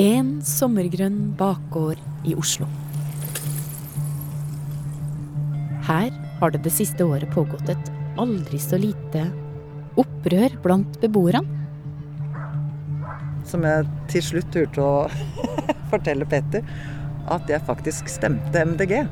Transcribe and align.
En 0.00 0.38
sommergrønn 0.40 1.34
bakgård 1.36 1.98
i 2.24 2.32
Oslo. 2.32 2.64
Her 5.84 6.08
har 6.38 6.54
det 6.54 6.62
det 6.64 6.72
siste 6.72 7.04
året 7.04 7.28
pågått 7.34 7.68
et 7.68 7.90
aldri 8.16 8.56
så 8.56 8.78
lite 8.80 9.26
opprør 10.00 10.56
blant 10.64 10.96
beboerne. 11.02 11.44
Som 13.44 13.68
jeg 13.68 13.84
til 14.08 14.24
slutt 14.30 14.48
turte 14.56 14.80
å 14.80 14.96
fortelle 15.92 16.24
Petter 16.24 16.64
at 17.28 17.52
jeg 17.52 17.68
faktisk 17.68 18.08
stemte 18.08 18.64
MDG. 18.64 19.02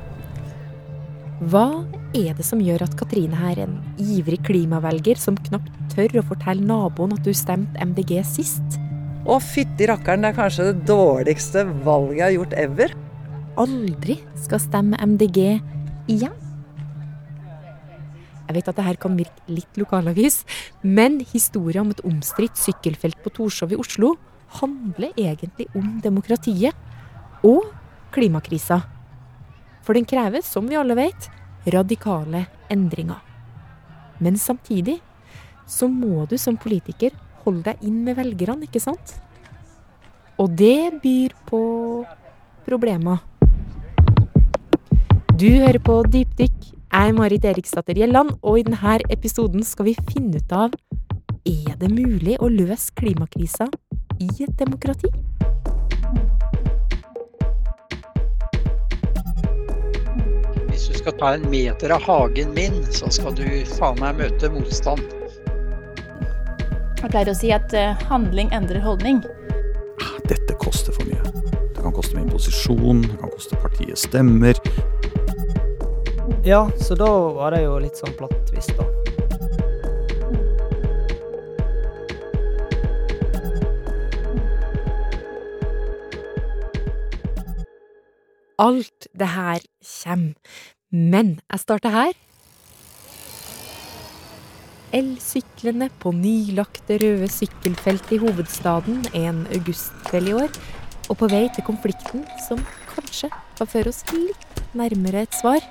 Hva 1.53 1.85
er 2.17 2.33
det 2.33 2.49
som 2.49 2.65
gjør 2.65 2.87
at 2.89 2.97
Katrine 2.97 3.37
her, 3.37 3.67
en 3.69 3.77
ivrig 4.01 4.41
klimavelger 4.49 5.21
som 5.21 5.37
knapt 5.37 5.77
tør 5.93 6.23
å 6.23 6.29
fortelle 6.33 6.65
naboen 6.65 7.13
at 7.19 7.27
du 7.29 7.37
stemte 7.37 7.77
MDG 7.85 8.23
sist, 8.25 8.80
Å, 9.21 9.37
fytti 9.37 9.85
rakkeren, 9.85 10.23
det 10.25 10.31
er 10.31 10.37
kanskje 10.39 10.71
det 10.71 10.87
dårligste 10.89 11.67
valget 11.85 12.17
jeg 12.17 12.25
har 12.25 12.37
gjort 12.39 12.55
ever. 12.63 12.95
aldri 13.61 14.17
skal 14.41 14.63
stemme 14.63 14.97
MDG 14.97 15.61
igjen? 16.09 16.33
Jeg 18.49 18.57
vet 18.57 18.71
at 18.73 18.79
det 18.81 18.87
her 18.87 18.99
kan 18.99 19.19
virke 19.19 19.53
litt 19.53 19.77
lokalavis, 19.79 20.41
men 20.83 21.21
historien 21.35 21.85
om 21.85 21.93
et 21.93 22.01
omstridt 22.09 22.57
sykkelfelt 22.59 23.21
på 23.23 23.31
Torshov 23.37 23.75
i 23.77 23.79
Oslo 23.79 24.15
handler 24.59 25.13
egentlig 25.21 25.69
om 25.77 26.01
demokratiet 26.03 26.75
og 27.47 27.69
klimakrisa. 28.17 28.81
For 29.85 29.95
den 29.95 30.09
krever, 30.09 30.41
som 30.43 30.67
vi 30.67 30.81
alle 30.81 30.97
vet, 30.97 31.29
radikale 31.69 32.47
endringer. 32.73 33.21
Men 34.19 34.41
samtidig 34.41 34.99
så 35.69 35.87
må 35.87 36.25
du 36.27 36.39
som 36.41 36.57
politiker 36.59 37.13
holde 37.45 37.65
deg 37.71 37.83
inn 37.87 38.03
med 38.07 38.19
velgerne, 38.21 38.69
ikke 38.69 38.83
sant? 38.83 39.17
Og 40.41 40.53
det 40.57 41.01
byr 41.03 41.35
på 41.49 41.61
problemer. 42.67 43.21
Du 45.41 45.49
hører 45.49 45.81
på 45.81 46.03
Dypdykk. 46.05 46.71
Jeg 46.91 47.09
er 47.09 47.15
Marit 47.15 47.45
Eriksdatter 47.47 47.97
Gjelland, 47.97 48.33
og 48.43 48.59
i 48.59 48.65
denne 48.67 48.97
episoden 49.15 49.63
skal 49.65 49.87
vi 49.87 49.95
finne 50.11 50.41
ut 50.41 50.53
av 50.53 50.75
Er 51.49 51.77
det 51.81 51.89
mulig 51.89 52.35
å 52.43 52.49
løse 52.51 52.93
klimakrisa 52.99 53.69
i 54.21 54.29
et 54.45 54.57
demokrati? 54.59 55.09
Hvis 60.67 60.89
du 60.91 60.99
skal 60.99 61.17
ta 61.23 61.33
en 61.39 61.49
meter 61.53 61.95
av 61.97 62.05
hagen 62.05 62.53
min, 62.59 62.83
så 62.93 63.09
skal 63.09 63.39
du 63.39 63.47
faen 63.79 64.03
meg 64.03 64.21
møte 64.21 64.53
motstand. 64.53 65.05
Jeg 67.01 67.09
pleier 67.15 67.31
å 67.33 67.37
si 67.37 67.49
at 67.49 67.73
eh, 67.73 67.97
handling 68.11 68.51
endrer 68.53 68.83
holdning. 68.85 69.23
Dette 70.29 70.53
koster 70.61 70.93
for 70.93 71.09
mye. 71.09 71.23
Det 71.73 71.81
kan 71.81 71.95
koste 71.97 72.13
min 72.19 72.29
posisjon, 72.29 73.01
det 73.07 73.17
kan 73.23 73.33
koste 73.33 73.57
partiet 73.63 73.97
stemmer. 73.99 74.61
Ja, 76.45 76.67
så 76.77 76.99
da 77.01 77.09
var 77.09 77.57
det 77.57 77.63
jo 77.65 77.79
litt 77.81 77.97
sånn 77.97 78.13
platt 78.21 78.37
tvist, 78.51 78.77
da. 78.77 78.85
Alt 88.61 89.09
det 89.17 89.33
her 89.39 89.65
kommer. 90.05 90.59
Men 90.91 91.39
jeg 91.49 91.65
starter 91.65 91.97
her. 91.97 92.13
Elsyklene 94.91 95.87
på 96.03 96.11
nylagte 96.11 96.97
røde 96.99 97.29
sykkelfelt 97.31 98.09
i 98.11 98.19
hovedstaden 98.19 99.05
en 99.15 99.45
augustkveld 99.55 100.31
i 100.33 100.35
år, 100.35 100.57
og 101.07 101.19
på 101.21 101.29
vei 101.31 101.45
til 101.55 101.63
konflikten 101.67 102.25
som 102.49 102.59
kanskje 102.91 103.31
kan 103.59 103.71
føre 103.71 103.93
oss 103.93 104.03
litt 104.11 104.63
nærmere 104.75 105.23
et 105.27 105.39
svar. 105.39 105.63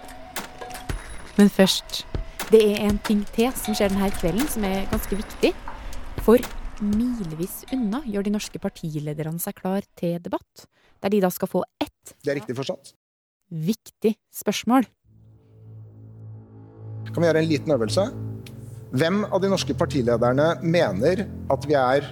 Men 1.36 1.52
først, 1.52 2.06
det 2.52 2.62
er 2.64 2.86
en 2.88 3.02
ting 3.04 3.26
til 3.36 3.52
som 3.60 3.76
skjer 3.76 3.92
denne 3.92 4.08
kvelden 4.16 4.48
som 4.52 4.64
er 4.68 4.88
ganske 4.92 5.20
viktig. 5.20 5.52
For 6.24 6.40
milevis 6.80 7.66
unna 7.76 8.00
gjør 8.08 8.24
de 8.28 8.36
norske 8.38 8.64
partilederne 8.64 9.44
seg 9.44 9.60
klar 9.60 9.84
til 10.00 10.16
debatt, 10.24 10.66
der 11.04 11.12
de 11.12 11.24
da 11.24 11.32
skal 11.32 11.52
få 11.52 11.66
ett 11.84 12.16
Det 12.24 12.32
er 12.32 12.40
riktig 12.40 12.56
forstått. 12.56 12.96
viktig 13.52 14.16
spørsmål. 14.32 14.88
Kan 17.10 17.24
vi 17.24 17.28
gjøre 17.28 17.44
en 17.44 17.50
liten 17.50 17.72
øvelse? 17.76 18.29
Hvem 18.90 19.22
av 19.30 19.38
de 19.42 19.50
norske 19.52 19.76
partilederne 19.78 20.56
mener 20.66 21.28
at 21.54 21.66
vi 21.70 21.76
er 21.78 22.08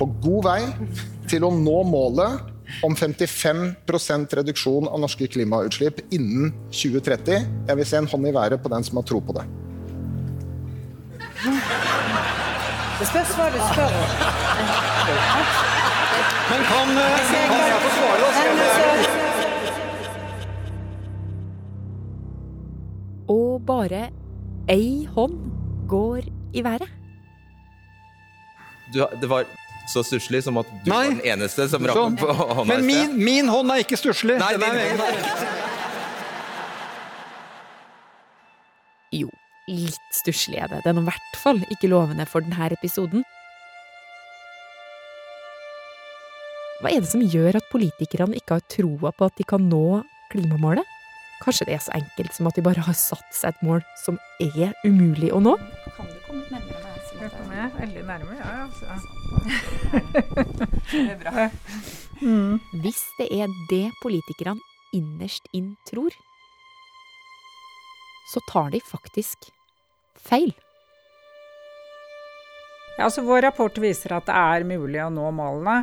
på 0.00 0.06
god 0.24 0.46
vei 0.46 0.60
til 1.28 1.44
å 1.44 1.50
nå 1.52 1.82
målet 1.84 2.48
om 2.86 2.96
55% 2.96 4.32
reduksjon 4.38 4.88
av 4.88 5.02
norske 5.02 5.28
klimautslipp 5.28 6.00
innen 6.08 6.54
2030? 6.72 7.44
Jeg 7.68 7.76
vil 7.76 7.88
se 7.90 8.00
en 8.00 8.08
hånd 8.08 8.24
i 8.30 8.32
været 8.32 8.62
på 8.64 8.72
den 8.72 8.88
som 8.88 8.96
har 9.02 9.04
tro 9.10 9.20
på 9.20 9.36
det. 9.36 9.44
Det 11.42 13.06
spørs 13.10 13.36
hva 13.36 13.46
du 13.52 13.60
spør 13.68 13.92
om. 14.00 14.08
Men 16.52 16.60
kan, 16.72 16.86
kan 16.88 17.68
jeg 17.68 17.80
få 17.84 17.90
svare, 17.98 18.16
da? 18.22 18.28
Og 23.32 23.60
bare 23.68 24.06
ei 24.72 25.04
hånd 25.12 25.61
går 25.92 26.28
i 26.56 26.64
været. 26.64 26.88
Du, 28.92 29.00
det 29.20 29.28
var 29.30 29.46
så 29.92 30.02
stusslig 30.06 30.42
som 30.44 30.58
at 30.60 30.68
du 30.84 30.90
Nei. 30.92 30.96
var 30.96 31.10
den 31.14 31.22
eneste 31.34 31.64
som 31.72 31.84
rakk 31.88 31.96
Sånn. 31.98 32.16
opp 32.22 32.42
hånda 32.52 32.68
Men 32.70 32.84
min, 32.86 33.14
min 33.24 33.48
hånd 33.50 33.72
er 33.74 33.82
ikke 33.84 33.98
stusslig. 34.00 34.36
Nei, 34.40 34.52
Den 34.56 34.68
er 34.68 34.82
egen. 34.86 35.00
Jo, 39.12 39.28
litt 39.68 40.14
stusslig 40.16 40.56
er 40.62 40.70
det. 40.72 40.78
Det 40.86 40.92
er 40.94 41.00
i 41.02 41.04
hvert 41.04 41.34
fall 41.42 41.58
ikke 41.74 41.90
lovende 41.92 42.24
for 42.28 42.44
denne 42.46 42.70
episoden. 42.72 43.26
Hva 46.82 46.90
er 46.90 47.04
det 47.04 47.10
som 47.12 47.20
gjør 47.22 47.60
at 47.60 47.68
politikerne 47.70 48.38
ikke 48.40 48.56
har 48.56 48.64
troa 48.72 49.12
på 49.14 49.28
at 49.28 49.36
de 49.38 49.44
kan 49.46 49.68
nå 49.68 50.00
klimamålet? 50.32 50.88
Kanskje 51.42 51.66
det 51.66 51.74
er 51.74 51.82
så 51.82 51.94
enkelt 51.98 52.34
som 52.36 52.46
at 52.46 52.58
de 52.58 52.62
bare 52.64 52.84
har 52.86 52.96
satt 52.98 53.34
seg 53.34 53.50
et 53.50 53.62
mål 53.66 53.82
som 53.98 54.18
er 54.42 54.74
umulig 54.86 55.32
å 55.34 55.40
nå? 55.42 55.56
Kan 55.96 56.06
du 56.06 56.18
komme 56.26 56.42
litt 56.44 56.52
nærmere? 56.54 56.92
Jeg 57.22 57.30
kommer 57.36 57.74
veldig 57.78 58.02
nærme, 58.08 58.34
ja. 58.34 58.52
Altså. 58.66 59.06
Det 60.92 61.10
er 61.12 61.18
bra. 61.20 61.46
Hvis 62.82 63.02
det 63.18 63.28
er 63.34 63.50
det 63.70 63.86
politikerne 64.02 64.58
innerst 64.94 65.46
inn 65.54 65.72
tror, 65.88 66.14
så 68.32 68.42
tar 68.50 68.70
de 68.74 68.80
faktisk 68.86 69.50
feil. 70.18 70.52
Ja, 72.98 73.06
altså 73.06 73.24
Vår 73.26 73.42
rapport 73.46 73.78
viser 73.82 74.16
at 74.18 74.26
det 74.28 74.36
er 74.36 74.66
mulig 74.68 75.00
å 75.02 75.10
nå 75.14 75.30
målene. 75.34 75.82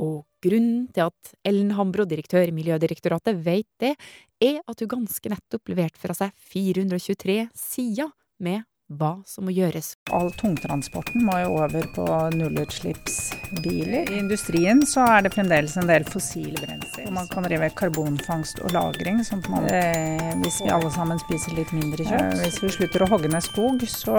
Og 0.00 0.24
grunnen 0.44 0.88
til 0.94 1.08
at 1.08 1.34
Ellen 1.46 1.74
Hambro, 1.76 2.06
direktør 2.08 2.48
i 2.48 2.54
Miljødirektoratet, 2.56 3.38
vet 3.44 3.68
det, 3.82 3.94
er 4.40 4.60
at 4.64 4.82
hun 4.82 4.92
ganske 4.96 5.32
nettopp 5.32 5.72
leverte 5.72 6.00
fra 6.00 6.16
seg 6.16 6.34
423 6.52 7.44
sider 7.56 8.12
med 8.40 8.64
hva 8.90 9.12
som 9.28 9.46
må 9.46 9.54
gjøres. 9.54 9.92
All 10.14 10.30
tungtransporten 10.38 11.22
må 11.26 11.36
jo 11.42 11.52
over 11.62 11.86
på 11.94 12.06
nullutslippsbiler. 12.34 14.10
I 14.10 14.18
industrien 14.18 14.82
så 14.88 15.04
er 15.16 15.26
det 15.26 15.34
fremdeles 15.34 15.76
en 15.80 15.90
del 15.90 16.06
fossile 16.08 16.58
brensler. 16.58 17.10
Man 17.14 17.28
kan 17.30 17.46
drive 17.46 17.70
karbonfangst 17.78 18.62
og 18.64 18.74
-lagring, 18.74 19.22
sånn 19.26 19.44
at 19.44 19.50
man, 19.52 19.68
eh, 19.70 20.34
hvis 20.42 20.60
vi 20.64 20.72
alle 20.74 20.90
sammen 20.90 21.18
spiser 21.22 21.54
litt 21.54 21.72
mindre 21.72 22.04
kjøtt. 22.04 22.34
Eh, 22.34 22.42
hvis 22.44 22.62
vi 22.62 22.72
slutter 22.78 23.06
å 23.06 23.10
hogge 23.10 23.30
ned 23.30 23.42
skog, 23.46 23.86
så 23.86 24.16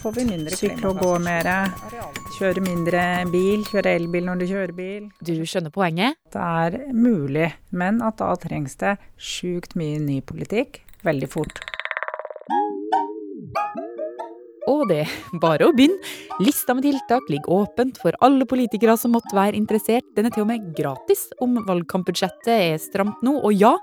får 0.00 0.16
vi 0.16 0.24
mindre 0.24 0.56
Sykle 0.56 0.88
og 0.88 0.98
gå 1.02 1.18
mer, 1.18 1.44
kjøre 2.38 2.60
mindre 2.60 3.30
bil, 3.30 3.64
kjøre 3.64 3.94
elbil 3.98 4.24
når 4.24 4.38
du 4.38 4.46
kjører 4.46 4.74
bil. 4.74 5.10
Du 5.22 5.34
skjønner 5.44 5.70
poenget? 5.70 6.16
Det 6.32 6.40
er 6.40 6.92
mulig, 6.92 7.52
men 7.70 8.02
at 8.02 8.16
da 8.18 8.34
trengs 8.36 8.76
det 8.76 8.96
sjukt 9.18 9.74
mye 9.76 9.98
ny 9.98 10.20
politikk 10.20 10.80
veldig 11.04 11.28
fort. 11.28 11.73
Og 14.70 14.86
det 14.88 15.02
er 15.04 15.14
bare 15.42 15.68
å 15.68 15.74
begynne. 15.76 16.00
Lista 16.40 16.74
med 16.76 16.86
tiltak 16.86 17.28
ligger 17.32 17.64
åpent 17.64 17.98
for 18.00 18.16
alle 18.24 18.46
politikere 18.48 18.96
som 19.00 19.12
måtte 19.16 19.36
være 19.36 19.58
interessert. 19.58 20.06
Den 20.16 20.30
er 20.30 20.34
til 20.34 20.46
og 20.46 20.50
med 20.52 20.70
gratis 20.78 21.26
om 21.44 21.58
valgkampbudsjettet 21.68 22.52
er 22.54 22.80
stramt 22.82 23.20
nå. 23.26 23.36
Og 23.44 23.52
ja, 23.56 23.74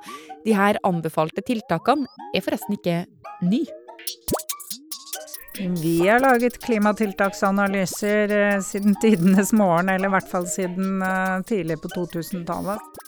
de 0.46 0.58
her 0.58 0.82
anbefalte 0.88 1.46
tiltakene 1.46 2.10
er 2.34 2.46
forresten 2.46 2.80
ikke 2.80 3.04
ny. 3.46 3.64
Vi 5.62 5.98
har 6.08 6.24
laget 6.24 6.58
klimatiltaksanalyser 6.64 8.32
eh, 8.34 8.60
siden 8.66 8.96
tidenes 9.04 9.52
morgen, 9.54 9.92
eller 9.92 10.10
i 10.10 10.14
hvert 10.16 10.30
fall 10.32 10.48
siden 10.50 11.04
eh, 11.06 11.42
tidlig 11.46 11.78
på 11.84 11.92
2000-tallet. 11.94 13.02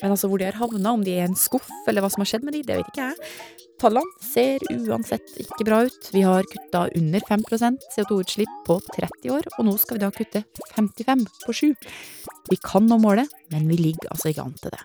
Men 0.00 0.14
altså 0.14 0.30
hvor 0.30 0.40
de 0.40 0.46
har 0.48 0.56
havna, 0.56 0.94
om 0.94 1.02
de 1.04 1.18
er 1.18 1.26
i 1.26 1.28
en 1.28 1.36
skuff 1.36 1.68
eller 1.90 2.04
hva 2.04 2.08
som 2.12 2.22
har 2.24 2.30
skjedd 2.30 2.46
med 2.46 2.56
de, 2.56 2.62
det 2.64 2.78
vet 2.78 2.92
ikke 2.92 3.10
jeg. 3.10 3.34
Tallene 3.80 4.24
ser 4.24 4.62
uansett 4.74 5.34
ikke 5.40 5.66
bra 5.66 5.80
ut. 5.88 6.10
Vi 6.12 6.22
har 6.26 6.46
kutta 6.48 6.86
under 6.96 7.26
5% 7.28 7.90
CO2-utslipp 7.96 8.52
på 8.66 8.78
30 8.94 9.34
år, 9.36 9.48
og 9.56 9.66
nå 9.66 9.76
skal 9.80 9.98
vi 9.98 10.04
da 10.04 10.12
kutte 10.14 10.44
55 10.76 11.26
på 11.46 11.56
7. 11.62 11.68
Vi 12.50 12.58
kan 12.64 12.88
nå 12.88 13.00
målet, 13.00 13.30
men 13.52 13.68
vi 13.70 13.78
ligger 13.80 14.12
altså 14.12 14.32
ikke 14.32 14.46
an 14.46 14.56
til 14.60 14.74
det. 14.76 14.82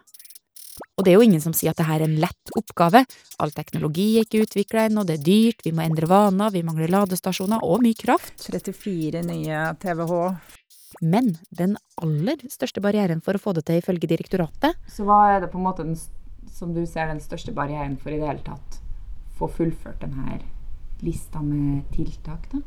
Og 0.96 1.04
det 1.04 1.12
er 1.12 1.20
jo 1.20 1.26
ingen 1.28 1.44
som 1.44 1.54
sier 1.56 1.74
at 1.74 1.80
det 1.80 1.88
her 1.88 2.02
er 2.02 2.08
en 2.08 2.20
lett 2.24 2.52
oppgave. 2.56 3.04
All 3.44 3.52
teknologi 3.56 4.08
er 4.16 4.28
ikke 4.28 4.44
utvikla 4.46 4.88
ennå, 4.88 5.04
det 5.08 5.20
er 5.20 5.26
dyrt, 5.28 5.64
vi 5.68 5.74
må 5.76 5.84
endre 5.84 6.08
vaner, 6.12 6.54
vi 6.56 6.64
mangler 6.68 6.92
ladestasjoner 6.92 7.64
og 7.68 7.84
mye 7.84 7.98
kraft. 8.00 8.38
34 8.48 9.24
nye 9.28 9.66
TWh. 9.82 10.30
Men 11.04 11.34
den 11.52 11.76
aller 12.00 12.40
største 12.52 12.84
barrieren 12.84 13.20
for 13.24 13.36
å 13.36 13.44
få 13.44 13.56
det 13.58 13.66
til, 13.68 13.82
ifølge 13.82 14.08
direktoratet 14.08 14.80
Så 14.88 15.04
hva 15.04 15.26
er 15.34 15.44
det 15.44 15.52
på 15.52 15.60
en 15.60 15.68
måte 15.68 15.84
den, 15.84 16.00
som 16.56 16.72
du 16.72 16.86
ser 16.88 17.12
den 17.12 17.20
største 17.24 17.52
barrieren 17.56 18.00
for 18.00 18.16
i 18.16 18.22
det 18.22 18.30
hele 18.30 18.46
tatt 18.48 18.85
få 19.36 19.50
fullført 19.52 20.02
denne 20.04 20.40
lista 21.04 21.42
med 21.44 21.84
tiltak, 21.96 22.48
da? 22.52 22.62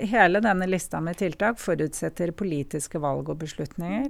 Hele 0.00 0.40
denne 0.40 0.66
lista 0.66 1.02
med 1.04 1.18
tiltak 1.20 1.60
forutsetter 1.60 2.32
politiske 2.32 3.00
valg 3.02 3.28
og 3.28 3.42
beslutninger. 3.42 4.08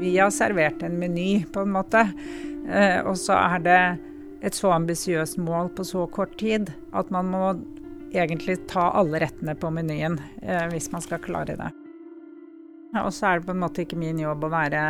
Vi 0.00 0.12
har 0.18 0.30
servert 0.32 0.82
en 0.84 0.98
meny, 1.00 1.44
på 1.52 1.64
en 1.64 1.72
måte. 1.72 2.04
Eh, 2.68 3.00
og 3.04 3.16
så 3.20 3.36
er 3.36 3.64
det 3.64 3.80
et 4.44 4.56
så 4.56 4.72
ambisiøst 4.72 5.40
mål 5.40 5.72
på 5.76 5.84
så 5.84 6.06
kort 6.12 6.38
tid 6.40 6.72
at 6.96 7.10
man 7.12 7.28
må 7.32 7.44
egentlig 8.10 8.62
ta 8.70 8.88
alle 8.96 9.20
rettene 9.22 9.54
på 9.58 9.72
menyen 9.74 10.16
eh, 10.42 10.66
hvis 10.72 10.88
man 10.92 11.04
skal 11.04 11.20
klare 11.24 11.56
det. 11.60 11.70
Og 12.98 13.12
så 13.14 13.28
er 13.28 13.38
det 13.38 13.46
på 13.46 13.54
en 13.54 13.62
måte 13.62 13.84
ikke 13.84 13.98
min 14.00 14.18
jobb 14.18 14.48
å 14.48 14.50
være 14.50 14.80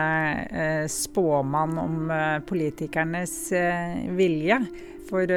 eh, 0.48 0.84
spåmann 0.88 1.76
om 1.82 2.12
politikernes 2.48 3.34
vilje. 4.16 4.56
For 5.10 5.28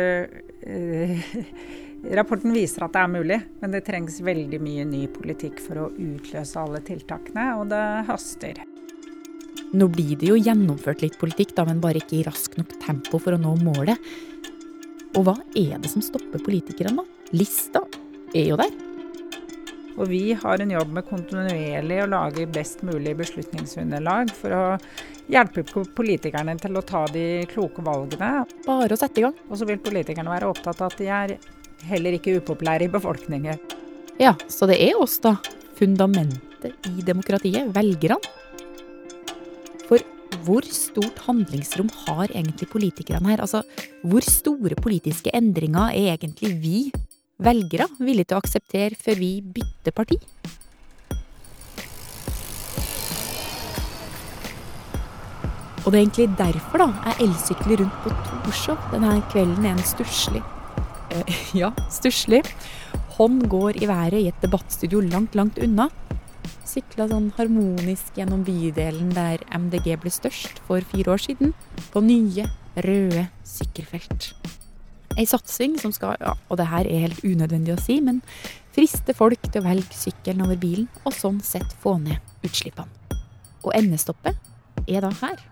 rapporten 2.19 2.53
viser 2.55 2.85
at 2.85 2.93
det 2.95 3.01
er 3.01 3.11
mulig, 3.11 3.39
men 3.59 3.73
det 3.73 3.83
trengs 3.87 4.21
veldig 4.23 4.59
mye 4.63 4.85
ny 4.87 5.07
politikk 5.11 5.59
for 5.65 5.81
å 5.81 5.91
utløse 5.91 6.61
alle 6.61 6.79
tiltakene, 6.85 7.49
og 7.59 7.67
det 7.73 7.83
haster. 8.07 8.61
Nå 9.73 9.87
blir 9.89 10.13
det 10.21 10.27
jo 10.29 10.37
gjennomført 10.37 11.01
litt 11.01 11.17
politikk, 11.17 11.55
da, 11.57 11.65
men 11.65 11.81
bare 11.81 11.97
ikke 12.03 12.19
i 12.19 12.25
rask 12.27 12.53
nok 12.59 12.75
tempo 12.83 13.17
for 13.17 13.33
å 13.33 13.41
nå 13.41 13.55
målet. 13.63 13.97
Og 15.17 15.25
hva 15.25 15.33
er 15.57 15.81
det 15.81 15.89
som 15.89 16.03
stopper 16.05 16.43
politikerne, 16.45 17.01
da? 17.01 17.33
Lista 17.33 17.81
er 18.37 18.51
jo 18.51 18.59
der. 18.59 18.92
Og 19.93 20.07
vi 20.09 20.33
har 20.33 20.61
en 20.61 20.71
jobb 20.73 20.93
med 20.95 21.05
kontinuerlig 21.05 21.99
å 22.01 22.09
lage 22.09 22.47
best 22.49 22.81
mulig 22.85 23.13
beslutningsunderlag 23.19 24.31
for 24.33 24.55
å 24.57 24.63
hjelpe 25.31 25.63
politikerne 25.95 26.55
til 26.61 26.79
å 26.79 26.85
ta 26.85 27.03
de 27.13 27.43
kloke 27.51 27.83
valgene. 27.85 28.43
Bare 28.65 28.95
å 28.95 28.99
sette 28.99 29.21
i 29.21 29.25
gang. 29.27 29.37
Og 29.49 29.59
så 29.59 29.67
vil 29.69 29.81
politikerne 29.83 30.33
være 30.33 30.49
opptatt 30.49 30.81
av 30.81 30.89
at 30.89 30.97
de 31.01 31.11
er 31.13 31.35
heller 31.89 32.17
ikke 32.17 32.39
upopulære 32.39 32.87
i 32.87 32.93
befolkningen. 32.93 33.61
Ja, 34.21 34.33
så 34.49 34.69
det 34.69 34.79
er 34.81 34.97
oss, 35.01 35.19
da. 35.21 35.35
Fundamentet 35.77 36.89
i 36.89 37.05
demokratiet. 37.05 37.69
Velgerne. 37.75 38.17
For 39.85 40.01
hvor 40.47 40.65
stort 40.73 41.21
handlingsrom 41.27 41.89
har 42.07 42.31
egentlig 42.31 42.69
politikerne 42.73 43.33
her? 43.33 43.45
Altså, 43.45 43.61
hvor 44.01 44.25
store 44.25 44.77
politiske 44.79 45.33
endringer 45.37 45.93
er 45.93 46.15
egentlig 46.17 46.53
vi 46.63 46.77
velgere 47.43 47.89
villige 47.99 48.31
til 48.31 48.37
å 48.37 48.43
akseptere 48.43 48.99
før 48.99 49.19
vi 49.19 49.31
bytter 49.55 49.95
parti? 49.95 50.19
Og 55.83 55.91
det 55.91 55.97
er 55.97 56.03
egentlig 56.05 56.29
derfor 56.39 56.79
da, 56.79 56.87
jeg 57.09 57.25
elsykler 57.25 57.81
rundt 57.83 57.95
på 58.05 58.13
Torshov 58.29 58.85
denne 58.93 59.17
kvelden 59.33 59.67
en 59.67 59.81
stusslig 59.83 60.39
eh, 61.11 61.41
Ja, 61.61 61.73
stusslig. 61.91 62.39
Hånd 63.17 63.43
går 63.51 63.81
i 63.83 63.89
været 63.89 64.21
i 64.21 64.29
et 64.31 64.39
debattstudio 64.41 65.03
langt, 65.03 65.35
langt 65.35 65.59
unna. 65.59 65.89
Sykla 66.63 67.09
sånn 67.11 67.29
harmonisk 67.35 68.15
gjennom 68.17 68.45
bydelen 68.47 69.11
der 69.13 69.43
MDG 69.51 69.91
ble 70.01 70.13
størst 70.13 70.63
for 70.69 70.81
fire 70.93 71.17
år 71.17 71.21
siden, 71.27 71.53
på 71.91 72.01
nye, 72.01 72.47
røde 72.79 73.27
sykkelfelt. 73.45 74.31
Ei 75.13 75.27
satsing 75.29 75.75
som 75.77 75.91
skal, 75.93 76.15
ja, 76.23 76.33
og 76.49 76.57
det 76.57 76.65
her 76.71 76.87
er 76.89 77.03
helt 77.05 77.21
unødvendig 77.21 77.75
å 77.75 77.81
si, 77.81 77.99
men 78.01 78.23
friste 78.73 79.13
folk 79.13 79.43
til 79.45 79.61
å 79.61 79.67
velge 79.67 79.93
sykkelen 79.93 80.41
over 80.47 80.57
bilen, 80.57 80.87
og 81.05 81.13
sånn 81.13 81.37
sett 81.45 81.75
få 81.83 81.99
ned 82.01 82.17
utslippene. 82.45 82.89
Og 83.61 83.75
endestoppet 83.77 84.39
er 84.89 85.05
da 85.05 85.11
her. 85.21 85.43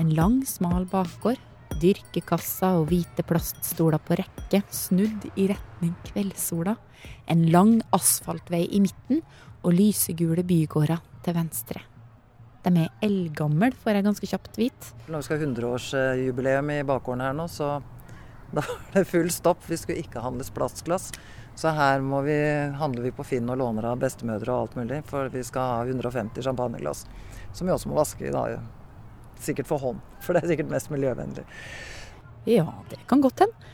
En 0.00 0.14
lang, 0.16 0.40
smal 0.48 0.88
bakgård, 0.88 1.38
dyrkekassa 1.80 2.72
og 2.80 2.88
hvite 2.90 3.24
plaststoler 3.28 4.00
på 4.00 4.16
rekke, 4.22 4.62
snudd 4.72 5.28
i 5.36 5.50
retning 5.52 5.92
kveldssola, 6.08 6.78
en 7.28 7.46
lang 7.52 7.76
asfaltvei 7.96 8.64
i 8.72 8.80
midten 8.80 9.20
og 9.60 9.76
lysegule 9.76 10.44
bygårder 10.48 11.04
til 11.24 11.36
venstre. 11.36 11.84
De 12.64 12.72
er 12.76 12.90
eldgamle, 13.04 13.70
får 13.84 13.96
jeg 13.96 14.08
ganske 14.08 14.32
kjapt 14.32 14.58
vite. 14.60 14.96
Når 15.08 15.20
vi 15.20 15.28
skal 15.28 15.38
ha 15.38 15.46
100-årsjubileum 15.46 16.72
i 16.74 16.82
bakgården 16.88 17.28
her 17.28 17.36
nå, 17.36 17.46
så 17.48 17.78
da 18.56 18.64
var 18.66 18.98
det 18.98 19.04
full 19.04 19.30
stopp. 19.30 19.62
Vi 19.70 19.78
skulle 19.78 20.02
ikke 20.02 20.22
handles 20.24 20.50
plastglass. 20.54 21.10
Så 21.54 21.72
her 21.76 22.00
må 22.00 22.22
vi, 22.24 22.36
handler 22.78 23.04
vi 23.04 23.12
på 23.14 23.24
Finn 23.26 23.50
og 23.52 23.58
låner 23.60 23.90
av 23.90 24.00
bestemødre 24.00 24.52
og 24.52 24.62
alt 24.64 24.76
mulig. 24.78 25.00
For 25.10 25.30
vi 25.32 25.42
skal 25.46 25.74
ha 25.74 25.80
150 25.86 26.42
champagneglass. 26.46 27.04
Som 27.52 27.68
vi 27.68 27.74
også 27.74 27.90
må 27.90 27.98
vaske 27.98 28.28
i 28.28 28.34
dag. 28.34 28.60
sikkert 29.40 29.70
for 29.70 29.80
hånd. 29.80 30.00
For 30.20 30.36
det 30.36 30.42
er 30.42 30.52
sikkert 30.52 30.72
mest 30.72 30.90
miljøvennlig. 30.92 31.46
Ja, 32.48 32.66
det 32.90 32.98
kan 33.08 33.22
godt 33.24 33.40
hende. 33.40 33.70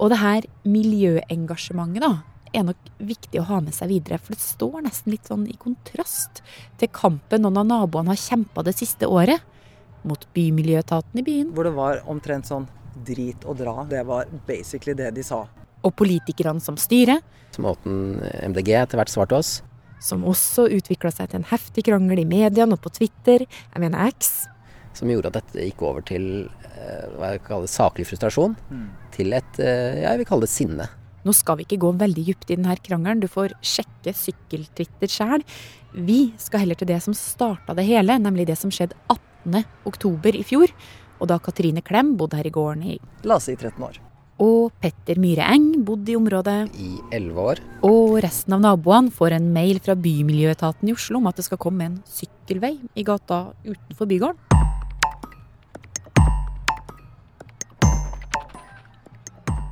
Og 0.00 0.10
det 0.12 0.20
her 0.20 0.46
miljøengasjementet, 0.64 2.04
da, 2.04 2.22
er 2.54 2.64
nok 2.66 2.90
viktig 2.98 3.40
å 3.42 3.46
ha 3.50 3.60
med 3.64 3.74
seg 3.76 3.90
videre. 3.90 4.18
For 4.22 4.34
det 4.34 4.42
står 4.42 4.84
nesten 4.86 5.14
litt 5.14 5.28
sånn 5.30 5.46
i 5.50 5.58
kontrast 5.60 6.42
til 6.80 6.90
kampen 6.94 7.44
noen 7.44 7.60
av 7.62 7.68
naboene 7.68 8.14
har 8.14 8.22
kjempa 8.22 8.64
det 8.66 8.76
siste 8.78 9.10
året. 9.10 9.42
Mot 10.08 10.22
bymiljøetaten 10.34 11.20
i 11.20 11.24
byen. 11.26 11.50
Hvor 11.54 11.68
det 11.68 11.74
var 11.76 12.00
omtrent 12.08 12.48
sånn 12.48 12.70
drit 13.06 13.44
og 13.48 13.58
dra. 13.60 13.84
Det 13.88 14.04
var 14.08 14.30
basically 14.48 14.96
det 14.98 15.12
de 15.16 15.24
sa. 15.26 15.44
Og 15.86 15.94
politikerne 15.96 16.62
som 16.62 16.78
styrer. 16.80 17.22
Som 17.54 17.66
måten 17.68 18.20
MDG 18.52 18.74
etter 18.78 19.00
hvert 19.00 19.12
svarte 19.12 19.38
oss. 19.38 19.52
Som 20.00 20.24
også 20.28 20.68
utvikla 20.72 21.12
seg 21.12 21.30
til 21.30 21.40
en 21.40 21.50
heftig 21.50 21.84
krangel 21.88 22.22
i 22.22 22.28
mediene 22.28 22.76
og 22.76 22.82
på 22.84 22.92
Twitter. 23.00 23.44
Jeg 23.46 23.82
mener 23.82 24.12
X. 24.12 24.46
Som 24.96 25.12
gjorde 25.12 25.32
at 25.32 25.40
dette 25.40 25.68
gikk 25.68 25.84
over 25.86 26.04
til 26.06 26.48
eh, 26.74 27.04
hva 27.16 27.34
jeg 27.34 27.44
kaller 27.46 27.70
saklig 27.70 28.08
frustrasjon. 28.08 28.56
Mm. 28.70 28.88
Til 29.14 29.36
et 29.36 29.60
ja, 29.60 30.10
jeg 30.10 30.22
vil 30.22 30.30
kalle 30.32 30.48
det 30.48 30.54
sinne. 30.54 30.88
Nå 31.26 31.34
skal 31.36 31.58
vi 31.58 31.66
ikke 31.66 31.82
gå 31.82 31.90
veldig 32.00 32.24
dypt 32.30 32.48
i 32.48 32.56
denne 32.56 32.76
krangelen, 32.80 33.20
du 33.20 33.28
får 33.28 33.52
sjekke 33.60 34.14
sykkeltwitter 34.16 35.10
sjæl. 35.10 35.44
Vi 35.92 36.30
skal 36.40 36.64
heller 36.64 36.78
til 36.78 36.88
det 36.88 37.00
som 37.04 37.16
starta 37.16 37.76
det 37.76 37.84
hele, 37.88 38.16
nemlig 38.22 38.48
det 38.48 38.56
som 38.60 38.72
skjedde 38.72 38.96
18.10 39.44 40.40
i 40.40 40.46
fjor. 40.46 40.72
Og 41.20 41.28
da 41.28 41.36
Katrine 41.38 41.82
Klem 41.84 42.14
bodde 42.16 42.38
her 42.40 42.48
i 42.48 42.52
gården 42.54 42.86
i 42.94 42.96
La 43.28 43.36
oss 43.36 43.50
si 43.50 43.56
13 43.56 43.76
år. 43.84 43.98
Og 44.40 44.72
Petter 44.80 45.18
Myhre 45.20 45.44
Eng 45.52 45.82
bodde 45.84 46.14
i 46.14 46.16
området 46.16 46.70
I 46.80 46.94
11 47.12 47.40
år. 47.44 47.60
Og 47.84 48.14
resten 48.24 48.56
av 48.56 48.62
naboene 48.64 49.12
får 49.12 49.36
en 49.36 49.50
mail 49.52 49.82
fra 49.84 49.92
Bymiljøetaten 50.00 50.88
i 50.88 50.94
Oslo 50.96 51.20
om 51.20 51.28
at 51.28 51.36
det 51.36 51.44
skal 51.44 51.60
komme 51.60 51.84
en 51.84 51.98
sykkelvei 52.08 52.78
i 52.96 53.04
gata 53.04 53.50
utenfor 53.66 54.08
bygården. 54.08 54.46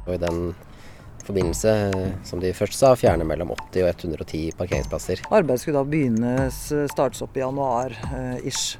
Og 0.04 0.14
i 0.16 0.20
den 0.20 0.52
forbindelse, 1.24 1.72
som 2.28 2.40
de 2.40 2.52
først 2.56 2.76
sa, 2.80 2.92
fjerne 2.96 3.24
mellom 3.28 3.54
80 3.56 3.84
og 3.84 3.88
110 3.92 4.44
parkeringsplasser. 4.60 5.24
Arbeidet 5.28 5.64
skulle 5.64 5.80
da 5.80 5.88
begynnes, 5.88 6.60
startes 6.92 7.24
opp 7.24 7.36
i 7.36 7.44
januar-ish. 7.44 8.78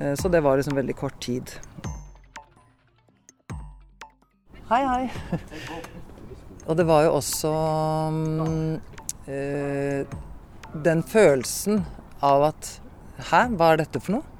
Eh, 0.00 0.14
så 0.14 0.28
det 0.28 0.40
var 0.40 0.56
liksom 0.56 0.76
veldig 0.78 0.96
kort 0.96 1.18
tid. 1.22 1.50
Hei, 4.68 4.82
hei. 4.84 5.38
Og 6.68 6.76
det 6.76 6.84
var 6.84 7.06
jo 7.06 7.14
også 7.16 7.50
øh, 9.32 10.18
den 10.84 11.02
følelsen 11.02 11.80
av 12.20 12.50
at 12.52 12.74
Hæ, 13.18 13.48
hva 13.58 13.72
er 13.72 13.80
dette 13.80 13.98
for 13.98 14.14
noe? 14.14 14.36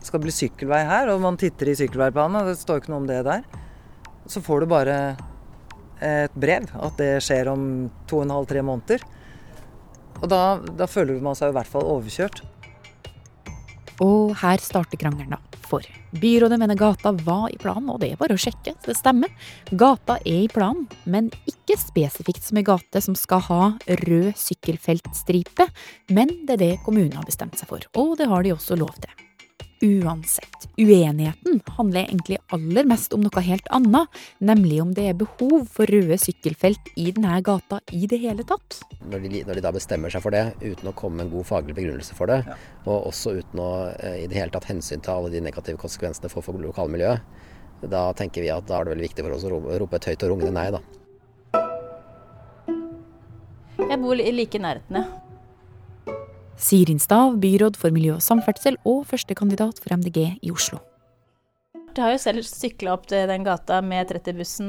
Det 0.00 0.08
skal 0.08 0.22
bli 0.22 0.32
sykkelvei 0.32 0.78
her, 0.88 1.10
og 1.12 1.18
man 1.20 1.36
titter 1.36 1.68
i 1.68 1.74
sykkelveiplanen, 1.76 2.38
og 2.40 2.46
det 2.48 2.54
står 2.56 2.80
ikke 2.80 2.92
noe 2.94 3.02
om 3.02 3.08
det 3.10 3.18
der. 3.26 3.42
Så 4.24 4.40
får 4.40 4.62
du 4.62 4.70
bare 4.70 4.94
et 6.00 6.32
brev 6.32 6.70
at 6.72 6.96
det 6.96 7.10
skjer 7.20 7.50
om 7.52 7.66
to 8.08 8.22
og 8.22 8.24
en 8.24 8.32
halv, 8.32 8.48
tre 8.48 8.62
måneder. 8.64 9.04
Og 10.22 10.30
da, 10.32 10.40
da 10.80 10.88
føler 10.88 11.20
man 11.20 11.36
seg 11.36 11.52
i 11.52 11.56
hvert 11.58 11.68
fall 11.68 11.84
overkjørt. 11.92 12.40
Og 14.02 14.34
her 14.42 14.62
starter 14.62 15.00
krangelen, 15.00 15.34
da. 15.36 15.40
For 15.62 15.84
byrådet 16.20 16.58
mener 16.60 16.76
gata 16.76 17.14
var 17.24 17.46
i 17.48 17.56
planen, 17.60 17.88
og 17.92 18.02
det 18.02 18.10
er 18.12 18.20
bare 18.20 18.36
å 18.36 18.40
sjekke, 18.40 18.74
så 18.82 18.90
det 18.90 18.98
stemmer. 18.98 19.32
Gata 19.70 20.18
er 20.20 20.44
i 20.44 20.50
planen, 20.52 20.84
men 21.08 21.30
ikke 21.48 21.78
spesifikt 21.80 22.44
som 22.44 22.60
ei 22.60 22.66
gate 22.66 23.00
som 23.04 23.16
skal 23.16 23.44
ha 23.48 23.62
rød 24.04 24.32
sykkelfeltstripe. 24.36 25.68
Men 26.12 26.34
det 26.48 26.58
er 26.58 26.64
det 26.66 26.72
kommunen 26.84 27.16
har 27.16 27.28
bestemt 27.28 27.56
seg 27.60 27.70
for, 27.70 27.86
og 27.96 28.18
det 28.20 28.28
har 28.28 28.44
de 28.44 28.56
også 28.56 28.76
lov 28.80 28.92
til. 29.00 29.31
Uansett, 29.82 30.68
uenigheten 30.78 31.60
handler 31.76 32.04
egentlig 32.04 32.36
aller 32.54 32.86
mest 32.86 33.10
om 33.16 33.24
noe 33.24 33.42
helt 33.42 33.66
annet, 33.74 34.20
nemlig 34.38 34.76
om 34.78 34.92
det 34.94 35.08
er 35.10 35.16
behov 35.18 35.64
for 35.74 35.90
røde 35.90 36.14
sykkelfelt 36.22 36.92
i 36.94 37.08
denne 37.10 37.40
gata 37.42 37.80
i 37.90 38.06
det 38.06 38.20
hele 38.22 38.46
tatt. 38.46 38.78
Når 39.10 39.24
de, 39.26 39.40
når 39.48 39.58
de 39.58 39.64
da 39.64 39.72
bestemmer 39.74 40.14
seg 40.14 40.22
for 40.22 40.30
det, 40.34 40.44
uten 40.62 40.92
å 40.92 40.94
komme 40.94 41.18
med 41.18 41.26
en 41.26 41.32
god 41.32 41.48
faglig 41.48 41.74
begrunnelse 41.80 42.14
for 42.14 42.30
det, 42.30 42.44
ja. 42.46 42.54
og 42.84 43.08
også 43.10 43.34
uten 43.40 43.64
å 43.64 43.72
eh, 43.96 44.20
i 44.22 44.28
det 44.30 44.38
hele 44.38 44.54
tatt 44.54 44.70
hensyn 44.70 45.02
alle 45.10 45.34
de 45.34 45.42
negative 45.42 45.82
konsekvensene 45.82 46.30
for, 46.30 46.46
for 46.46 46.62
lokalmiljøet, 46.62 47.26
da 47.90 48.04
tenker 48.14 48.46
vi 48.46 48.54
at 48.54 48.68
da 48.68 48.78
er 48.78 48.86
det 48.86 48.94
veldig 48.94 49.08
viktig 49.08 49.26
for 49.26 49.34
oss 49.34 49.48
å 49.50 49.58
rope 49.82 49.98
et 49.98 50.10
høyt 50.12 50.28
og 50.28 50.36
rungende 50.36 50.54
nei, 50.60 50.68
da. 50.70 50.82
Jeg 53.82 53.98
bor 53.98 54.14
like 54.14 54.62
i 54.62 54.62
nærheten, 54.62 55.02
jeg. 55.02 55.21
Sirin 56.62 57.00
Stav, 57.02 57.40
byråd 57.42 57.74
for 57.74 57.90
miljø 57.90 58.14
og 58.20 58.22
samferdsel 58.22 58.76
og 58.86 59.02
førstekandidat 59.10 59.80
for 59.82 59.96
MDG 59.98 60.18
i 60.46 60.52
Oslo. 60.54 60.78
Jeg 61.92 62.00
har 62.06 62.12
jo 62.14 62.20
selv 62.22 62.44
sykla 62.46 62.94
opp 62.94 63.08
til 63.10 63.26
den 63.28 63.42
gata 63.44 63.82
med 63.84 64.08
30-bussen 64.08 64.68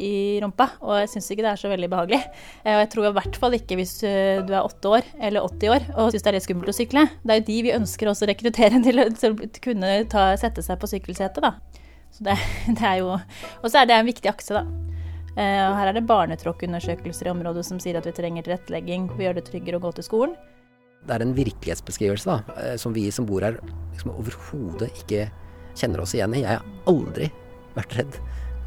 i 0.00 0.38
rumpa, 0.40 0.70
og 0.80 1.02
jeg 1.02 1.10
syns 1.12 1.26
ikke 1.34 1.44
det 1.44 1.50
er 1.50 1.60
så 1.60 1.68
veldig 1.68 1.90
behagelig. 1.92 2.20
Og 2.62 2.78
jeg 2.80 2.88
tror 2.94 3.08
i 3.08 3.12
hvert 3.18 3.38
fall 3.42 3.58
ikke 3.58 3.76
hvis 3.80 3.96
eh, 4.06 4.40
du 4.46 4.54
er 4.54 4.62
8 4.62 4.94
år 4.94 5.10
eller 5.18 5.44
80 5.44 5.74
år 5.74 5.84
og 5.90 6.14
syns 6.14 6.24
det 6.24 6.30
er 6.30 6.38
litt 6.38 6.46
skummelt 6.46 6.72
å 6.72 6.76
sykle. 6.78 7.04
Det 7.20 7.34
er 7.34 7.42
jo 7.42 7.46
de 7.50 7.58
vi 7.66 7.76
ønsker 7.80 8.12
også 8.14 8.24
å 8.24 8.30
rekruttere 8.30 8.80
til 8.86 9.02
å 9.02 9.36
kunne 9.66 9.92
ta, 10.14 10.30
sette 10.40 10.64
seg 10.64 10.80
på 10.80 10.92
sykkelsetet, 10.94 11.44
da. 11.44 11.84
Så 12.14 12.30
det, 12.30 12.38
det 12.78 12.88
er 12.94 13.02
jo 13.02 13.12
Og 13.18 13.68
så 13.68 13.82
er 13.82 13.90
det 13.90 13.98
en 13.98 14.08
viktig 14.08 14.30
akse, 14.30 14.56
da. 14.56 14.64
Eh, 15.34 15.60
og 15.66 15.76
her 15.82 15.90
er 15.90 15.98
det 15.98 16.06
barnetråkkundersøkelser 16.08 17.28
i 17.28 17.34
området 17.34 17.66
som 17.66 17.82
sier 17.82 17.98
at 17.98 18.06
vi 18.06 18.16
trenger 18.16 18.46
tilrettelegging 18.46 19.10
for 19.10 19.20
å 19.20 19.28
gjøre 19.28 19.42
det 19.42 19.48
tryggere 19.50 19.82
å 19.82 19.84
gå 19.84 19.96
til 19.98 20.06
skolen 20.06 20.36
det 21.04 21.16
er 21.16 21.24
en 21.24 21.34
virkelighetsbeskrivelse 21.36 22.28
da, 22.28 22.36
eh, 22.58 22.76
som 22.80 22.94
vi 22.96 23.06
som 23.12 23.26
bor 23.28 23.44
her 23.44 23.58
liksom 23.92 24.14
overhodet 24.14 24.90
ikke 25.04 25.28
kjenner 25.78 26.04
oss 26.04 26.14
igjen 26.16 26.36
i. 26.36 26.44
Jeg 26.44 26.60
har 26.60 26.90
aldri 26.90 27.30
vært 27.74 27.98
redd 27.98 28.20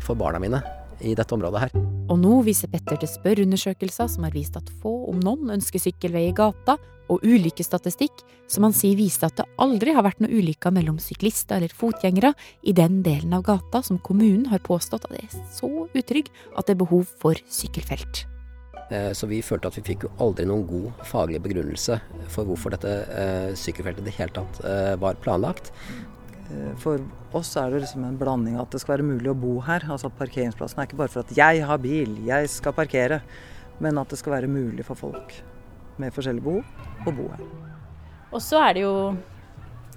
for 0.03 0.19
barna 0.19 0.41
mine 0.43 0.61
i 1.01 1.13
dette 1.17 1.33
området 1.35 1.67
her. 1.67 1.79
Og 2.07 2.19
nå 2.21 2.41
viser 2.45 2.71
Petter 2.71 2.99
til 3.01 3.11
spørreundersøkelser 3.11 4.09
som 4.11 4.27
har 4.27 4.35
vist 4.35 4.57
at 4.59 4.69
få, 4.81 4.93
om 5.11 5.19
noen, 5.23 5.51
ønsker 5.57 5.81
sykkelvei 5.81 6.27
i 6.29 6.35
gata, 6.35 6.77
og 7.07 7.23
ulykkesstatistikk 7.23 8.23
som 8.51 8.65
han 8.67 8.75
sier 8.75 8.97
viser 8.99 9.29
at 9.29 9.37
det 9.39 9.47
aldri 9.63 9.93
har 9.95 10.03
vært 10.03 10.19
noen 10.19 10.41
ulykker 10.41 10.73
mellom 10.75 10.97
syklister 10.99 11.61
eller 11.61 11.71
fotgjengere 11.71 12.33
i 12.67 12.75
den 12.75 13.01
delen 13.05 13.35
av 13.37 13.45
gata 13.47 13.79
som 13.85 14.01
kommunen 14.03 14.49
har 14.51 14.63
påstått 14.65 15.07
at 15.07 15.15
det 15.15 15.23
er 15.23 15.45
så 15.55 15.69
utrygg 15.87 16.31
at 16.55 16.67
det 16.67 16.75
er 16.75 16.83
behov 16.83 17.07
for 17.21 17.39
sykkelfelt. 17.47 18.25
Eh, 18.89 19.11
så 19.11 19.27
vi 19.27 19.41
følte 19.43 19.67
at 19.67 19.77
vi 19.77 19.83
fikk 19.89 20.05
jo 20.05 20.11
aldri 20.23 20.45
noen 20.47 20.63
god 20.67 21.07
faglig 21.07 21.41
begrunnelse 21.43 21.99
for 22.31 22.47
hvorfor 22.47 22.71
dette 22.71 22.93
eh, 23.11 23.49
sykkelfeltet 23.59 24.05
i 24.05 24.07
det 24.07 24.15
hele 24.15 24.35
tatt 24.35 24.61
eh, 24.63 24.93
var 25.01 25.19
planlagt. 25.23 25.73
For 26.79 27.01
oss 27.35 27.49
er 27.59 27.73
det 27.73 27.81
liksom 27.83 28.05
en 28.07 28.15
blanding 28.15 28.53
at 28.55 28.71
det 28.71 28.79
skal 28.79 28.93
være 28.93 29.07
mulig 29.09 29.27
å 29.27 29.35
bo 29.35 29.57
her. 29.65 29.83
Altså 29.91 30.07
at 30.07 30.15
Parkeringsplassen 30.15 30.79
er 30.79 30.87
ikke 30.87 30.99
bare 31.01 31.11
for 31.11 31.25
at 31.25 31.33
jeg 31.35 31.65
har 31.67 31.81
bil, 31.83 32.13
jeg 32.23 32.47
skal 32.53 32.75
parkere. 32.77 33.17
Men 33.83 33.99
at 33.99 34.13
det 34.13 34.21
skal 34.21 34.37
være 34.37 34.47
mulig 34.47 34.85
for 34.87 34.95
folk 34.95 35.35
med 35.99 36.15
forskjellige 36.15 36.45
behov 36.45 37.03
å 37.03 37.13
bo 37.17 37.27
her. 37.33 37.43
Og 38.31 38.39
så 38.39 38.61
er 38.63 38.77
det 38.77 38.85
jo 38.85 38.95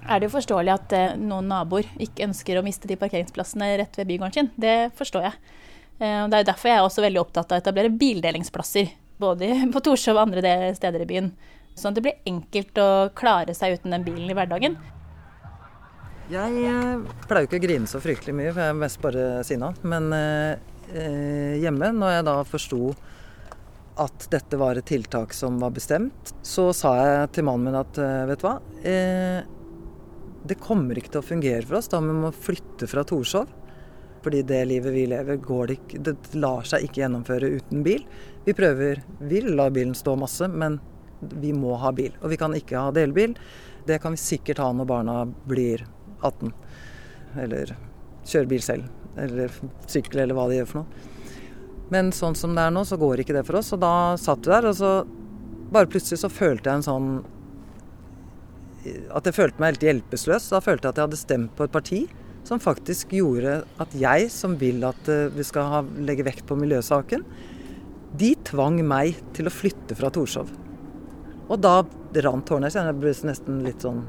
er 0.01 0.19
det 0.19 0.27
jo 0.27 0.33
forståelig 0.33 0.73
at 0.73 0.97
noen 1.21 1.47
naboer 1.47 1.87
ikke 2.03 2.25
ønsker 2.27 2.59
å 2.59 2.65
miste 2.65 2.89
de 2.89 2.99
parkeringsplassene 2.99 3.71
rett 3.79 4.01
ved 4.01 4.11
bygården 4.11 4.35
sin. 4.35 4.51
Det 4.59 4.75
forstår 4.99 5.29
jeg. 5.29 5.39
Eh, 6.01 6.23
det 6.31 6.39
er 6.39 6.49
derfor 6.49 6.71
jeg 6.71 6.79
er 6.79 6.87
også 6.87 7.05
veldig 7.05 7.21
opptatt 7.21 7.51
av 7.51 7.59
å 7.59 7.63
etablere 7.63 7.93
bildelingsplasser. 7.93 8.89
Både 9.21 9.51
på 9.73 9.83
Torshov 9.85 10.17
og 10.17 10.23
andre 10.25 10.71
steder 10.77 11.05
i 11.05 11.09
byen. 11.09 11.29
Sånn 11.77 11.93
at 11.93 11.99
det 11.99 12.05
blir 12.07 12.27
enkelt 12.27 12.81
å 12.81 12.89
klare 13.15 13.53
seg 13.55 13.77
uten 13.77 13.93
den 13.93 14.07
bilen 14.07 14.31
i 14.31 14.35
hverdagen. 14.37 14.75
Jeg 16.31 16.65
eh, 16.65 17.07
pleier 17.27 17.45
jo 17.45 17.51
ikke 17.51 17.61
å 17.61 17.67
grine 17.67 17.91
så 17.91 18.01
fryktelig 18.03 18.35
mye, 18.37 18.51
for 18.51 18.63
jeg 18.63 18.73
er 18.73 18.83
mest 18.83 19.01
bare 19.03 19.29
sinna. 19.47 19.71
Men 19.85 20.11
eh, 20.15 21.55
hjemme, 21.61 21.93
når 21.95 22.17
jeg 22.17 22.27
da 22.27 22.37
forsto 22.47 22.91
at 24.01 24.27
dette 24.31 24.57
var 24.59 24.79
et 24.79 24.87
tiltak 24.87 25.33
som 25.35 25.59
var 25.61 25.73
bestemt, 25.75 26.33
så 26.41 26.69
sa 26.75 26.93
jeg 26.97 27.31
til 27.35 27.47
mannen 27.47 27.69
min 27.69 27.79
at 27.79 27.99
eh, 28.01 28.27
vet 28.29 28.41
du 28.41 28.47
hva, 28.47 28.55
eh, 28.87 29.41
det 30.47 30.57
kommer 30.61 30.97
ikke 30.97 31.13
til 31.15 31.21
å 31.21 31.27
fungere 31.27 31.65
for 31.67 31.77
oss 31.77 31.91
da 31.91 31.99
vi 32.01 32.15
må 32.17 32.31
flytte 32.33 32.89
fra 32.89 33.03
Torshov. 33.07 33.51
Fordi 34.21 34.41
det 34.45 34.65
livet 34.69 34.93
vi 34.93 35.07
lever, 35.09 35.39
det, 35.67 35.77
det, 36.05 36.15
lar 36.37 36.67
seg 36.67 36.85
ikke 36.85 37.01
gjennomføre 37.01 37.49
uten 37.57 37.81
bil. 37.85 38.03
Vi 38.45 38.53
prøver, 38.53 39.01
vi 39.19 39.41
lar 39.41 39.73
bilen 39.73 39.95
stå 39.97 40.15
masse, 40.19 40.47
men 40.47 40.79
vi 41.41 41.53
må 41.53 41.75
ha 41.81 41.91
bil. 41.93 42.13
Og 42.21 42.29
vi 42.29 42.37
kan 42.37 42.53
ikke 42.57 42.77
ha 42.77 42.93
delbil. 42.93 43.33
Det 43.87 43.97
kan 44.01 44.13
vi 44.13 44.21
sikkert 44.21 44.61
ha 44.61 44.69
når 44.73 44.89
barna 44.89 45.15
blir 45.49 45.85
18. 46.21 46.53
Eller 47.41 47.73
kjører 48.27 48.51
bil 48.53 48.65
selv. 48.65 48.91
Eller 49.17 49.53
sykler, 49.89 50.23
eller 50.23 50.37
hva 50.37 50.47
de 50.49 50.61
gjør 50.61 50.69
for 50.69 50.83
noe. 50.83 51.09
Men 51.91 52.13
sånn 52.15 52.37
som 52.39 52.53
det 52.55 52.63
er 52.63 52.71
nå, 52.71 52.85
så 52.87 52.95
går 52.95 53.23
ikke 53.23 53.35
det 53.35 53.45
for 53.47 53.59
oss. 53.59 53.73
Og 53.75 53.81
da 53.81 53.93
satt 54.21 54.45
vi 54.45 54.53
der, 54.53 54.69
og 54.69 54.77
så 54.77 54.93
bare 55.73 55.89
plutselig 55.91 56.21
så 56.21 56.29
følte 56.31 56.69
jeg 56.69 56.81
en 56.81 56.85
sånn 56.85 57.11
At 59.15 59.27
jeg 59.27 59.35
følte 59.37 59.61
meg 59.61 59.73
helt 59.73 59.85
hjelpeløs. 59.87 60.49
Da 60.53 60.61
følte 60.63 60.87
jeg 60.87 60.93
at 60.93 61.01
jeg 61.01 61.09
hadde 61.09 61.19
stemt 61.25 61.55
på 61.57 61.65
et 61.65 61.73
parti 61.73 62.01
som 62.51 62.59
faktisk 62.59 63.13
gjorde 63.15 63.61
at 63.79 63.93
jeg, 63.95 64.27
som 64.33 64.57
vil 64.59 64.83
at 64.83 65.07
eh, 65.07 65.29
vi 65.31 65.45
skal 65.47 65.69
ha, 65.71 65.81
legge 66.03 66.25
vekt 66.27 66.43
på 66.49 66.57
miljøsaken, 66.59 67.23
de 68.19 68.33
tvang 68.43 68.81
meg 68.83 69.21
til 69.37 69.47
å 69.47 69.53
flytte 69.55 69.95
fra 69.95 70.09
Torshov. 70.11 70.51
Og 71.47 71.61
da 71.63 71.77
rant 72.19 72.43
tårene. 72.47 72.67
Jeg 72.67 72.97
ble 72.99 73.13
nesten 73.29 73.61
litt 73.63 73.85
sånn 73.85 74.01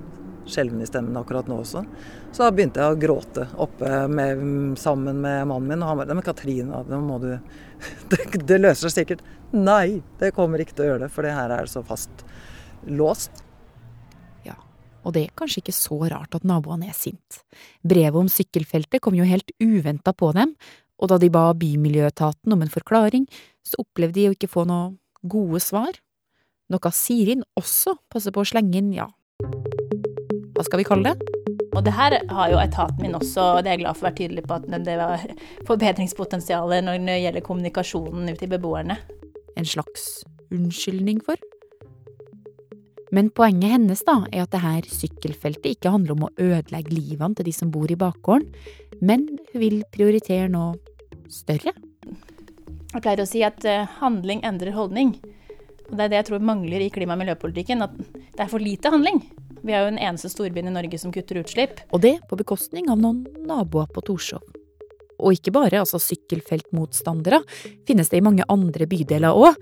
skjelven 0.50 0.82
i 0.82 0.88
stemmen 0.88 1.14
akkurat 1.20 1.46
nå 1.46 1.60
også. 1.62 1.84
Så 2.34 2.42
da 2.42 2.50
begynte 2.50 2.82
jeg 2.82 2.96
å 2.96 2.98
gråte 2.98 3.46
oppe 3.62 3.92
med, 4.10 4.42
sammen 4.80 5.22
med 5.22 5.46
mannen 5.46 5.70
min. 5.70 5.84
Og 5.84 5.92
han 5.92 6.00
bare 6.00 6.16
Men 6.18 6.26
Katrine, 6.26 6.82
nå 6.88 7.00
må 7.04 7.20
du 7.22 7.30
det, 8.10 8.24
det 8.42 8.58
løser 8.58 8.88
seg 8.88 8.96
sikkert. 9.04 9.22
Nei, 9.54 10.02
det 10.18 10.34
kommer 10.34 10.62
ikke 10.62 10.74
til 10.74 10.88
å 10.88 10.90
gjøre 10.92 11.04
det, 11.06 11.12
for 11.14 11.26
det 11.26 11.36
her 11.36 11.54
er 11.60 11.70
så 11.70 11.84
fast 11.86 12.26
låst. 12.90 13.44
Og 15.02 15.14
det 15.16 15.24
er 15.26 15.36
kanskje 15.38 15.62
ikke 15.62 15.74
så 15.76 15.98
rart 16.12 16.36
at 16.38 16.46
naboene 16.46 16.88
er 16.90 16.96
sint. 16.96 17.42
Brevet 17.82 18.20
om 18.20 18.30
sykkelfeltet 18.30 19.02
kom 19.02 19.16
jo 19.18 19.26
helt 19.28 19.50
uventa 19.62 20.14
på 20.14 20.30
dem, 20.36 20.54
og 21.02 21.10
da 21.10 21.18
de 21.18 21.30
ba 21.34 21.48
Bymiljøetaten 21.58 22.54
om 22.54 22.62
en 22.62 22.70
forklaring, 22.70 23.26
så 23.66 23.82
opplevde 23.82 24.20
de 24.20 24.28
å 24.30 24.36
ikke 24.36 24.50
få 24.50 24.66
noe 24.68 24.94
gode 25.22 25.62
svar. 25.62 25.98
Noe 26.70 26.94
Sirin 26.94 27.42
også 27.58 27.96
passer 28.10 28.34
på 28.34 28.44
å 28.44 28.48
slenge 28.48 28.78
inn, 28.78 28.94
ja, 28.94 29.10
hva 30.62 30.66
skal 30.66 30.78
vi 30.78 30.86
kalle 30.86 31.10
det? 31.10 31.38
Og 31.72 31.80
det 31.82 31.94
her 31.96 32.14
har 32.30 32.50
jo 32.52 32.58
etaten 32.62 33.00
min 33.02 33.16
også, 33.18 33.56
og 33.56 33.64
det 33.64 33.72
er 33.72 33.78
jeg 33.78 33.82
glad 33.82 33.96
for 33.96 34.04
å 34.04 34.08
være 34.08 34.18
tydelig 34.20 34.44
på 34.46 34.58
at 34.58 34.66
det 34.86 34.96
var 35.00 35.24
forbedringspotensialet 35.66 36.86
når 36.86 37.00
det 37.08 37.16
gjelder 37.24 37.46
kommunikasjonen 37.48 38.30
ut 38.30 38.38
til 38.38 38.52
beboerne. 38.52 38.98
En 39.58 39.66
slags 39.66 40.22
unnskyldning 40.54 41.18
for? 41.26 41.40
Men 43.12 43.28
poenget 43.36 43.74
hennes 43.74 44.00
da, 44.08 44.22
er 44.32 44.46
at 44.46 44.54
det 44.54 44.62
her 44.62 44.86
sykkelfeltet 44.88 45.74
ikke 45.74 45.92
handler 45.92 46.16
om 46.16 46.26
å 46.26 46.32
ødelegge 46.40 46.94
livene 46.94 47.36
til 47.36 47.48
de 47.48 47.52
som 47.52 47.72
bor 47.72 47.90
i 47.92 47.98
bakgården, 47.98 48.48
men 49.04 49.26
hun 49.52 49.60
vil 49.60 49.82
prioritere 49.92 50.48
noe 50.52 50.78
større. 51.32 51.74
Jeg 52.92 53.04
pleier 53.04 53.22
å 53.22 53.28
si 53.28 53.44
at 53.44 53.64
eh, 53.68 53.88
handling 54.00 54.42
endrer 54.48 54.72
holdning. 54.76 55.14
Og 55.90 55.94
Det 55.96 56.04
er 56.06 56.12
det 56.12 56.18
jeg 56.22 56.28
tror 56.30 56.44
mangler 56.44 56.84
i 56.84 56.90
klima- 56.92 57.16
og 57.16 57.22
miljøpolitikken. 57.22 57.84
At 57.84 57.96
det 57.96 58.40
er 58.46 58.50
for 58.52 58.64
lite 58.64 58.92
handling. 58.92 59.20
Vi 59.62 59.72
er 59.72 59.84
jo 59.84 59.92
den 59.92 60.00
eneste 60.00 60.32
storbyen 60.32 60.68
i 60.68 60.74
Norge 60.74 61.00
som 61.00 61.12
kutter 61.12 61.40
utslipp. 61.40 61.84
Og 61.92 62.00
det 62.04 62.16
på 62.28 62.40
bekostning 62.40 62.88
av 62.92 63.00
noen 63.00 63.24
naboer 63.48 63.88
på 63.92 64.04
Torshov. 64.08 64.44
Og 65.22 65.38
ikke 65.38 65.54
bare 65.54 65.80
altså 65.80 66.00
sykkelfeltmotstandere 66.02 67.40
finnes 67.88 68.10
det 68.10 68.20
i 68.20 68.26
mange 68.26 68.46
andre 68.50 68.88
bydeler 68.90 69.32
òg. 69.32 69.58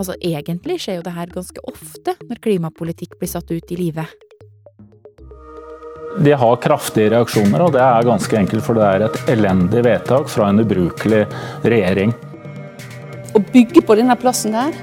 Altså 0.00 0.16
egentlig 0.18 0.80
skjer 0.82 1.00
jo 1.00 1.06
det 1.06 1.16
her 1.16 1.32
ganske 1.32 1.64
ofte 1.68 2.16
når 2.24 2.42
klimapolitikk 2.44 3.18
blir 3.20 3.30
satt 3.30 3.52
ut 3.52 3.74
i 3.74 3.80
livet. 3.80 4.08
De 6.20 6.32
har 6.36 6.58
kraftige 6.60 7.08
reaksjoner, 7.14 7.62
og 7.64 7.72
det 7.72 7.80
er 7.80 8.04
ganske 8.04 8.36
enkelt 8.36 8.64
for 8.66 8.76
det 8.76 8.84
er 8.84 9.04
et 9.06 9.30
elendig 9.32 9.80
vedtak 9.86 10.28
fra 10.28 10.50
en 10.52 10.60
ubrukelig 10.60 11.22
regjering. 11.64 12.12
Å 13.32 13.40
bygge 13.40 13.80
på 13.88 13.96
denne 13.96 14.16
plassen 14.20 14.52
der, 14.52 14.76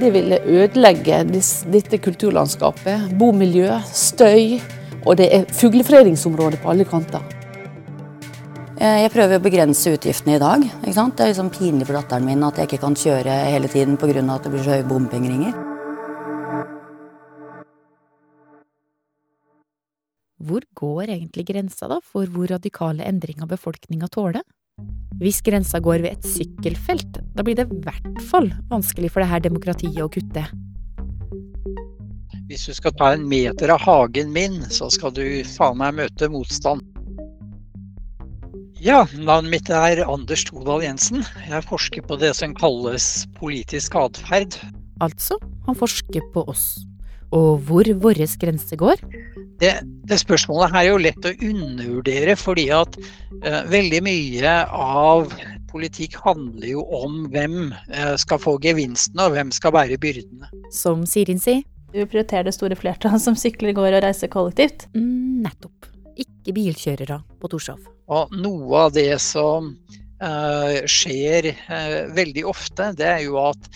det 0.00 0.10
ville 0.14 0.40
ødelegge 0.40 1.20
dette 1.28 2.00
kulturlandskapet. 2.02 3.12
Bomiljø, 3.20 3.76
støy, 3.92 4.56
og 5.04 5.20
det 5.20 5.28
er 5.36 5.48
fuglefredningsområde 5.52 6.62
på 6.62 6.72
alle 6.72 6.88
kanter. 6.88 7.43
Eh, 8.84 8.98
jeg 9.00 9.14
prøver 9.14 9.38
å 9.38 9.40
begrense 9.40 9.94
utgiftene 9.96 10.34
i 10.36 10.40
dag. 10.42 10.64
Det 10.84 10.92
er 10.92 11.30
liksom 11.30 11.48
pinlig 11.54 11.86
for 11.88 11.96
datteren 11.96 12.26
min 12.28 12.42
at 12.44 12.58
jeg 12.60 12.68
ikke 12.68 12.82
kan 12.82 12.96
kjøre 13.00 13.36
hele 13.48 13.70
tiden 13.72 13.96
pga. 13.96 14.20
at 14.34 14.42
det 14.44 14.52
blir 14.52 14.64
så 14.64 14.74
høye 14.76 14.84
bompengeringer. 14.84 15.54
Hvor 20.36 20.60
går 20.74 21.14
egentlig 21.16 21.46
grensa 21.46 21.88
da 21.88 22.00
for 22.04 22.26
hvor 22.26 22.46
radikale 22.50 23.06
endringer 23.08 23.48
befolkninga 23.48 24.08
tåler? 24.12 24.42
Hvis 25.16 25.40
grensa 25.40 25.80
går 25.80 26.02
ved 26.02 26.12
et 26.12 26.24
sykkelfelt, 26.28 27.22
da 27.34 27.42
blir 27.42 27.56
det 27.56 27.70
i 27.70 27.80
hvert 27.80 28.20
fall 28.28 28.52
vanskelig 28.68 29.10
for 29.10 29.20
det 29.20 29.30
her 29.30 29.40
demokratiet 29.40 30.02
å 30.02 30.10
kutte. 30.12 30.44
Hvis 32.50 32.66
du 32.68 32.74
skal 32.74 32.92
ta 32.92 33.14
en 33.14 33.24
meter 33.26 33.70
av 33.72 33.80
hagen 33.80 34.30
min, 34.32 34.60
så 34.68 34.90
skal 34.90 35.14
du 35.14 35.24
faen 35.56 35.78
meg 35.78 35.94
møte 35.94 36.28
motstand. 36.28 36.93
Ja, 38.84 39.06
navnet 39.16 39.48
mitt 39.48 39.68
er 39.72 40.02
Anders 40.04 40.42
Todal 40.44 40.82
Jensen. 40.84 41.22
Jeg 41.48 41.64
forsker 41.64 42.02
på 42.04 42.18
det 42.20 42.34
som 42.36 42.52
kalles 42.52 43.24
politisk 43.38 43.94
atferd. 43.96 44.58
Altså, 45.00 45.38
han 45.64 45.78
forsker 45.78 46.26
på 46.34 46.42
oss. 46.52 46.66
Og 47.32 47.62
hvor 47.64 47.88
vår 48.02 48.20
grense 48.42 48.76
går? 48.76 49.00
Det, 49.62 49.70
det, 50.04 50.18
spørsmålet 50.20 50.74
her 50.74 50.82
er 50.82 50.90
jo 50.90 51.00
lett 51.00 51.30
å 51.30 51.32
undervurdere, 51.32 52.36
fordi 52.36 52.66
at 52.76 52.98
eh, 53.00 53.62
veldig 53.72 54.02
mye 54.04 54.54
av 54.68 55.32
politikk 55.72 56.20
handler 56.26 56.74
jo 56.74 56.84
om 57.00 57.22
hvem 57.32 57.72
eh, 57.72 58.12
skal 58.20 58.42
få 58.42 58.58
gevinstene, 58.60 59.30
og 59.30 59.38
hvem 59.38 59.54
skal 59.56 59.72
bære 59.78 59.96
byrdene. 60.04 60.52
Som 60.76 61.08
Sirin 61.08 61.40
sier. 61.40 61.64
Du 61.94 62.02
prioriterer 62.04 62.50
det 62.50 62.56
store 62.58 62.76
flertallet 62.76 63.24
som 63.24 63.38
sykler, 63.38 63.72
går 63.72 63.94
og 63.94 64.04
reiser 64.04 64.28
kollektivt. 64.28 64.90
Mm, 64.92 65.40
nettopp. 65.48 65.93
Ikke 66.44 66.58
bilkjørere 66.58 67.22
på 67.40 67.48
Torshov. 67.48 67.78
Og 68.12 68.32
noe 68.36 68.80
av 68.84 68.90
det 68.92 69.16
som 69.24 69.70
uh, 70.20 70.76
skjer 70.84 71.48
uh, 71.56 72.00
veldig 72.12 72.42
ofte, 72.50 72.90
det 72.98 73.06
er 73.08 73.22
jo 73.24 73.38
at 73.40 73.68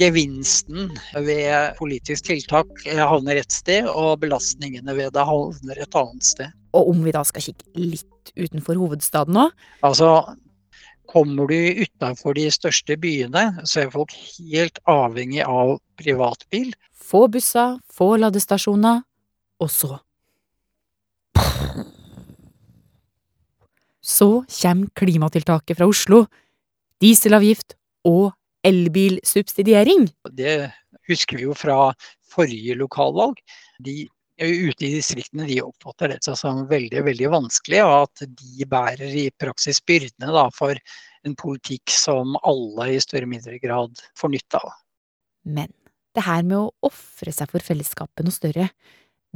gevinsten 0.00 0.90
ved 1.14 1.76
politisk 1.78 2.26
tiltak 2.26 2.82
havner 2.98 3.38
et 3.38 3.54
sted, 3.54 3.86
og 3.86 4.18
belastningene 4.24 4.96
ved 4.98 5.14
det 5.14 5.22
havner 5.28 5.78
et 5.78 5.94
annet 6.02 6.26
sted. 6.26 6.50
Og 6.74 6.90
om 6.90 7.06
vi 7.06 7.14
da 7.14 7.22
skal 7.24 7.46
kikke 7.46 7.70
litt 7.78 8.34
utenfor 8.34 8.74
hovedstaden 8.82 9.38
nå? 9.38 9.46
Altså, 9.86 10.10
kommer 11.06 11.46
du 11.46 11.84
utenfor 11.86 12.34
de 12.34 12.48
største 12.50 12.98
byene, 12.98 13.46
så 13.62 13.84
er 13.84 13.94
folk 13.94 14.12
helt 14.40 14.82
avhengig 14.90 15.46
av 15.46 15.76
privatbil. 16.02 16.74
Få 16.90 17.28
busser, 17.30 17.78
få 17.86 18.16
ladestasjoner, 18.18 19.06
og 19.62 19.72
så 19.72 19.94
Så 24.06 24.44
kommer 24.60 24.90
klimatiltaket 24.94 25.78
fra 25.78 25.88
Oslo. 25.90 26.24
Dieselavgift 27.02 27.74
og 28.06 28.30
elbilsubsidiering. 28.66 30.06
Det 30.30 30.58
husker 31.10 31.40
vi 31.40 31.48
jo 31.48 31.56
fra 31.58 31.90
forrige 32.30 32.76
lokalvalg. 32.78 33.40
De 33.82 34.04
ute 34.36 34.84
i 34.84 34.92
distriktene 34.98 35.46
de 35.48 35.62
oppfatter 35.64 36.12
dette 36.12 36.34
som 36.36 36.66
veldig 36.68 37.02
veldig 37.06 37.30
vanskelig, 37.32 37.80
og 37.86 37.94
at 38.04 38.26
de 38.36 38.68
bærer 38.68 39.14
i 39.24 39.30
praksis 39.40 39.80
byrdene 39.86 40.32
da, 40.34 40.46
for 40.54 40.76
en 41.26 41.36
politikk 41.38 41.90
som 41.90 42.36
alle 42.44 42.90
i 42.92 43.00
større 43.00 43.24
eller 43.24 43.32
mindre 43.32 43.58
grad 43.62 44.02
får 44.18 44.34
nytte 44.34 44.60
av. 44.60 44.76
Men 45.46 45.72
det 46.16 46.24
her 46.26 46.44
med 46.44 46.58
å 46.58 46.88
ofre 46.88 47.32
seg 47.32 47.50
for 47.50 47.64
fellesskapet 47.64 48.26
noe 48.26 48.34
større, 48.34 48.68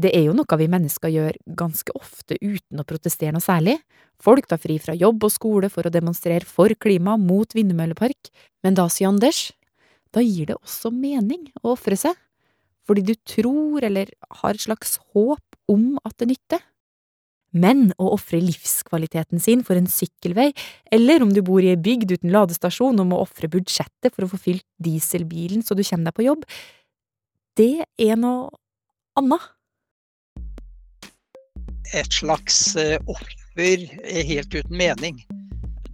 det 0.01 0.13
er 0.17 0.27
jo 0.29 0.35
noe 0.37 0.59
vi 0.61 0.69
mennesker 0.71 1.13
gjør 1.13 1.37
ganske 1.59 1.93
ofte 1.99 2.39
uten 2.41 2.81
å 2.81 2.87
protestere 2.89 3.35
noe 3.35 3.45
særlig. 3.45 3.77
Folk 4.23 4.49
tar 4.49 4.61
fri 4.63 4.79
fra 4.83 4.95
jobb 4.97 5.27
og 5.27 5.33
skole 5.35 5.71
for 5.73 5.87
å 5.87 5.93
demonstrere 5.93 6.47
for 6.47 6.73
klima 6.81 7.17
mot 7.21 7.53
vindmøllepark, 7.57 8.31
men 8.65 8.77
da, 8.79 8.89
sier 8.93 9.11
Anders, 9.11 9.51
da 10.15 10.23
gir 10.25 10.51
det 10.51 10.59
også 10.59 10.93
mening 10.95 11.49
å 11.63 11.75
ofre 11.75 11.99
seg, 11.99 12.17
fordi 12.89 13.05
du 13.11 13.15
tror 13.29 13.85
eller 13.87 14.11
har 14.41 14.57
et 14.57 14.65
slags 14.65 14.99
håp 15.15 15.59
om 15.71 15.95
at 16.03 16.17
det 16.19 16.33
nytter. 16.33 16.65
Men 17.51 17.89
å 17.99 18.13
ofre 18.15 18.39
livskvaliteten 18.43 19.43
sin 19.43 19.65
for 19.67 19.79
en 19.79 19.89
sykkelvei, 19.91 20.51
eller 20.95 21.25
om 21.25 21.33
du 21.35 21.41
bor 21.47 21.63
i 21.63 21.73
ei 21.73 21.79
bygd 21.79 22.15
uten 22.15 22.35
ladestasjon 22.35 23.03
og 23.03 23.09
må 23.11 23.19
ofre 23.23 23.51
budsjettet 23.51 24.15
for 24.15 24.27
å 24.27 24.31
få 24.31 24.39
fylt 24.39 24.67
dieselbilen 24.83 25.65
så 25.67 25.75
du 25.75 25.83
kommer 25.83 26.11
deg 26.11 26.19
på 26.19 26.29
jobb, 26.29 26.45
det 27.59 27.87
er 27.99 28.21
noe 28.21 28.53
annet 29.19 29.51
et 31.95 32.13
slags 32.13 32.77
eh, 32.77 32.99
offer 33.07 33.87
helt 34.07 34.55
uten 34.55 34.77
mening. 34.77 35.21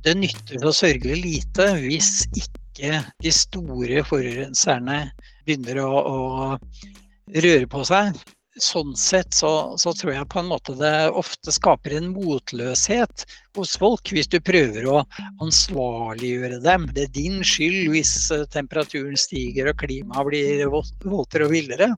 Det 0.04 0.14
nytter 0.14 0.62
å 0.66 0.74
sørge 0.74 1.16
lite 1.18 1.72
hvis 1.80 2.26
ikke 2.36 3.00
de 3.24 3.32
store 3.32 4.04
forurenserne 4.06 5.06
begynner 5.46 5.80
å, 5.82 5.90
å 5.90 7.38
røre 7.42 7.66
på 7.70 7.84
seg. 7.88 8.18
Sånn 8.62 8.94
sett 8.96 9.34
så, 9.36 9.50
så, 9.76 9.92
tror 9.92 10.14
jeg 10.14 10.28
på 10.32 10.40
en 10.40 10.48
måte 10.48 10.72
det 10.78 11.10
ofte 11.12 11.52
skaper 11.52 11.98
en 11.98 12.06
motløshet 12.14 13.26
hos 13.58 13.74
folk 13.76 14.12
hvis 14.14 14.30
du 14.32 14.38
prøver 14.40 14.86
å 14.88 15.02
ansvarliggjøre 15.44 16.62
dem. 16.64 16.86
Det 16.96 17.04
er 17.04 17.12
din 17.18 17.42
skyld 17.44 17.90
hvis 17.92 18.14
eh, 18.32 18.46
temperaturen 18.54 19.18
stiger 19.20 19.72
og 19.72 19.82
klimaet 19.82 20.30
blir 20.30 20.64
våtere 20.70 21.50
og 21.50 21.52
villere. 21.52 21.90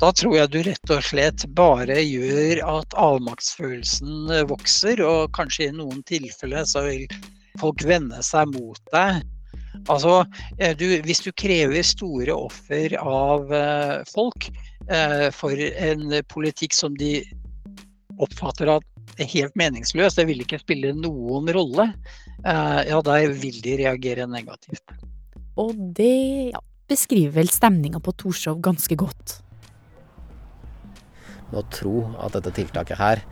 Da 0.00 0.08
tror 0.16 0.32
jeg 0.32 0.48
du 0.48 0.62
rett 0.64 0.90
og 0.94 1.02
slett 1.04 1.42
bare 1.52 1.98
gjør 2.00 2.62
at 2.64 2.94
avmaktsfølelsen 2.96 4.30
vokser, 4.48 5.02
og 5.04 5.34
kanskje 5.36 5.66
i 5.68 5.74
noen 5.76 6.00
tilfeller 6.08 6.64
så 6.64 6.86
vil 6.86 7.04
folk 7.60 7.84
vende 7.84 8.22
seg 8.24 8.48
mot 8.54 8.80
deg. 8.94 9.20
Altså, 9.92 10.22
eh, 10.56 10.72
du, 10.72 10.86
hvis 11.04 11.20
du 11.26 11.28
krever 11.36 11.84
store 11.84 12.32
offer 12.32 12.96
av 12.96 13.52
uh, 13.52 14.00
folk 14.08 14.48
for 15.36 15.54
en 15.54 16.16
politikk 16.32 16.72
som 16.74 16.96
de 16.98 17.20
oppfatter 18.18 18.72
at 18.72 19.20
er 19.20 19.28
helt 19.30 19.54
meningsløs, 19.60 20.16
det 20.16 20.24
vil 20.26 20.40
ikke 20.42 20.58
spille 20.62 20.94
noen 20.96 21.46
rolle, 21.54 21.86
ja, 22.42 22.98
da 23.04 23.18
vil 23.28 23.60
de 23.62 23.76
reagere 23.82 24.26
negativt. 24.26 24.96
Og 25.60 25.76
det 25.94 26.16
ja, 26.56 26.64
beskriver 26.90 27.36
vel 27.36 27.52
stemninga 27.52 28.02
på 28.02 28.16
Torshov 28.24 28.58
ganske 28.64 28.98
godt 28.98 29.36
å 31.56 31.64
tro 31.72 31.94
at 32.22 32.36
dette 32.36 32.52
tiltaket 32.60 33.00
her 33.00 33.22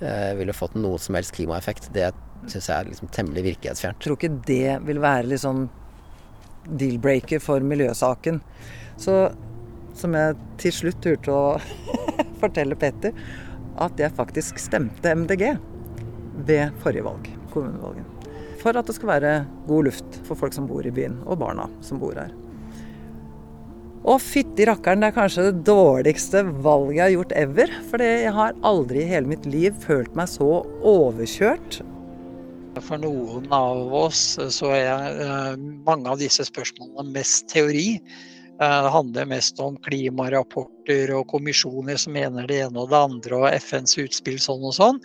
eh, 0.00 0.32
ville 0.38 0.54
fått 0.56 0.76
noe 0.78 1.00
som 1.02 1.16
helst 1.18 1.34
klimaeffekt, 1.36 1.90
det 1.94 2.12
syns 2.50 2.68
jeg 2.68 2.76
er 2.76 2.90
liksom 2.90 3.10
temmelig 3.14 3.46
virkelighetsfjernt. 3.48 4.02
Tror 4.04 4.18
ikke 4.18 4.34
det 4.46 4.78
vil 4.84 5.00
være 5.02 5.30
liksom 5.32 5.66
deal-breaker 6.64 7.42
for 7.44 7.64
miljøsaken. 7.64 8.40
Så 9.00 9.16
som 9.94 10.16
jeg 10.16 10.36
til 10.60 10.74
slutt 10.74 11.02
turte 11.04 11.34
å 11.34 11.56
fortelle 12.42 12.78
Petter, 12.78 13.14
at 13.82 13.98
jeg 13.98 14.14
faktisk 14.14 14.60
stemte 14.62 15.14
MDG 15.14 15.54
ved 16.46 16.74
forrige 16.82 17.06
valg, 17.06 17.30
kommunevalget. 17.54 18.30
For 18.62 18.76
at 18.78 18.88
det 18.88 18.96
skal 18.96 19.12
være 19.16 19.34
god 19.68 19.90
luft 19.90 20.22
for 20.24 20.38
folk 20.40 20.54
som 20.56 20.68
bor 20.70 20.86
i 20.86 20.94
byen, 20.94 21.20
og 21.26 21.40
barna 21.42 21.68
som 21.84 22.00
bor 22.02 22.16
her. 22.18 22.32
Og 24.04 24.18
fytti 24.20 24.66
rakkeren, 24.68 25.00
det 25.00 25.08
er 25.08 25.16
kanskje 25.16 25.46
det 25.46 25.62
dårligste 25.64 26.42
valget 26.64 26.98
jeg 26.98 27.04
har 27.04 27.12
gjort 27.14 27.34
ever. 27.40 27.70
For 27.88 28.04
jeg 28.04 28.32
har 28.36 28.58
aldri 28.68 29.00
i 29.00 29.08
hele 29.08 29.30
mitt 29.30 29.46
liv 29.48 29.76
følt 29.80 30.12
meg 30.18 30.28
så 30.28 30.48
overkjørt. 30.84 31.78
For 32.84 33.00
noen 33.00 33.46
av 33.54 33.94
oss 33.96 34.34
så 34.52 34.72
er 34.76 35.20
eh, 35.24 35.54
mange 35.86 36.10
av 36.10 36.20
disse 36.20 36.44
spørsmålene 36.44 37.14
mest 37.14 37.46
teori. 37.52 37.94
Eh, 37.96 38.76
det 38.84 38.92
handler 38.92 39.30
mest 39.30 39.62
om 39.62 39.78
klimarapporter 39.86 41.14
og 41.16 41.24
kommisjoner 41.32 41.96
som 42.00 42.12
mener 42.18 42.50
det 42.50 42.60
ene 42.66 42.82
og 42.82 42.92
det 42.92 43.00
andre, 43.06 43.38
og 43.40 43.48
FNs 43.56 43.96
utspill 44.02 44.36
sånn 44.42 44.66
og 44.68 44.76
sånn. 44.76 45.00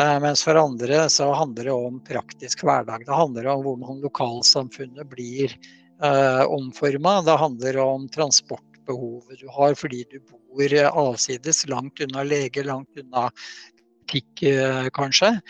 Eh, 0.00 0.16
mens 0.24 0.46
for 0.46 0.56
andre 0.56 1.02
så 1.12 1.28
handler 1.36 1.68
det 1.68 1.76
om 1.76 2.00
praktisk 2.08 2.64
hverdag. 2.64 3.04
Det 3.04 3.20
handler 3.20 3.52
om 3.52 3.66
hvordan 3.66 4.00
lokalsamfunnet 4.06 5.12
blir 5.12 5.58
eh, 6.02 6.42
omforma. 6.44 7.22
Det 7.22 7.38
handler 7.40 7.78
om 7.84 8.08
transportbehovet 8.08 9.40
du 9.40 9.48
har 9.48 9.74
fordi 9.74 10.04
du 10.10 10.20
bor 10.20 10.76
avsides, 10.90 11.66
langt 11.70 12.00
unna 12.00 12.24
lege, 12.26 12.64
langt 12.66 12.98
unna 12.98 13.28
butikk 14.10 14.42
eh, 14.42 14.88
kanskje. 14.92 15.40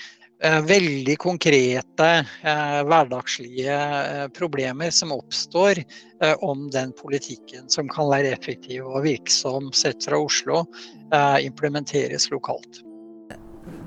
Eh, 0.43 0.63
veldig 0.65 1.19
konkrete 1.21 2.25
eh, 2.43 2.83
hverdagslige 2.89 3.75
eh, 3.77 4.29
problemer 4.29 4.91
som 4.91 5.13
oppstår 5.13 5.83
eh, 6.23 6.35
om 6.41 6.71
den 6.71 6.93
politikken 6.93 7.69
som 7.69 7.89
kan 7.89 8.09
være 8.09 8.33
effektiv 8.33 8.87
og 8.87 9.05
virksom 9.05 9.73
sett 9.73 10.05
fra 10.05 10.17
Oslo, 10.17 10.65
implementeres 11.43 12.31
lokalt 12.31 12.85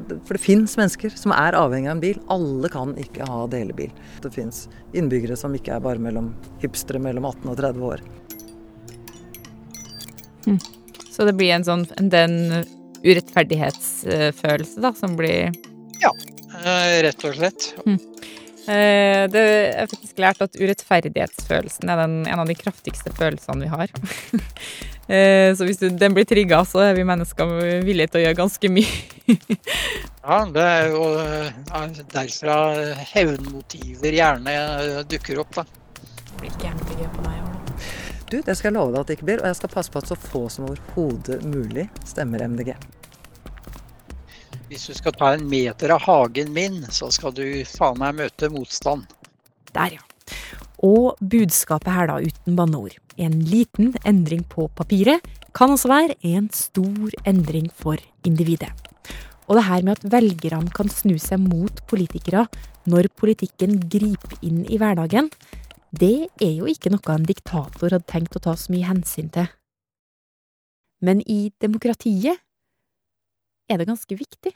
for 0.04 0.38
det 0.38 0.44
fins 0.44 0.76
mennesker 0.80 1.14
som 1.18 1.34
er 1.36 1.58
avhengig 1.58 1.90
av 1.90 1.98
en 1.98 2.04
bil. 2.04 2.20
Alle 2.34 2.70
kan 2.72 2.94
ikke 3.00 3.28
ha 3.30 3.46
delebil. 3.52 3.92
Det 4.24 4.32
fins 4.34 4.68
innbyggere 4.96 5.38
som 5.40 5.56
ikke 5.56 5.76
er 5.76 5.84
bare 5.84 6.02
mellom 6.02 6.32
hipstere 6.64 7.02
mellom 7.04 7.28
18 7.30 7.52
og 7.54 7.60
30 7.60 7.90
år. 7.90 8.06
Hm. 10.46 10.60
Så 11.14 11.28
det 11.28 11.36
blir 11.38 11.54
en 11.56 11.66
sånn 11.68 11.86
den 12.12 12.64
urettferdighetsfølelse 13.04 14.84
da, 14.84 14.94
som 14.98 15.18
blir 15.20 15.52
Ja, 16.02 16.12
eh, 16.64 17.02
rett 17.06 17.28
og 17.28 17.38
slett. 17.38 17.74
Hm. 17.86 18.00
Eh, 18.64 19.26
det 19.34 19.44
er 19.74 19.90
faktisk 19.92 20.22
lært 20.24 20.42
at 20.46 20.56
urettferdighetsfølelsen 20.56 21.92
er 21.92 22.02
den, 22.04 22.18
en 22.30 22.44
av 22.44 22.50
de 22.50 22.58
kraftigste 22.58 23.14
følelsene 23.18 23.68
vi 23.68 23.72
har. 23.76 23.94
Eh, 25.04 25.52
så 25.52 25.66
hvis 25.68 25.82
den 25.84 26.14
blir 26.16 26.24
trigga, 26.24 26.62
så 26.64 26.80
er 26.80 26.94
vi 26.96 27.04
mennesker 27.04 27.50
villige 27.84 28.14
til 28.14 28.22
å 28.22 28.24
gjøre 28.24 28.38
ganske 28.40 28.70
mye. 28.72 29.28
ja, 30.24 30.38
det 30.56 30.64
er 30.64 30.96
jo 30.96 31.04
derfra 32.16 32.58
hevnmotiver 33.12 34.16
gjerne 34.16 34.58
dukker 35.12 35.44
opp, 35.44 35.60
da. 35.60 35.68
Blir 36.40 36.56
ikke 36.56 36.72
MDG 36.80 37.04
på 37.04 37.28
Ola? 37.28 37.44
ut. 38.34 38.46
Det 38.46 38.56
skal 38.56 38.72
jeg 38.72 38.78
love 38.78 38.94
deg 38.94 39.02
at 39.02 39.10
det 39.10 39.18
ikke 39.18 39.30
blir. 39.30 39.44
Og 39.44 39.50
jeg 39.50 39.60
skal 39.60 39.74
passe 39.74 39.94
på 39.94 40.02
at 40.02 40.10
så 40.10 40.20
få 40.20 40.44
som 40.52 40.68
overhodet 40.70 41.42
mulig 41.46 41.88
stemmer 42.08 42.46
MDG. 42.48 42.74
Hvis 44.74 44.88
du 44.90 44.96
skal 44.98 45.14
ta 45.14 45.28
en 45.36 45.44
meter 45.46 45.92
av 45.94 46.02
hagen 46.02 46.48
min, 46.50 46.80
så 46.90 47.12
skal 47.14 47.30
du 47.38 47.46
faen 47.70 48.00
meg 48.02 48.16
møte 48.18 48.48
motstand. 48.50 49.04
Der, 49.70 50.00
ja. 50.00 50.02
Og 50.82 51.20
budskapet 51.22 51.94
her, 51.94 52.08
da, 52.10 52.16
uten 52.18 52.56
banneord. 52.58 52.96
En 53.22 53.36
liten 53.46 53.92
endring 54.02 54.42
på 54.50 54.66
papiret 54.74 55.22
kan 55.54 55.76
også 55.76 55.92
være 55.92 56.16
en 56.26 56.48
stor 56.58 57.14
endring 57.30 57.68
for 57.70 58.02
individet. 58.26 58.72
Og 59.46 59.60
det 59.60 59.68
her 59.68 59.86
med 59.86 60.00
at 60.00 60.08
velgerne 60.16 60.74
kan 60.74 60.90
snu 60.90 61.20
seg 61.22 61.44
mot 61.44 61.84
politikere 61.92 62.48
når 62.90 63.12
politikken 63.14 63.78
griper 63.94 64.34
inn 64.42 64.64
i 64.66 64.82
hverdagen, 64.82 65.30
det 65.94 66.32
er 66.42 66.56
jo 66.56 66.66
ikke 66.66 66.96
noe 66.96 67.14
en 67.14 67.30
diktator 67.30 67.94
hadde 67.94 68.10
tenkt 68.10 68.42
å 68.42 68.42
ta 68.42 68.58
så 68.58 68.74
mye 68.74 68.90
hensyn 68.90 69.30
til. 69.38 69.46
Men 71.06 71.22
i 71.30 71.54
demokratiet 71.62 72.42
er 73.70 73.78
det 73.78 73.90
ganske 73.94 74.18
viktig. 74.18 74.56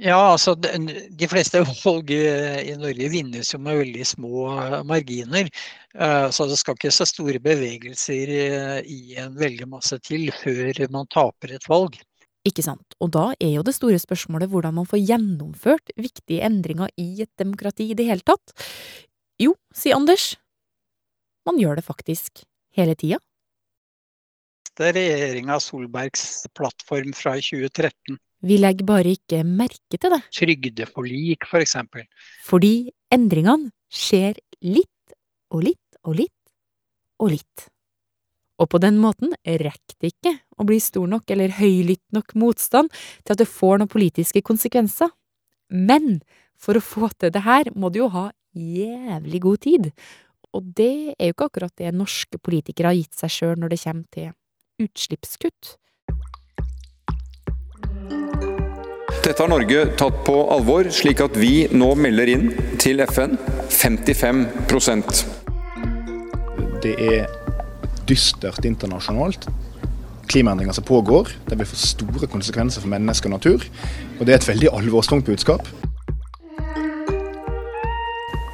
Ja, 0.00 0.32
altså 0.32 0.54
de, 0.56 1.26
fleste 1.28 1.60
valg 1.84 2.10
i 2.10 2.72
Norge 2.80 3.08
vinnes 3.12 3.52
jo 3.52 3.60
med 3.62 3.82
veldig 3.82 4.06
små 4.08 4.46
marginer. 4.88 5.50
Eh, 5.94 6.28
så 6.32 6.46
det 6.48 6.56
skal 6.60 6.78
ikke 6.78 6.94
så 6.94 7.06
store 7.08 7.42
bevegelser 7.42 8.32
eh, 8.38 8.78
i 8.88 9.18
en 9.20 9.36
velgermasse 9.38 10.00
til 10.06 10.30
før 10.40 10.80
man 10.94 11.10
taper 11.12 11.58
et 11.58 11.68
valg. 11.68 12.00
Ikke 12.48 12.64
sant. 12.64 12.96
Og 12.98 13.12
da 13.14 13.28
er 13.36 13.52
jo 13.54 13.66
det 13.66 13.76
store 13.76 14.00
spørsmålet 14.02 14.50
hvordan 14.50 14.74
man 14.80 14.88
får 14.88 15.04
gjennomført 15.04 15.92
viktige 15.94 16.42
endringer 16.48 16.90
i 16.98 17.22
et 17.22 17.30
demokrati 17.38 17.92
i 17.92 17.98
det 17.98 18.08
hele 18.08 18.26
tatt. 18.26 18.56
Jo, 19.38 19.54
sier 19.74 20.00
Anders, 20.00 20.32
man 21.46 21.60
gjør 21.60 21.78
det 21.78 21.86
faktisk 21.86 22.42
hele 22.74 22.96
tida. 22.98 23.20
Er 24.80 24.94
regjeringa 24.96 25.58
Solbergs 25.60 26.46
plattform 26.56 27.12
fra 27.14 27.36
2013. 27.36 28.16
Vi 28.42 28.58
legger 28.58 28.86
bare 28.86 29.14
ikke 29.14 29.42
merke 29.46 29.98
til 29.98 30.10
det. 30.10 30.22
Trygdeforlik, 30.34 31.46
for 31.50 31.62
eksempel. 31.62 32.06
Fordi 32.46 32.90
endringene 33.14 33.70
skjer 33.92 34.40
litt 34.66 35.14
og 35.52 35.62
litt 35.68 36.02
og 36.02 36.18
litt 36.18 36.40
og 37.22 37.30
litt. 37.36 37.68
Og 38.62 38.68
på 38.70 38.80
den 38.82 38.98
måten 39.02 39.32
rekker 39.46 39.96
det 40.02 40.12
ikke 40.12 40.34
å 40.58 40.66
bli 40.66 40.78
stor 40.82 41.08
nok 41.10 41.30
eller 41.34 41.54
høylytt 41.56 42.04
nok 42.14 42.34
motstand 42.38 42.92
til 43.22 43.34
at 43.34 43.40
det 43.40 43.50
får 43.50 43.80
noen 43.80 43.90
politiske 43.90 44.42
konsekvenser. 44.44 45.10
Men 45.72 46.20
for 46.58 46.78
å 46.78 46.84
få 46.84 47.10
til 47.18 47.32
det 47.34 47.42
her 47.46 47.72
må 47.74 47.90
du 47.90 48.02
jo 48.02 48.10
ha 48.12 48.28
jævlig 48.52 49.40
god 49.42 49.62
tid. 49.64 49.90
Og 50.52 50.66
det 50.76 51.14
er 51.16 51.30
jo 51.30 51.36
ikke 51.36 51.48
akkurat 51.48 51.74
det 51.80 51.94
norske 51.96 52.38
politikere 52.38 52.92
har 52.92 52.98
gitt 52.98 53.16
seg 53.16 53.32
sjøl 53.32 53.54
når 53.58 53.72
det 53.72 53.80
kommer 53.82 54.06
til 54.12 54.34
utslippskutt. 54.82 55.76
Dette 59.22 59.38
har 59.38 59.48
Norge 59.52 59.84
tatt 59.96 60.16
på 60.26 60.34
alvor, 60.50 60.88
slik 60.90 61.20
at 61.22 61.36
vi 61.38 61.68
nå 61.70 61.92
melder 61.94 62.32
inn 62.32 62.48
til 62.82 62.98
FN 63.06 63.36
55% 63.70 65.22
Det 66.82 66.96
er 66.98 67.30
dystert 68.08 68.66
internasjonalt. 68.66 69.46
Klimaendringer 70.26 70.74
som 70.74 70.84
pågår, 70.84 71.30
det 71.46 71.58
vil 71.60 71.70
få 71.70 71.78
store 71.78 72.28
konsekvenser 72.34 72.82
for 72.82 72.90
mennesker 72.90 73.30
og 73.30 73.36
natur. 73.38 73.64
Og 74.18 74.26
det 74.26 74.34
er 74.34 74.40
et 74.40 74.50
veldig 74.50 74.72
alvorstungt 74.74 75.26
budskap. 75.30 75.70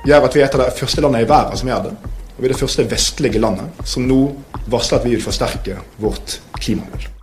Gjør 0.09 0.25
at 0.29 0.37
vi 0.37 0.44
er 0.44 0.49
et 0.49 0.57
av 0.57 0.66
de 0.66 0.73
første 0.79 1.05
landene 1.05 1.25
i 1.25 1.29
verden 1.29 1.61
som 1.61 1.68
gjør 1.73 1.87
det. 1.88 1.94
Og 2.37 2.40
vi 2.40 2.49
er 2.49 2.55
det 2.55 2.62
første 2.62 2.90
vestlige 2.92 3.40
landet 3.42 3.87
som 3.88 4.07
nå 4.09 4.23
varsler 4.71 5.01
at 5.01 5.09
vi 5.09 5.16
vil 5.16 5.25
forsterke 5.25 5.81
vårt 6.01 6.40
klimamål. 6.61 7.17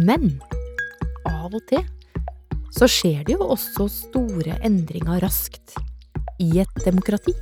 Men 0.00 0.38
av 1.28 1.52
og 1.52 1.62
til 1.68 1.84
så 2.72 2.86
skjer 2.88 3.24
det 3.26 3.34
jo 3.34 3.48
også 3.52 3.88
store 3.90 4.54
endringer 4.64 5.20
raskt 5.24 5.74
i 6.40 6.60
et 6.62 6.82
demokrati. 6.86 7.34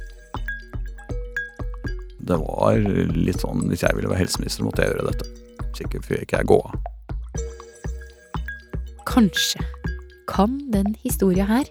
Det 2.28 2.36
var 2.40 2.80
litt 3.14 3.40
sånn 3.40 3.66
hvis 3.70 3.84
jeg 3.84 3.96
ville 3.96 4.10
være 4.10 4.24
helseminister, 4.24 4.64
måtte 4.66 4.84
jeg 4.84 4.92
gjøre 4.94 5.10
dette. 5.10 5.28
Sikkert 5.78 6.08
ikke 6.18 6.40
jeg 6.40 6.48
gå 6.50 6.58
av. 6.64 6.72
Kanskje 9.08 9.62
kan 10.28 10.58
den 10.72 10.92
historia 11.04 11.46
her 11.48 11.68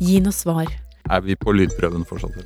gi 0.00 0.18
noe 0.20 0.34
svar 0.36 0.68
Er 1.10 1.22
vi 1.24 1.34
på 1.36 1.54
lydprøven 1.56 2.04
fortsatt? 2.08 2.36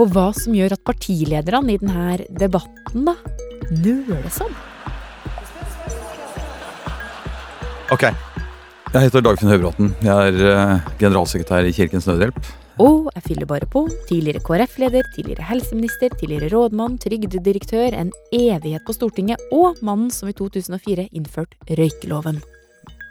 på 0.00 0.06
hva 0.14 0.30
som 0.32 0.54
gjør 0.56 0.72
at 0.78 0.84
partilederne 0.86 1.74
i 1.74 1.78
denne 1.82 2.14
debatten 2.40 3.04
da 3.04 3.12
nøler 3.82 4.30
sånn. 4.32 4.54
Ok. 7.90 8.04
Jeg 8.94 9.02
heter 9.02 9.22
Dagfinn 9.26 9.50
Høybråten. 9.50 9.88
Jeg 10.06 10.30
er 10.30 10.36
eh, 10.46 10.84
generalsekretær 11.00 11.66
i 11.66 11.72
Kirkens 11.74 12.06
Nødhjelp. 12.06 12.38
Og 12.78 13.08
jeg 13.16 13.24
fyller 13.24 13.48
bare 13.50 13.66
på. 13.66 13.82
Tidligere 14.06 14.42
KrF-leder, 14.46 15.08
tidligere 15.16 15.48
helseminister, 15.48 16.14
tidligere 16.14 16.52
rådmann, 16.54 17.00
trygdedirektør, 17.02 17.96
en 17.98 18.12
evighet 18.30 18.86
på 18.86 18.94
Stortinget 18.94 19.42
og 19.50 19.82
mannen 19.82 20.14
som 20.14 20.30
i 20.30 20.36
2004 20.38 21.08
innførte 21.10 21.58
røykeloven. 21.66 22.38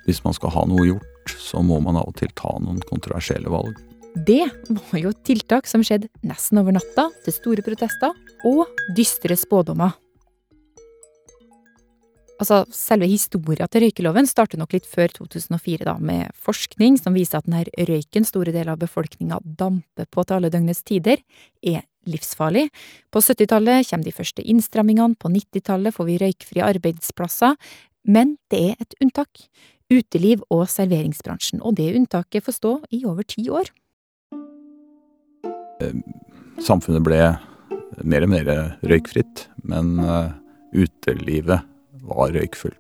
Hvis 0.08 0.24
man 0.24 0.40
skal 0.40 0.56
ha 0.56 0.64
noe 0.72 0.88
gjort, 0.88 1.36
så 1.36 1.60
må 1.60 1.82
man 1.84 2.00
av 2.00 2.14
og 2.14 2.16
til 2.22 2.32
ta 2.40 2.56
noen 2.64 2.80
kontroversielle 2.88 3.52
valg. 3.52 3.76
Det 4.16 4.46
var 4.80 5.04
jo 5.04 5.12
et 5.12 5.26
tiltak 5.28 5.68
som 5.68 5.84
skjedde 5.84 6.08
nesten 6.24 6.64
over 6.64 6.80
natta, 6.80 7.10
til 7.28 7.36
store 7.36 7.68
protester 7.68 8.16
og 8.48 8.64
dystre 8.96 9.36
spådommer. 9.36 10.00
Altså, 12.40 12.62
Selve 12.72 13.08
historia 13.12 13.68
til 13.68 13.84
røykeloven 13.84 14.28
starter 14.30 14.60
nok 14.60 14.72
litt 14.78 14.88
før 14.88 15.12
2004, 15.12 15.84
da, 15.84 15.98
med 16.00 16.32
forskning 16.40 16.96
som 17.00 17.16
viser 17.18 17.42
at 17.42 17.48
denne 17.50 17.66
røyken 17.90 18.28
store 18.28 18.54
deler 18.56 18.78
av 18.78 18.84
befolkninga 18.84 19.42
damper 19.60 20.08
på 20.08 20.24
til 20.24 20.38
alle 20.38 20.52
døgnets 20.54 20.86
tider, 20.88 21.20
er 21.60 21.84
livsfarlig. 22.08 22.70
På 23.12 23.20
70-tallet 23.20 23.90
kommer 23.90 24.08
de 24.08 24.16
første 24.16 24.46
innstrammingene, 24.46 25.20
på 25.20 25.32
90-tallet 25.34 25.96
får 25.96 26.08
vi 26.08 26.16
røykfrie 26.22 26.70
arbeidsplasser, 26.70 27.60
men 28.08 28.38
det 28.54 28.62
er 28.72 28.86
et 28.86 28.96
unntak. 29.04 29.44
Uteliv 29.90 30.46
og 30.54 30.68
serveringsbransjen, 30.70 31.64
og 31.66 31.76
det 31.80 31.92
unntaket 31.98 32.46
får 32.46 32.56
stå 32.56 32.74
i 32.94 33.02
over 33.10 33.26
ti 33.28 33.48
år. 33.50 33.72
Samfunnet 36.64 37.04
ble 37.04 37.20
mer 38.06 38.24
og 38.24 38.32
mer 38.32 38.54
røykfritt, 38.86 39.48
men 39.68 39.98
eh, 40.04 40.32
utelivet 40.86 41.66
var 42.10 42.34
røykfull. 42.36 42.76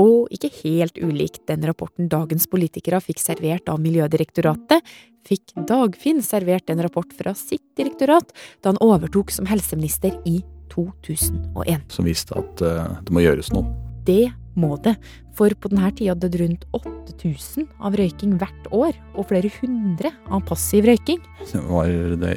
Og 0.00 0.30
ikke 0.32 0.48
helt 0.62 0.96
ulikt 0.96 1.42
den 1.50 1.66
rapporten 1.68 2.08
dagens 2.08 2.46
politikere 2.48 3.02
fikk 3.04 3.20
servert 3.20 3.68
av 3.68 3.80
Miljødirektoratet, 3.82 4.80
fikk 5.28 5.52
Dagfinn 5.68 6.22
servert 6.24 6.70
en 6.72 6.80
rapport 6.82 7.12
fra 7.14 7.34
sitt 7.38 7.64
direktorat 7.78 8.32
da 8.62 8.72
han 8.72 8.80
overtok 8.82 9.30
som 9.34 9.46
helseminister 9.50 10.16
i 10.28 10.40
2001. 10.72 11.84
Som 11.92 12.08
viste 12.08 12.38
at 12.38 12.64
uh, 12.64 12.96
det 13.04 13.12
må 13.12 13.24
gjøres 13.24 13.52
noe. 13.52 13.68
Det 14.08 14.32
må 14.58 14.74
det, 14.84 14.96
for 15.36 15.52
på 15.60 15.70
denne 15.72 15.92
tida 15.96 16.16
døde 16.18 16.40
rundt 16.42 16.64
8000 16.76 17.68
av 17.84 17.96
røyking 17.96 18.34
hvert 18.40 18.68
år, 18.74 18.96
og 19.16 19.28
flere 19.30 19.52
hundre 19.60 20.12
av 20.32 20.44
passiv 20.48 20.88
røyking. 20.88 21.20
Det 21.52 21.62
var 21.68 21.92
det 22.24 22.36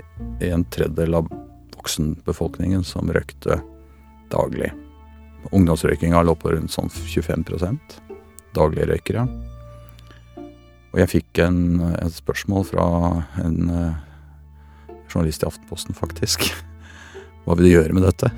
en 0.52 0.68
tredjedel 0.76 1.20
av 1.22 1.32
voksenbefolkningen 1.76 2.86
som 2.88 3.12
røykte 3.12 3.62
daglig. 4.32 4.72
Ungdomsrøykinga 5.52 6.24
lå 6.26 6.36
på 6.40 6.54
rundt 6.54 6.74
sånn 6.74 6.90
25% 6.90 8.00
daglige 8.56 8.90
røykere. 8.94 9.26
Og 10.96 11.02
jeg 11.02 11.12
fikk 11.12 11.42
en, 11.44 11.58
et 12.00 12.16
spørsmål 12.16 12.64
fra 12.70 12.86
en 13.44 13.58
eh, 13.68 14.94
journalist 15.12 15.44
i 15.44 15.50
Aftenposten, 15.50 15.98
faktisk. 15.98 16.48
Hva 17.46 17.58
vil 17.60 17.68
du 17.68 17.74
gjøre 17.74 17.98
med 17.98 18.08
dette? 18.08 18.32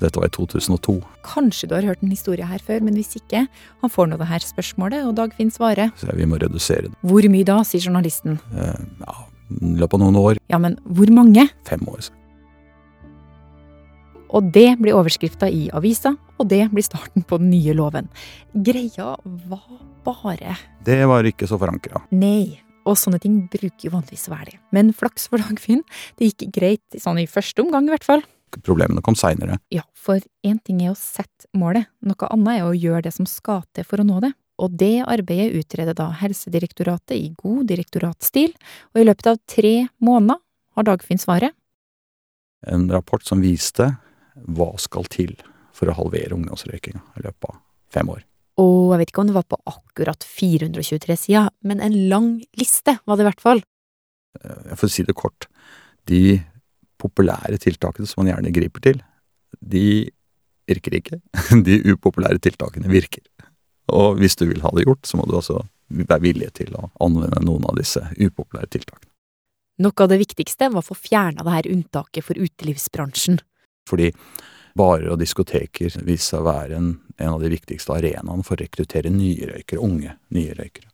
Dette 0.00 0.18
var 0.18 0.30
i 0.30 0.32
2002. 0.34 0.96
Kanskje 1.28 1.68
du 1.70 1.74
har 1.76 1.86
hørt 1.86 2.02
en 2.02 2.12
historie 2.12 2.46
her 2.48 2.62
før, 2.64 2.80
men 2.84 2.96
hvis 2.96 3.14
ikke, 3.20 3.44
han 3.82 3.92
får 3.92 4.10
nå 4.10 4.18
det 4.20 4.30
her 4.30 4.42
spørsmålet, 4.44 5.04
og 5.06 5.14
Dagfinn 5.18 5.52
svarer. 5.54 5.92
Så 6.00 6.10
vi 6.16 6.28
må 6.28 6.40
redusere 6.40 6.88
det. 6.88 6.96
Hvor 7.06 7.28
mye 7.32 7.46
da, 7.46 7.60
sier 7.68 7.84
journalisten. 7.84 8.40
Eh, 8.50 8.80
ja, 9.04 9.18
I 9.60 9.76
løpet 9.82 10.00
av 10.00 10.02
noen 10.06 10.18
år. 10.20 10.40
Ja, 10.52 10.60
men 10.62 10.80
hvor 10.88 11.12
mange? 11.14 11.46
Fem 11.68 11.84
år. 11.92 12.08
så. 12.08 12.19
Og 14.30 14.50
det 14.54 14.78
blir 14.78 14.94
overskrifta 14.94 15.48
i 15.50 15.68
avisa, 15.74 16.14
og 16.38 16.48
det 16.50 16.62
blir 16.72 16.86
starten 16.86 17.24
på 17.26 17.38
den 17.40 17.50
nye 17.52 17.74
loven. 17.76 18.10
Greia 18.54 19.14
var 19.50 19.68
bare 20.06 20.56
Det 20.86 21.02
var 21.06 21.26
ikke 21.26 21.48
så 21.50 21.58
forankra. 21.60 22.04
Nei. 22.10 22.60
Og 22.88 22.96
sånne 22.96 23.20
ting 23.20 23.42
bruker 23.52 23.86
jo 23.86 23.92
vanligvis 23.92 24.28
å 24.30 24.32
være 24.32 24.52
det. 24.54 24.60
Men 24.72 24.94
flaks 24.96 25.28
for 25.28 25.42
Dagfinn, 25.42 25.82
det 26.16 26.30
gikk 26.30 26.46
greit, 26.54 26.96
sånn 26.96 27.20
i 27.20 27.28
første 27.28 27.60
omgang 27.62 27.86
i 27.86 27.92
hvert 27.92 28.06
fall. 28.06 28.22
Problemene 28.64 29.02
kom 29.04 29.14
seinere. 29.14 29.60
Ja, 29.70 29.84
for 29.94 30.18
én 30.46 30.58
ting 30.64 30.80
er 30.82 30.94
å 30.94 30.98
sette 30.98 31.46
målet, 31.54 31.90
noe 32.02 32.30
annet 32.32 32.56
er 32.56 32.66
å 32.66 32.74
gjøre 32.74 33.04
det 33.06 33.12
som 33.14 33.28
skal 33.28 33.62
til 33.76 33.86
for 33.86 34.02
å 34.02 34.06
nå 34.06 34.22
det. 34.24 34.32
Og 34.60 34.74
det 34.80 35.04
arbeidet 35.08 35.54
utreder 35.60 35.96
da 35.96 36.10
Helsedirektoratet 36.20 37.14
i 37.16 37.30
god 37.36 37.68
direktoratstil, 37.70 38.52
og 38.92 39.00
i 39.00 39.06
løpet 39.06 39.30
av 39.30 39.40
tre 39.48 39.74
måneder 40.02 40.40
har 40.76 40.88
Dagfinn 40.88 41.20
svaret. 41.20 41.54
En 42.66 42.88
rapport 42.92 43.24
som 43.24 43.40
viste 43.40 43.86
hva 44.46 44.72
skal 44.80 45.08
til 45.12 45.34
for 45.76 45.90
å 45.90 45.96
halvere 45.96 46.36
ungdomsrøykinga 46.36 47.00
i 47.20 47.24
løpet 47.24 47.50
av 47.50 47.60
fem 47.92 48.10
år. 48.12 48.24
Og 48.60 48.92
jeg 48.92 49.00
vet 49.00 49.12
ikke 49.12 49.22
om 49.22 49.30
det 49.30 49.36
var 49.38 49.48
på 49.48 49.58
akkurat 49.70 50.24
423 50.26 51.16
sider, 51.16 51.50
men 51.64 51.80
en 51.80 51.96
lang 52.10 52.32
liste 52.60 52.98
var 53.08 53.16
det 53.16 53.24
i 53.24 53.28
hvert 53.30 53.44
fall. 53.44 53.62
Jeg 54.44 54.78
får 54.80 54.92
si 54.92 55.04
det 55.06 55.16
kort. 55.18 55.48
De 56.10 56.40
populære 57.00 57.58
tiltakene 57.62 58.08
som 58.08 58.22
man 58.22 58.34
gjerne 58.34 58.52
griper 58.54 58.84
til, 58.84 59.00
de 59.60 60.10
virker 60.70 60.96
ikke. 61.00 61.20
De 61.66 61.80
upopulære 61.90 62.38
tiltakene 62.42 62.90
virker. 62.92 63.24
Og 63.90 64.20
hvis 64.20 64.36
du 64.38 64.46
vil 64.46 64.62
ha 64.62 64.70
det 64.76 64.84
gjort, 64.86 65.06
så 65.08 65.18
må 65.18 65.26
du 65.26 65.34
altså 65.34 65.64
være 65.90 66.22
villig 66.22 66.52
til 66.60 66.76
å 66.78 66.90
anvende 67.02 67.40
noen 67.42 67.66
av 67.66 67.78
disse 67.80 68.02
upopulære 68.20 68.70
tiltakene. 68.76 69.08
Noe 69.80 70.04
av 70.04 70.10
det 70.12 70.20
viktigste 70.20 70.68
var 70.70 70.84
å 70.84 70.86
få 70.86 70.94
fjerna 70.94 71.42
det 71.46 71.54
her 71.56 71.70
unntaket 71.72 72.26
for 72.26 72.38
utelivsbransjen. 72.38 73.40
Fordi 73.90 74.12
barer 74.78 75.10
og 75.10 75.18
diskoteker 75.20 75.98
viser 76.06 76.36
seg 76.36 76.42
å 76.42 76.46
være 76.46 76.78
en, 76.78 76.92
en 77.18 77.34
av 77.34 77.42
de 77.42 77.50
viktigste 77.52 77.96
arenaene 77.96 78.46
for 78.46 78.56
å 78.56 78.62
rekruttere 78.62 79.12
nye 79.12 79.50
røykere, 79.50 79.82
unge 79.82 80.16
nye 80.36 80.54
røykere. 80.56 80.90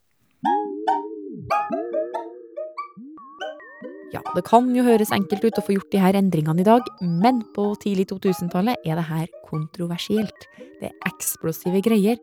Ja, 4.14 4.22
det 4.36 4.46
kan 4.46 4.68
jo 4.72 4.84
høres 4.86 5.10
enkelt 5.12 5.44
ut 5.44 5.58
å 5.60 5.64
få 5.66 5.74
gjort 5.76 5.90
de 5.92 6.00
her 6.00 6.16
endringene 6.16 6.62
i 6.62 6.66
dag, 6.66 6.86
men 7.02 7.42
på 7.56 7.72
tidlig 7.82 8.06
2000-tallet 8.12 8.86
er 8.86 8.96
det 8.96 9.06
her 9.10 9.26
kontroversielt. 9.44 10.46
Det 10.80 10.88
er 10.88 11.10
eksplosive 11.10 11.82
greier. 11.84 12.20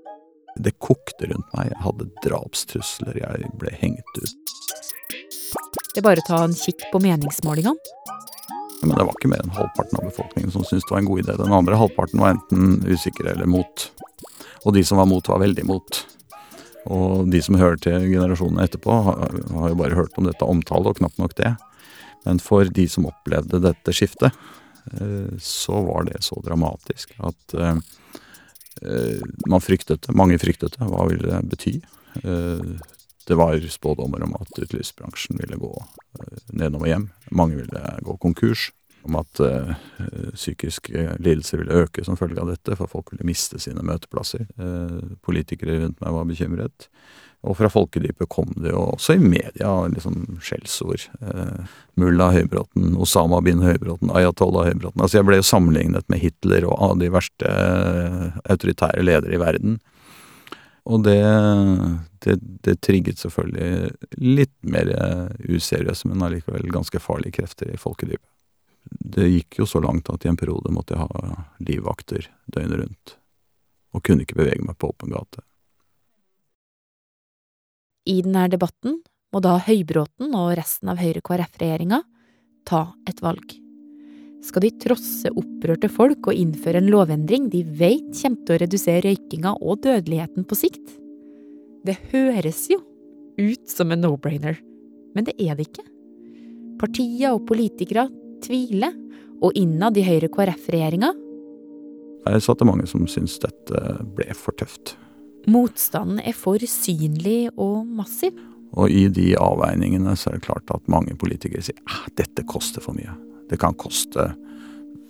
Det 0.53 0.73
kokte 0.81 1.29
rundt 1.29 1.53
meg, 1.57 1.69
jeg 1.73 1.81
hadde 1.83 2.09
drapstrusler, 2.23 3.19
jeg 3.19 3.51
ble 3.61 3.73
hengt 3.81 4.19
ut. 4.21 4.53
Det 5.93 6.01
er 6.01 6.05
bare 6.07 6.23
å 6.23 6.25
ta 6.25 6.39
en 6.47 6.55
kikk 6.57 6.87
på 6.89 7.01
meningsmålingene. 7.03 7.93
Men 8.83 8.97
det 8.97 9.05
var 9.07 9.15
ikke 9.15 9.31
mer 9.31 9.43
enn 9.43 9.55
halvparten 9.55 9.99
av 9.99 10.07
befolkningen 10.09 10.53
som 10.53 10.65
syntes 10.67 10.87
det 10.87 10.95
var 10.95 11.03
en 11.03 11.09
god 11.09 11.23
idé. 11.23 11.35
Den 11.39 11.55
andre 11.55 11.79
halvparten 11.79 12.23
var 12.23 12.33
enten 12.35 12.73
usikre 12.87 13.31
eller 13.33 13.49
mot. 13.49 13.85
Og 14.63 14.75
de 14.75 14.83
som 14.87 14.99
var 14.99 15.07
mot, 15.09 15.27
var 15.27 15.41
veldig 15.43 15.65
mot. 15.67 15.99
Og 16.91 17.29
de 17.31 17.39
som 17.43 17.57
hører 17.59 17.79
til 17.83 18.09
generasjonene 18.11 18.65
etterpå, 18.67 18.95
har, 19.07 19.37
jo 19.71 19.79
bare 19.79 19.97
hørt 19.97 20.17
om 20.19 20.27
dette 20.27 20.47
omtale, 20.47 20.91
og 20.91 20.99
knapt 20.99 21.21
nok 21.21 21.35
det. 21.39 21.53
Men 22.27 22.39
for 22.43 22.67
de 22.67 22.87
som 22.91 23.07
opplevde 23.07 23.61
dette 23.63 23.95
skiftet, 23.95 24.35
eh, 24.99 25.31
så 25.39 25.83
var 25.87 26.07
det 26.09 26.23
så 26.23 26.39
dramatisk 26.43 27.15
at 27.23 27.55
eh, 27.59 27.79
eh, 28.83 29.23
man 29.47 29.63
fryktet 29.63 30.07
det. 30.07 30.15
Mange 30.15 30.39
fryktet 30.43 30.77
det. 30.77 30.87
Hva 30.91 31.07
ville 31.11 31.27
det 31.27 31.43
bety? 31.55 31.77
Det 33.27 33.37
var 33.39 33.59
spådommer 33.71 34.23
om 34.23 34.35
at 34.39 34.59
utelivsbransjen 34.59 35.39
ville 35.39 35.59
gå 35.61 35.73
nedover 36.51 36.89
hjem. 36.89 37.09
Mange 37.31 37.61
ville 37.61 37.83
gå 38.01 38.17
konkurs. 38.17 38.71
Om 39.03 39.17
at 39.19 39.39
uh, 39.43 39.73
psykiske 40.31 41.17
lidelser 41.19 41.59
ville 41.59 41.81
øke 41.83 42.05
som 42.07 42.15
følge 42.15 42.39
av 42.39 42.53
dette, 42.53 42.77
for 42.79 42.87
folk 42.87 43.11
ville 43.11 43.27
miste 43.27 43.59
sine 43.59 43.83
møteplasser. 43.83 44.45
Uh, 44.55 45.17
politikere 45.23 45.81
rundt 45.81 45.99
meg 46.03 46.15
var 46.15 46.29
bekymret. 46.29 46.87
Og 47.43 47.57
fra 47.59 47.67
folkedypet 47.67 48.29
kom 48.31 48.53
det 48.55 48.71
jo 48.71 48.85
også 48.93 49.17
i 49.17 49.23
media 49.23 49.71
liksom 49.91 50.39
skjellsord. 50.43 51.09
Uh, 51.19 51.67
Mulla 51.99 52.29
Høybråten, 52.31 52.93
Osama 52.95 53.41
bin 53.43 53.63
Høybråten, 53.65 54.13
Ayatollah 54.15 54.69
Høybråten. 54.69 55.03
Altså 55.03 55.19
jeg 55.19 55.27
ble 55.27 55.41
jo 55.41 55.49
sammenlignet 55.51 56.07
med 56.07 56.23
Hitler 56.23 56.69
og 56.69 56.79
av 56.87 57.01
de 57.03 57.11
verste 57.11 57.57
autoritære 58.47 59.03
ledere 59.03 59.35
i 59.35 59.43
verden. 59.43 59.81
Og 60.83 61.03
det, 61.05 61.21
det, 62.25 62.35
det, 62.65 62.75
trigget 62.83 63.21
selvfølgelig 63.21 63.93
litt 64.19 64.55
mer 64.67 64.89
useriøse, 65.47 66.09
men 66.11 66.25
allikevel 66.27 66.67
ganske 66.73 66.99
farlige 66.99 67.39
krefter 67.39 67.71
i 67.71 67.79
folkedypet. 67.79 68.27
Det 68.83 69.29
gikk 69.29 69.61
jo 69.61 69.67
så 69.69 69.79
langt 69.79 70.11
at 70.11 70.25
i 70.25 70.31
en 70.31 70.37
periode 70.39 70.73
måtte 70.75 70.97
jeg 70.97 71.07
ha 71.07 71.45
livvakter 71.63 72.27
døgnet 72.51 72.81
rundt. 72.81 73.15
Og 73.95 74.03
kunne 74.03 74.27
ikke 74.27 74.41
bevege 74.41 74.65
meg 74.65 74.75
på 74.75 74.91
åpen 74.91 75.13
gate. 75.13 75.45
I 78.09 78.19
denne 78.25 78.49
debatten 78.51 78.99
må 79.31 79.39
da 79.39 79.55
Høybråten 79.63 80.35
og 80.35 80.51
resten 80.59 80.91
av 80.91 80.99
Høyre-KrF-regjeringa 80.99 82.03
ta 82.67 82.89
et 83.07 83.23
valg. 83.23 83.62
Skal 84.43 84.65
de 84.65 84.73
trosse 84.83 85.29
opprørte 85.39 85.87
folk 85.91 86.27
og 86.27 86.35
innføre 86.35 86.81
en 86.81 86.89
lovendring 86.91 87.47
de 87.51 87.61
vet 87.79 88.09
kommer 88.19 88.43
til 88.43 88.55
å 88.55 88.59
redusere 88.65 89.03
røykinga 89.05 89.55
og 89.61 89.83
dødeligheten 89.85 90.47
på 90.47 90.57
sikt? 90.59 90.97
Det 91.87 91.95
høres 92.11 92.65
jo 92.71 92.81
ut 93.39 93.71
som 93.71 93.91
en 93.91 94.03
no-brainer, 94.03 94.59
men 95.15 95.27
det 95.27 95.35
er 95.39 95.55
det 95.55 95.69
ikke. 95.69 95.85
Partier 96.81 97.37
og 97.37 97.47
politikere 97.47 98.09
tviler, 98.43 98.95
og 99.43 99.57
innad 99.59 99.97
i 99.99 100.05
Høyre-KrF-regjeringa 100.07 101.09
Jeg 102.29 102.43
satte 102.45 102.67
mange 102.67 102.85
som 102.87 103.03
syntes 103.11 103.41
dette 103.43 103.79
ble 104.15 104.29
for 104.39 104.55
tøft. 104.55 104.93
Motstanden 105.51 106.21
er 106.23 106.35
for 106.37 106.63
synlig 106.71 107.49
og 107.59 107.83
massiv. 107.83 108.37
Og 108.79 108.87
i 108.89 109.09
de 109.11 109.33
avveiningene 109.35 110.15
så 110.15 110.31
er 110.31 110.39
det 110.39 110.47
klart 110.47 110.71
at 110.71 110.87
mange 110.91 111.17
politikere 111.19 111.65
sier 111.65 111.79
at 111.83 112.15
dette 112.19 112.45
koster 112.47 112.83
for 112.83 112.95
mye. 112.95 113.11
Det 113.53 113.61
kan 113.61 113.77
koste 113.77 114.33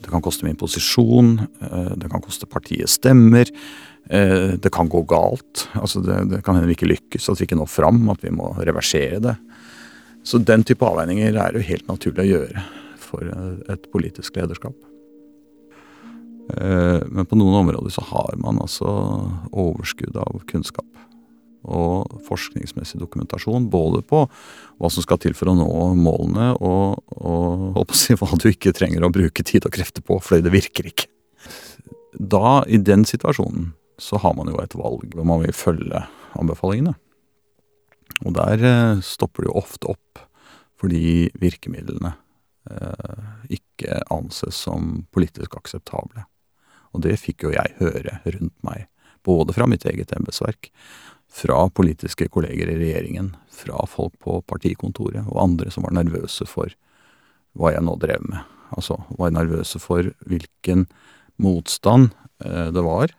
det 0.03 0.11
kan 0.11 0.21
koste 0.21 0.43
min 0.45 0.57
posisjon, 0.59 1.39
eh, 1.61 1.91
det 1.95 2.09
kan 2.11 2.21
koste 2.21 2.45
partiet 2.45 2.91
stemmer. 2.91 3.47
Eh, 4.09 4.51
det 4.59 4.71
kan 4.71 4.89
gå 4.89 5.01
galt. 5.07 5.67
Altså 5.79 6.01
det, 6.03 6.17
det 6.27 6.41
kan 6.43 6.57
hende 6.57 6.67
vi 6.67 6.75
ikke 6.75 6.89
lykkes, 6.91 7.29
at 7.29 7.39
vi 7.39 7.47
ikke 7.47 7.55
når 7.55 7.71
fram, 7.71 8.01
at 8.11 8.23
vi 8.25 8.33
må 8.35 8.51
reversere 8.59 9.21
det. 9.23 9.37
Så 10.27 10.41
den 10.43 10.63
type 10.67 10.83
avveininger 10.83 11.39
er 11.39 11.55
jo 11.55 11.63
helt 11.63 11.87
naturlig 11.87 12.25
å 12.25 12.31
gjøre 12.33 12.65
for 12.99 13.31
et 13.71 13.87
politisk 13.95 14.35
lederskap. 14.39 14.75
Eh, 16.51 16.99
men 17.07 17.29
på 17.29 17.39
noen 17.39 17.61
områder 17.63 17.95
så 17.95 18.03
har 18.11 18.35
man 18.43 18.59
altså 18.59 18.91
overskudd 19.51 20.19
av 20.19 20.43
kunnskap 20.51 20.89
og 21.63 22.23
forskningsmessig 22.27 22.99
dokumentasjon. 23.01 23.69
Både 23.73 24.03
på 24.07 24.23
hva 24.27 24.91
som 24.91 25.05
skal 25.05 25.21
til 25.23 25.35
for 25.37 25.51
å 25.51 25.57
nå 25.57 25.69
målene, 25.99 26.51
og, 26.59 27.03
og 27.23 27.95
si, 27.97 28.17
hva 28.19 28.31
du 28.39 28.49
ikke 28.51 28.75
trenger 28.75 29.05
å 29.05 29.13
bruke 29.13 29.45
tid 29.47 29.67
og 29.67 29.75
krefter 29.75 30.05
på, 30.05 30.19
fordi 30.23 30.47
det 30.47 30.55
virker 30.55 30.89
ikke. 30.89 31.09
Da, 32.13 32.61
i 32.69 32.77
den 32.77 33.07
situasjonen, 33.09 33.71
så 34.01 34.19
har 34.21 34.35
man 34.37 34.49
jo 34.51 34.59
et 34.61 34.75
valg 34.77 35.05
hvor 35.13 35.27
man 35.27 35.41
vil 35.43 35.55
følge 35.55 36.03
anbefalingene. 36.39 36.95
Og 38.23 38.35
der 38.37 38.63
eh, 38.67 39.01
stopper 39.05 39.43
det 39.43 39.51
jo 39.51 39.61
ofte 39.61 39.93
opp 39.93 40.21
fordi 40.83 41.29
virkemidlene 41.39 42.11
eh, 42.67 43.27
ikke 43.55 44.01
anses 44.11 44.57
som 44.65 45.05
politisk 45.15 45.55
akseptable. 45.55 46.25
Og 46.93 47.05
det 47.05 47.15
fikk 47.21 47.47
jo 47.47 47.53
jeg 47.53 47.77
høre 47.79 48.19
rundt 48.25 48.55
meg, 48.65 48.89
både 49.23 49.55
fra 49.55 49.67
mitt 49.69 49.85
eget 49.87 50.11
embetsverk, 50.15 50.69
fra 51.33 51.65
politiske 51.73 52.27
kolleger 52.29 52.69
i 52.69 52.77
regjeringen, 52.77 53.33
fra 53.49 53.85
folk 53.89 54.15
på 54.21 54.37
partikontoret 54.49 55.25
og 55.25 55.39
andre 55.41 55.71
som 55.73 55.87
var 55.87 55.95
nervøse 55.97 56.45
for 56.49 56.73
hva 57.57 57.73
jeg 57.73 57.85
nå 57.85 57.95
drev 58.01 58.21
med. 58.29 58.41
Altså 58.73 58.99
var 59.17 59.33
nervøse 59.33 59.81
for 59.81 60.11
hvilken 60.29 60.85
motstand 61.41 62.11
eh, 62.45 62.69
det 62.73 62.83
var 62.85 63.13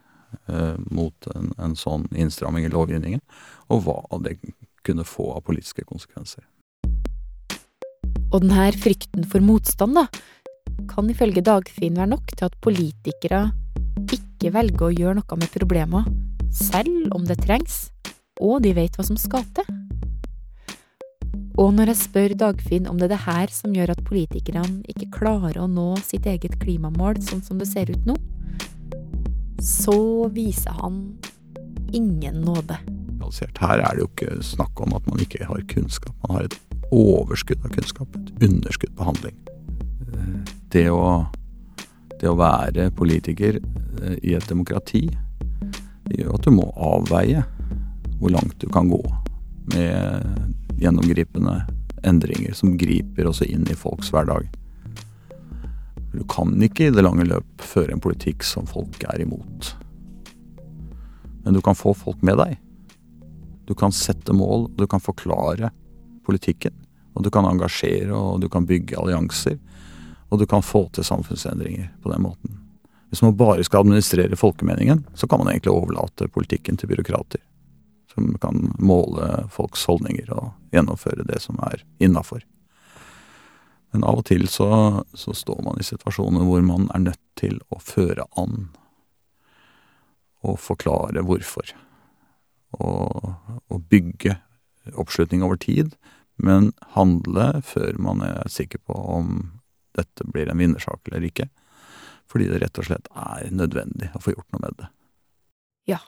eh, 0.46 0.76
mot 0.94 1.28
en, 1.34 1.50
en, 1.58 1.74
sånn 1.78 2.06
innstramming 2.14 2.66
i 2.66 2.72
lovgivningen, 2.72 3.22
og 3.70 3.86
hva 3.86 3.98
det 4.22 4.36
kunne 4.86 5.06
få 5.06 5.32
av 5.34 5.46
politiske 5.48 5.86
konsekvenser. 5.88 6.44
Og 8.34 8.42
denne 8.42 8.70
frykten 8.78 9.26
for 9.30 9.42
motstand, 9.42 9.98
da, 9.98 10.06
kan 10.90 11.10
ifølge 11.10 11.42
Dagfinn 11.46 11.98
være 11.98 12.12
nok 12.14 12.34
til 12.34 12.46
at 12.46 12.58
politikere 12.62 13.46
ikke 14.10 14.54
velger 14.54 14.88
å 14.88 14.94
gjøre 14.94 15.18
noe 15.20 15.40
med 15.40 15.50
problemer, 15.54 16.06
selv 16.54 17.14
om 17.14 17.26
det 17.26 17.40
trengs 17.42 17.84
og 18.40 18.62
de 18.64 18.74
vet 18.76 18.96
hva 18.96 19.06
som 19.06 19.18
skal 19.20 19.44
til. 19.56 19.68
Og 21.60 21.70
når 21.76 21.92
jeg 21.92 22.00
spør 22.00 22.34
Dagfinn 22.38 22.88
om 22.90 22.98
det 22.98 23.06
er 23.06 23.14
det 23.14 23.24
her 23.28 23.52
som 23.54 23.74
gjør 23.74 23.92
at 23.94 24.02
politikerne 24.06 24.82
ikke 24.90 25.12
klarer 25.20 25.60
å 25.62 25.68
nå 25.70 25.92
sitt 26.02 26.26
eget 26.26 26.56
klimamål 26.62 27.20
sånn 27.22 27.44
som 27.46 27.60
det 27.62 27.68
ser 27.70 27.92
ut 27.94 28.08
nå, 28.08 28.16
så 29.62 30.26
viser 30.34 30.74
han 30.82 31.14
ingen 31.94 32.42
nåde. 32.42 32.80
Her 33.58 33.80
er 33.80 33.94
det 33.94 34.02
jo 34.02 34.10
ikke 34.10 34.42
snakk 34.44 34.82
om 34.82 34.92
at 34.98 35.06
man 35.08 35.22
ikke 35.22 35.46
har 35.46 35.62
kunnskap. 35.70 36.12
Man 36.26 36.36
har 36.36 36.48
et 36.48 36.58
overskudd 36.92 37.62
av 37.64 37.72
kunnskap, 37.72 38.18
et 38.18 38.44
underskudd 38.44 38.92
på 38.98 39.06
handling. 39.06 39.38
Det 40.74 40.88
å, 40.90 41.24
det 42.18 42.28
å 42.28 42.36
være 42.38 42.90
politiker 42.98 43.60
eh, 43.60 44.16
i 44.26 44.34
et 44.34 44.46
demokrati 44.50 45.06
gjør 46.10 46.34
at 46.34 46.46
du 46.46 46.52
må 46.52 46.66
avveie 46.74 47.44
hvor 48.20 48.34
langt 48.34 48.58
du 48.60 48.68
kan 48.72 48.88
gå 48.88 49.02
med 49.74 50.26
gjennomgripende 50.80 51.62
endringer 52.04 52.52
som 52.54 52.76
griper 52.78 53.28
også 53.28 53.46
inn 53.48 53.66
i 53.70 53.76
folks 53.78 54.12
hverdag. 54.12 54.48
Du 56.14 56.22
kan 56.30 56.52
ikke 56.62 56.88
i 56.88 56.94
det 56.94 57.02
lange 57.02 57.26
løp 57.26 57.64
føre 57.64 57.94
en 57.94 58.02
politikk 58.02 58.44
som 58.46 58.68
folk 58.70 59.02
er 59.08 59.24
imot. 59.24 59.72
Men 61.44 61.56
du 61.56 61.60
kan 61.64 61.76
få 61.76 61.94
folk 61.96 62.22
med 62.22 62.38
deg. 62.38 62.58
Du 63.66 63.74
kan 63.74 63.92
sette 63.92 64.32
mål, 64.36 64.68
du 64.76 64.86
kan 64.86 65.02
forklare 65.02 65.72
politikken. 66.24 66.74
Og 67.14 67.24
du 67.24 67.30
kan 67.30 67.46
engasjere, 67.46 68.12
og 68.14 68.40
du 68.42 68.48
kan 68.50 68.66
bygge 68.66 68.98
allianser. 68.98 69.58
Og 70.30 70.40
du 70.40 70.46
kan 70.50 70.64
få 70.64 70.86
til 70.94 71.06
samfunnsendringer 71.06 71.90
på 72.02 72.12
den 72.12 72.22
måten. 72.24 72.60
Hvis 73.10 73.22
man 73.22 73.36
bare 73.38 73.64
skal 73.64 73.84
administrere 73.84 74.36
folkemeningen, 74.36 75.04
så 75.14 75.26
kan 75.30 75.38
man 75.38 75.52
egentlig 75.52 75.72
overlate 75.72 76.28
politikken 76.34 76.76
til 76.76 76.90
byråkrater. 76.90 77.42
Som 78.14 78.36
kan 78.38 78.72
måle 78.78 79.48
folks 79.50 79.84
holdninger 79.90 80.30
og 80.34 80.52
gjennomføre 80.74 81.26
det 81.26 81.40
som 81.42 81.58
er 81.66 81.82
innafor. 81.98 82.44
Men 83.94 84.04
av 84.06 84.20
og 84.22 84.26
til 84.26 84.48
så, 84.50 85.04
så, 85.14 85.34
står 85.34 85.60
man 85.62 85.78
i 85.78 85.86
situasjoner 85.86 86.46
hvor 86.46 86.62
man 86.66 86.88
er 86.94 87.04
nødt 87.04 87.20
til 87.38 87.60
å 87.70 87.78
føre 87.78 88.26
an. 88.40 88.68
Og 90.42 90.58
forklare 90.58 91.22
hvorfor. 91.22 91.70
Og, 92.74 93.28
og 93.70 93.84
bygge 93.90 94.34
oppslutning 94.98 95.44
over 95.46 95.60
tid, 95.62 95.94
men 96.36 96.72
handle 96.96 97.62
før 97.62 97.94
man 98.02 98.24
er 98.26 98.50
sikker 98.50 98.82
på 98.82 98.98
om 98.98 99.36
dette 99.94 100.26
blir 100.26 100.50
en 100.50 100.58
vinnersak 100.58 101.06
eller 101.06 101.28
ikke. 101.30 101.46
Fordi 102.26 102.48
det 102.50 102.64
rett 102.64 102.82
og 102.82 102.88
slett 102.88 103.06
er 103.14 103.50
nødvendig 103.54 104.10
å 104.10 104.22
få 104.26 104.34
gjort 104.34 104.50
noe 104.50 104.64
med 104.64 104.78
det. 104.80 104.90
Ja, 105.94 106.00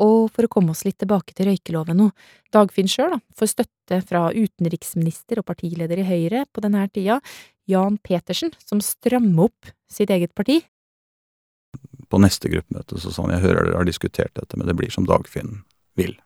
og 0.00 0.30
for 0.32 0.46
å 0.46 0.50
komme 0.50 0.72
oss 0.72 0.84
litt 0.86 0.98
tilbake 1.02 1.34
til 1.36 1.50
røykeloven 1.50 1.98
nå, 2.00 2.08
Dagfinn 2.54 2.88
sjøl 2.88 3.18
får 3.36 3.50
støtte 3.52 4.00
fra 4.08 4.30
utenriksminister 4.32 5.42
og 5.42 5.48
partileder 5.50 6.00
i 6.00 6.06
Høyre 6.08 6.46
på 6.52 6.64
denne 6.64 6.86
tida, 6.88 7.20
Jan 7.68 7.98
Petersen, 8.02 8.54
som 8.64 8.80
strammer 8.82 9.50
opp 9.50 9.72
sitt 9.90 10.10
eget 10.10 10.34
parti. 10.34 10.62
På 12.08 12.20
neste 12.20 12.50
gruppemøte 12.52 12.98
så 13.00 13.12
sa 13.12 13.26
han 13.26 13.36
jeg 13.36 13.44
hører 13.46 13.68
dere 13.68 13.80
har 13.80 13.88
diskutert 13.88 14.34
dette, 14.36 14.56
men 14.56 14.68
det 14.68 14.76
blir 14.76 14.92
som 14.92 15.06
Dagfinn 15.08 15.62
vil. 15.96 16.16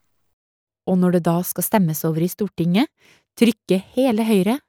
Og 0.87 0.99
når 1.03 1.19
det 1.19 1.27
da 1.27 1.41
skal 1.47 1.67
stemmes 1.67 2.05
over 2.07 2.23
i 2.23 2.31
Stortinget, 2.31 2.91
trykker 3.39 3.83
hele 3.99 4.27
Høyre, 4.27 4.61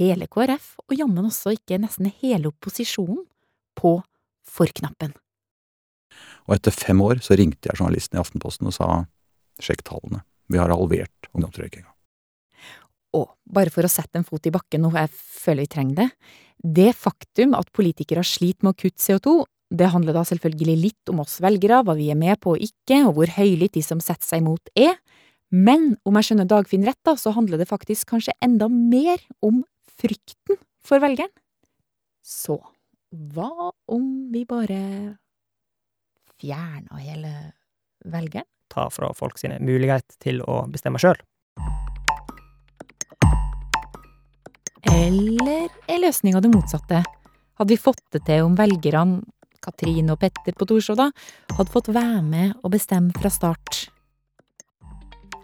hele 0.00 0.26
KrF 0.30 0.74
og 0.86 0.94
jammen 0.98 1.30
også 1.30 1.54
ikke 1.56 1.78
nesten 1.82 2.10
hele 2.22 2.50
opposisjonen 2.50 3.24
på 3.78 3.98
for-knappen. 4.46 5.14
Og 6.48 6.56
etter 6.56 6.74
fem 6.74 7.00
år 7.04 7.22
så 7.24 7.36
ringte 7.38 7.70
jeg 7.70 7.78
journalisten 7.78 8.18
i 8.18 8.22
Aftenposten 8.22 8.70
og 8.70 8.76
sa 8.76 8.90
sjekk 9.60 9.84
tallene, 9.86 10.24
vi 10.50 10.60
har 10.60 10.72
halvert 10.72 11.30
ungdomsrøykinga. 11.34 11.88
Og 13.18 13.26
bare 13.50 13.72
for 13.74 13.86
å 13.86 13.90
sette 13.90 14.20
en 14.20 14.26
fot 14.26 14.44
i 14.46 14.52
bakken, 14.54 14.84
noe 14.84 15.02
jeg 15.02 15.10
føler 15.14 15.66
vi 15.66 15.72
trenger 15.72 15.98
det, 16.02 16.08
det 16.60 16.90
faktum 16.96 17.56
at 17.58 17.72
politikere 17.74 18.24
sliter 18.26 18.66
med 18.66 18.76
å 18.76 18.80
kutte 18.80 19.02
CO2, 19.02 19.40
det 19.70 19.90
handler 19.92 20.16
da 20.16 20.24
selvfølgelig 20.26 20.76
litt 20.78 21.10
om 21.12 21.22
oss 21.22 21.38
velgere, 21.42 21.82
hva 21.86 21.94
vi 21.98 22.08
er 22.10 22.18
med 22.18 22.40
på 22.42 22.56
og 22.56 22.64
ikke, 22.64 23.04
og 23.06 23.14
hvor 23.18 23.34
høylytt 23.36 23.76
de 23.76 23.84
som 23.86 24.02
setter 24.02 24.26
seg 24.26 24.42
imot 24.42 24.72
er, 24.78 24.96
men 25.50 25.94
om 26.06 26.18
jeg 26.18 26.28
skjønner 26.28 26.48
Dagfinn 26.50 26.86
rett, 26.86 26.98
da, 27.06 27.16
så 27.18 27.32
handler 27.34 27.58
det 27.58 27.70
faktisk 27.70 28.12
kanskje 28.12 28.36
enda 28.42 28.68
mer 28.70 29.18
om 29.42 29.64
frykten 29.98 30.58
for 30.86 31.02
velgeren. 31.02 31.32
Så 32.22 32.60
hva 33.10 33.70
om 33.90 34.04
vi 34.30 34.44
bare 34.46 34.78
fjerna 36.40 37.00
hele 37.02 37.32
velgeren? 38.04 38.48
Ta 38.70 38.86
fra 38.90 39.10
folk 39.16 39.38
sine 39.40 39.58
mulighet 39.62 40.16
til 40.22 40.40
å 40.46 40.62
bestemme 40.70 41.00
sjøl. 41.02 41.18
Eller 44.90 45.68
er 45.90 46.02
løsninga 46.02 46.40
det 46.42 46.52
motsatte? 46.52 47.02
Hadde 47.60 47.74
vi 47.74 47.80
fått 47.80 48.02
det 48.14 48.24
til 48.28 48.46
om 48.46 48.56
velgerne, 48.58 49.20
Katrine 49.60 50.14
og 50.14 50.22
Petter 50.22 50.54
på 50.56 50.64
Torshov, 50.64 50.96
da, 50.96 51.10
hadde 51.52 51.72
fått 51.74 51.90
være 51.92 52.22
med 52.24 52.54
og 52.62 52.72
bestemme 52.72 53.12
fra 53.12 53.28
start? 53.28 53.90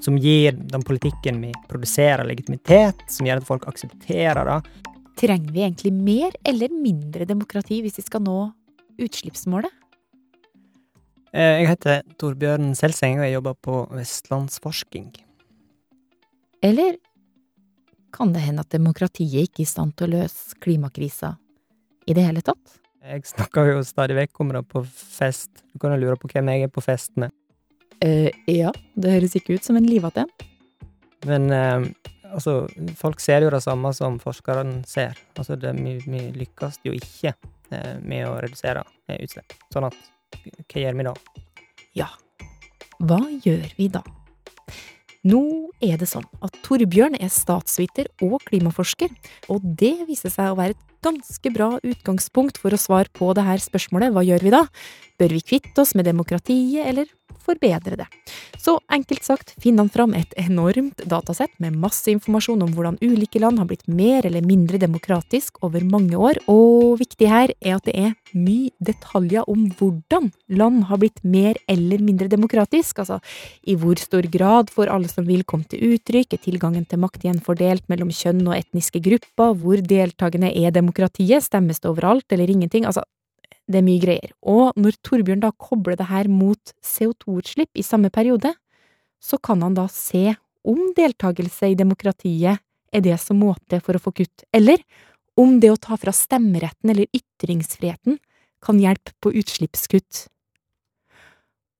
Som 0.01 0.17
gir 0.21 0.57
den 0.57 0.85
politikken 0.87 1.43
vi 1.45 1.51
produserer, 1.69 2.25
legitimitet, 2.25 3.03
som 3.13 3.29
gjør 3.29 3.43
at 3.43 3.49
folk 3.49 3.67
aksepterer 3.69 4.49
det. 4.49 4.93
Trenger 5.21 5.53
vi 5.53 5.65
egentlig 5.67 5.93
mer 5.93 6.37
eller 6.49 6.73
mindre 6.73 7.29
demokrati 7.29 7.83
hvis 7.85 8.01
vi 8.01 8.07
skal 8.07 8.25
nå 8.25 8.39
utslippsmålet? 9.03 9.73
Eh, 11.35 11.61
jeg 11.61 11.71
heter 11.73 12.05
Torbjørn 12.21 12.75
Selseng, 12.79 13.19
og 13.21 13.27
jeg 13.27 13.37
jobber 13.37 13.57
på 13.67 13.81
Vestlandsforsking. 13.97 15.11
Eller 16.65 16.97
kan 18.15 18.33
det 18.33 18.45
hende 18.47 18.65
at 18.65 18.73
demokratiet 18.73 19.51
ikke 19.51 19.65
er 19.65 19.67
i 19.67 19.71
stand 19.71 19.97
til 19.99 20.09
å 20.09 20.23
løse 20.23 20.57
klimakrisa 20.62 21.35
i 22.07 22.15
det 22.17 22.25
hele 22.25 22.43
tatt? 22.45 22.79
Jeg 23.07 23.27
snakker 23.29 23.71
jo 23.71 23.83
stadig 23.87 24.17
vekk 24.19 24.41
om 24.43 24.55
det 24.57 24.65
på 24.71 24.83
fest. 24.87 25.51
Du 25.75 25.79
kan 25.83 25.95
jo 25.95 26.01
lure 26.03 26.19
på 26.19 26.31
hvem 26.33 26.49
jeg 26.55 26.67
er 26.67 26.73
på 26.73 26.83
fest 26.83 27.12
med. 27.21 27.35
Uh, 28.03 28.29
ja, 28.51 28.73
det 28.97 29.15
høres 29.15 29.37
ikke 29.39 29.57
ut 29.57 29.67
som 29.67 29.79
en 29.79 29.87
livete 29.87 30.25
en. 30.25 30.33
Men 31.29 31.47
uh, 31.53 31.87
altså, 32.33 32.65
folk 32.99 33.23
ser 33.23 33.47
jo 33.47 33.53
det 33.55 33.62
samme 33.65 33.93
som 33.97 34.19
forskerne 34.23 34.83
ser. 34.89 35.15
Altså, 35.37 35.59
det, 35.61 35.77
vi, 35.79 35.97
vi 36.07 36.25
lykkes 36.41 36.81
jo 36.89 36.97
ikke 36.97 37.37
uh, 37.37 37.95
med 38.03 38.27
å 38.27 38.37
redusere 38.43 38.83
utslipp. 39.21 39.55
Sånn 39.73 39.89
at 39.89 40.01
hva 40.35 40.83
gjør 40.83 40.97
vi 40.99 41.07
da? 41.07 41.15
Ja, 41.97 42.09
hva 42.99 43.21
gjør 43.45 43.67
vi 43.79 43.89
da? 43.93 44.03
Nå 45.27 45.43
er 45.83 45.99
det 45.99 46.07
sånn 46.07 46.27
at 46.45 46.55
Torbjørn 46.62 47.17
er 47.19 47.33
statsviter 47.35 48.07
og 48.23 48.39
klimaforsker, 48.47 49.11
og 49.51 49.65
det 49.81 50.07
viser 50.07 50.31
seg 50.31 50.53
å 50.53 50.59
være 50.59 50.77
et 50.77 50.85
ganske 51.07 51.51
bra 51.55 51.73
utgangspunkt 51.83 52.61
for 52.62 52.75
å 52.75 52.81
svare 52.81 53.11
på 53.15 53.33
det 53.35 53.47
her 53.47 53.62
spørsmålet 53.62 54.15
hva 54.15 54.23
gjør 54.27 54.47
vi 54.47 54.55
da? 54.55 54.62
Bør 55.19 55.35
vi 55.35 55.43
kvitte 55.43 55.83
oss 55.83 55.97
med 55.99 56.07
demokratiet, 56.07 56.87
eller 56.87 57.11
forbedre 57.43 57.99
det? 58.01 58.07
Så 58.59 58.79
enkelt 58.91 59.23
sagt 59.23 59.53
finner 59.62 59.85
han 59.85 59.93
fram 59.93 60.15
et 60.19 60.33
enormt 60.41 61.03
datasett 61.07 61.53
med 61.62 61.77
masse 61.79 62.11
informasjon 62.11 62.65
om 62.65 62.73
hvordan 62.75 62.99
ulike 63.05 63.41
land 63.43 63.61
har 63.61 63.69
blitt 63.71 63.87
mer 63.87 64.27
eller 64.27 64.43
mindre 64.43 64.81
demokratisk 64.83 65.61
over 65.67 65.85
mange 65.87 66.19
år, 66.19 66.41
og 66.51 66.97
viktig 67.01 67.29
her 67.31 67.53
er 67.61 67.77
at 67.77 67.87
det 67.87 67.95
er 67.95 68.15
mye 68.35 68.73
detaljer 68.83 69.47
om 69.51 69.69
hvordan 69.79 70.31
land 70.59 70.87
har 70.91 71.01
blitt 71.03 71.23
mer 71.23 71.59
eller 71.71 72.03
mindre 72.03 72.31
demokratisk, 72.33 73.05
altså 73.05 73.21
i 73.62 73.77
hvor 73.79 74.01
stor 74.03 74.27
grad 74.33 74.73
får 74.75 74.91
alle 74.93 75.11
som 75.12 75.27
vil 75.29 75.45
komme 75.47 75.69
til 75.71 75.95
uttrykk, 75.95 76.35
er 76.35 76.43
tilgangen 76.43 76.87
til 76.89 77.03
makt 77.03 77.25
igjen 77.25 77.43
fordelt 77.45 77.87
mellom 77.93 78.11
kjønn 78.15 78.45
og 78.49 78.57
etniske 78.59 79.03
grupper, 79.05 79.55
hvor 79.61 79.83
deltakende 79.83 80.51
er 80.51 80.75
demokratiet, 80.75 81.47
stemmes 81.47 81.83
det 81.83 81.93
overalt 81.93 82.33
eller 82.35 82.51
ingenting, 82.51 82.87
altså 82.89 83.05
det 83.66 83.81
er 83.81 83.87
mye 83.87 84.02
greier. 84.02 84.33
Og 84.46 84.76
når 84.79 84.98
Torbjørn 85.07 85.42
da 85.42 85.50
kobler 85.59 85.98
det 85.98 86.09
her 86.11 86.31
mot 86.31 86.72
CO2-utslipp 86.85 87.79
i 87.79 87.85
samme 87.87 88.11
periode, 88.14 88.52
så 89.22 89.38
kan 89.42 89.62
han 89.64 89.74
da 89.76 89.87
se 89.90 90.37
om 90.66 90.92
deltakelse 90.96 91.72
i 91.72 91.79
demokratiet 91.79 92.62
er 92.94 93.02
det 93.05 93.16
som 93.22 93.38
må 93.42 93.55
til 93.70 93.83
for 93.83 93.98
å 93.98 94.02
få 94.02 94.12
kutt, 94.22 94.46
eller 94.55 94.83
om 95.37 95.59
det 95.61 95.72
å 95.72 95.81
ta 95.81 95.98
fra 96.00 96.14
stemmeretten 96.14 96.92
eller 96.92 97.11
ytringsfriheten 97.14 98.18
kan 98.64 98.79
hjelpe 98.81 99.12
på 99.20 99.35
utslippskutt. 99.37 100.26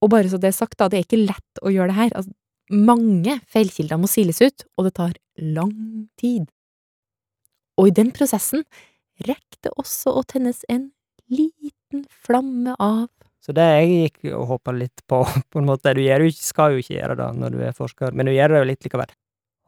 Og 0.05 0.13
bare 0.13 0.29
så 0.31 0.41
det 0.41 0.51
er 0.51 0.59
sagt, 0.59 0.77
da, 0.79 0.91
det 0.91 0.99
er 0.99 1.07
ikke 1.07 1.23
lett 1.23 1.63
å 1.65 1.73
gjøre 1.73 1.91
det 1.91 1.99
her. 1.99 2.13
Altså, 2.19 2.35
mange 2.71 3.39
feilkilder 3.49 3.99
må 4.01 4.11
siles 4.11 4.43
ut, 4.43 4.67
og 4.77 4.89
det 4.89 4.95
tar 4.99 5.17
lang 5.41 5.73
tid. 6.21 6.51
Og 7.81 7.91
i 7.91 7.97
den 7.97 8.13
prosessen 8.15 8.65
rekker 9.25 9.63
det 9.65 9.73
også 9.81 10.13
å 10.19 10.25
tennes 10.29 10.63
en 10.73 10.91
liten 11.33 11.73
flamme 12.27 12.77
av 12.79 13.09
Så 13.45 13.55
det 13.55 13.67
jeg 13.67 13.91
gikk 13.91 14.33
og 14.35 14.49
håpa 14.55 14.75
litt 14.75 15.05
på, 15.09 15.23
på 15.51 15.63
en 15.63 15.69
måte 15.69 15.95
Du 15.95 16.03
gjør 16.05 16.27
jo 16.27 16.33
ikke, 16.33 16.47
skal 16.47 16.75
jo 16.75 16.83
ikke 16.83 16.97
gjøre 16.99 17.19
det 17.21 17.29
når 17.41 17.55
du 17.55 17.61
er 17.63 17.77
forsker, 17.77 18.17
men 18.17 18.29
du 18.29 18.35
gjør 18.35 18.55
det 18.55 18.63
jo 18.63 18.71
litt 18.73 18.89
likevel. 18.89 19.15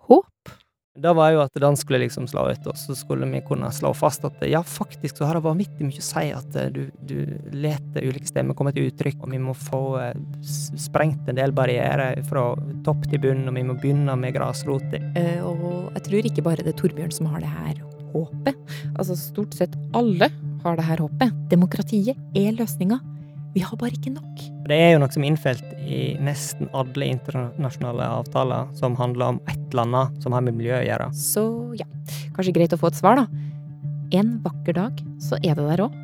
Håp? 0.08 0.56
Det 0.98 1.12
var 1.14 1.30
jo 1.30 1.42
at 1.44 1.54
den 1.62 1.76
skulle 1.78 2.00
liksom 2.02 2.26
slå 2.26 2.48
ut, 2.50 2.64
og 2.66 2.78
så 2.78 2.94
skulle 2.98 3.26
vi 3.30 3.40
kunne 3.46 3.70
slå 3.74 3.92
fast 3.94 4.24
at 4.26 4.40
ja, 4.50 4.64
faktisk 4.66 5.20
så 5.20 5.28
har 5.28 5.38
det 5.38 5.44
vanvittig 5.44 5.86
mye 5.86 6.02
å 6.02 6.06
si 6.06 6.24
at 6.34 6.56
eh, 6.58 6.72
du, 6.74 6.88
du 7.06 7.20
leter 7.54 8.08
ulike 8.08 8.26
stemmer 8.26 8.58
komme 8.58 8.72
til 8.74 8.88
uttrykk, 8.90 9.20
og 9.22 9.30
vi 9.30 9.38
må 9.42 9.54
få 9.54 9.82
eh, 10.02 10.16
sprengt 10.88 11.30
en 11.30 11.38
del 11.38 11.54
barrierer 11.54 12.18
fra 12.26 12.48
topp 12.86 13.06
til 13.12 13.22
bunn, 13.22 13.46
og 13.46 13.54
vi 13.54 13.66
må 13.68 13.78
begynne 13.78 14.18
med 14.18 14.34
grasrota. 14.34 14.98
Eh, 15.14 15.38
og 15.38 15.94
jeg 15.94 16.08
tror 16.08 16.32
ikke 16.32 16.46
bare 16.50 16.66
det 16.66 16.74
er 16.74 16.82
Torbjørn 16.82 17.14
som 17.14 17.30
har 17.30 17.46
det 17.46 17.54
her 17.60 17.78
håpet. 18.14 18.58
Altså 18.96 19.16
stort 19.18 19.56
sett 19.56 19.76
alle 19.96 20.30
har 20.64 20.78
det 20.78 20.88
her 20.88 21.04
håpet. 21.04 21.34
Demokratiet 21.52 22.18
er 22.36 22.56
løsninga. 22.58 23.00
Vi 23.54 23.62
har 23.64 23.78
bare 23.80 23.96
ikke 23.96 24.12
nok. 24.12 24.42
Det 24.68 24.76
er 24.76 24.92
jo 24.92 25.00
noe 25.00 25.12
som 25.12 25.24
er 25.24 25.32
innfelt 25.32 25.70
i 25.80 26.00
nesten 26.22 26.68
alle 26.76 27.08
internasjonale 27.14 28.08
avtaler 28.20 28.68
som 28.76 28.96
handler 28.98 29.34
om 29.34 29.38
et 29.48 29.62
eller 29.70 29.86
annet 29.86 30.24
som 30.24 30.36
har 30.36 30.44
med 30.44 30.58
miljø 30.58 30.76
å 30.76 30.84
gjøre. 30.84 31.08
Så 31.16 31.44
ja, 31.80 31.88
kanskje 32.36 32.54
greit 32.58 32.76
å 32.76 32.80
få 32.80 32.92
et 32.92 33.00
svar, 33.00 33.22
da. 33.22 33.26
En 34.18 34.36
vakker 34.44 34.76
dag 34.76 35.00
så 35.20 35.40
er 35.42 35.56
det 35.56 35.64
der 35.64 35.88
òg. 35.88 35.96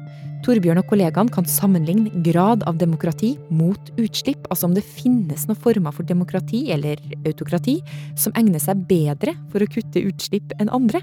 Torbjørn 0.45 0.83
og 0.83 0.89
kollegaene 0.91 1.33
kan 1.33 1.47
sammenligne 1.49 2.11
grad 2.27 2.67
av 2.69 2.77
demokrati 2.77 3.31
mot 3.49 3.93
utslipp, 3.97 4.45
altså 4.53 4.69
om 4.69 4.75
det 4.77 4.85
finnes 4.85 5.47
noen 5.49 5.57
former 5.57 5.95
for 5.95 6.05
demokrati 6.05 6.67
eller 6.75 7.01
autokrati 7.25 7.79
som 8.21 8.35
egner 8.37 8.61
seg 8.61 8.83
bedre 8.91 9.33
for 9.53 9.65
å 9.65 9.71
kutte 9.73 10.05
utslipp 10.05 10.53
enn 10.61 10.73
andre. 10.75 11.01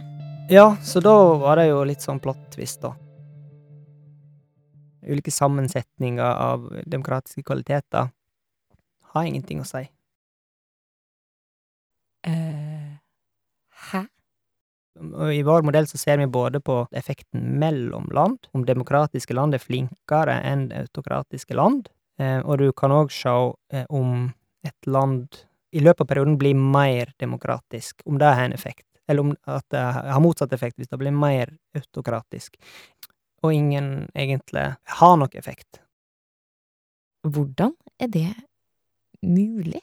Ja, 0.52 0.78
så 0.84 0.99
da 0.99 1.14
var 1.39 1.56
det 1.56 1.70
jo 1.70 1.84
litt 1.88 2.04
sånn 2.04 2.20
plot 2.20 2.41
twist, 2.52 2.82
da. 2.84 2.89
Ulike 5.08 5.32
sammensetninger 5.32 6.26
av 6.28 6.66
demokratiske 6.91 7.45
kvaliteter 7.47 8.10
har 9.14 9.24
ingenting 9.30 9.62
å 9.64 9.68
si. 9.70 9.86
eh, 12.28 12.97
Hæ? 13.91 14.02
I 15.32 15.41
vår 15.43 15.64
modell 15.64 15.88
så 15.88 15.97
ser 15.97 16.18
vi 16.18 16.28
både 16.28 16.60
på 16.60 16.88
effekten 16.91 17.60
mellom 17.60 18.10
land, 18.12 18.38
om 18.52 18.66
demokratiske 18.68 19.34
land 19.34 19.56
er 19.56 19.64
flinkere 19.64 20.36
enn 20.43 20.68
autokratiske 20.84 21.56
land, 21.56 21.88
eh, 22.20 22.39
og 22.43 22.58
du 22.60 22.72
kan 22.74 22.91
òg 22.91 23.12
se 23.16 23.32
eh, 23.72 23.86
om 23.89 24.34
et 24.68 24.88
land 24.88 25.45
i 25.72 25.80
løpet 25.80 26.02
av 26.04 26.08
perioden 26.12 26.38
blir 26.38 26.56
mer 26.60 27.14
demokratisk, 27.24 28.04
om 28.06 28.20
det 28.20 28.36
har 28.36 28.43
en 28.43 28.54
effekt, 28.54 28.86
eller 29.10 29.26
om 29.26 29.32
at 29.49 29.66
det 29.74 29.82
har 29.82 30.24
motsatt 30.24 30.54
effekt 30.54 30.80
hvis 30.80 30.91
det 30.91 30.99
blir 31.02 31.16
mer 31.16 31.54
autokratisk, 31.78 32.58
og 33.41 33.54
ingen 33.54 34.10
egentlig 34.14 34.68
har 34.97 35.16
noen 35.18 35.38
effekt. 35.39 35.82
Hvordan 37.26 37.74
er 38.02 38.10
det 38.14 38.30
mulig? 39.22 39.82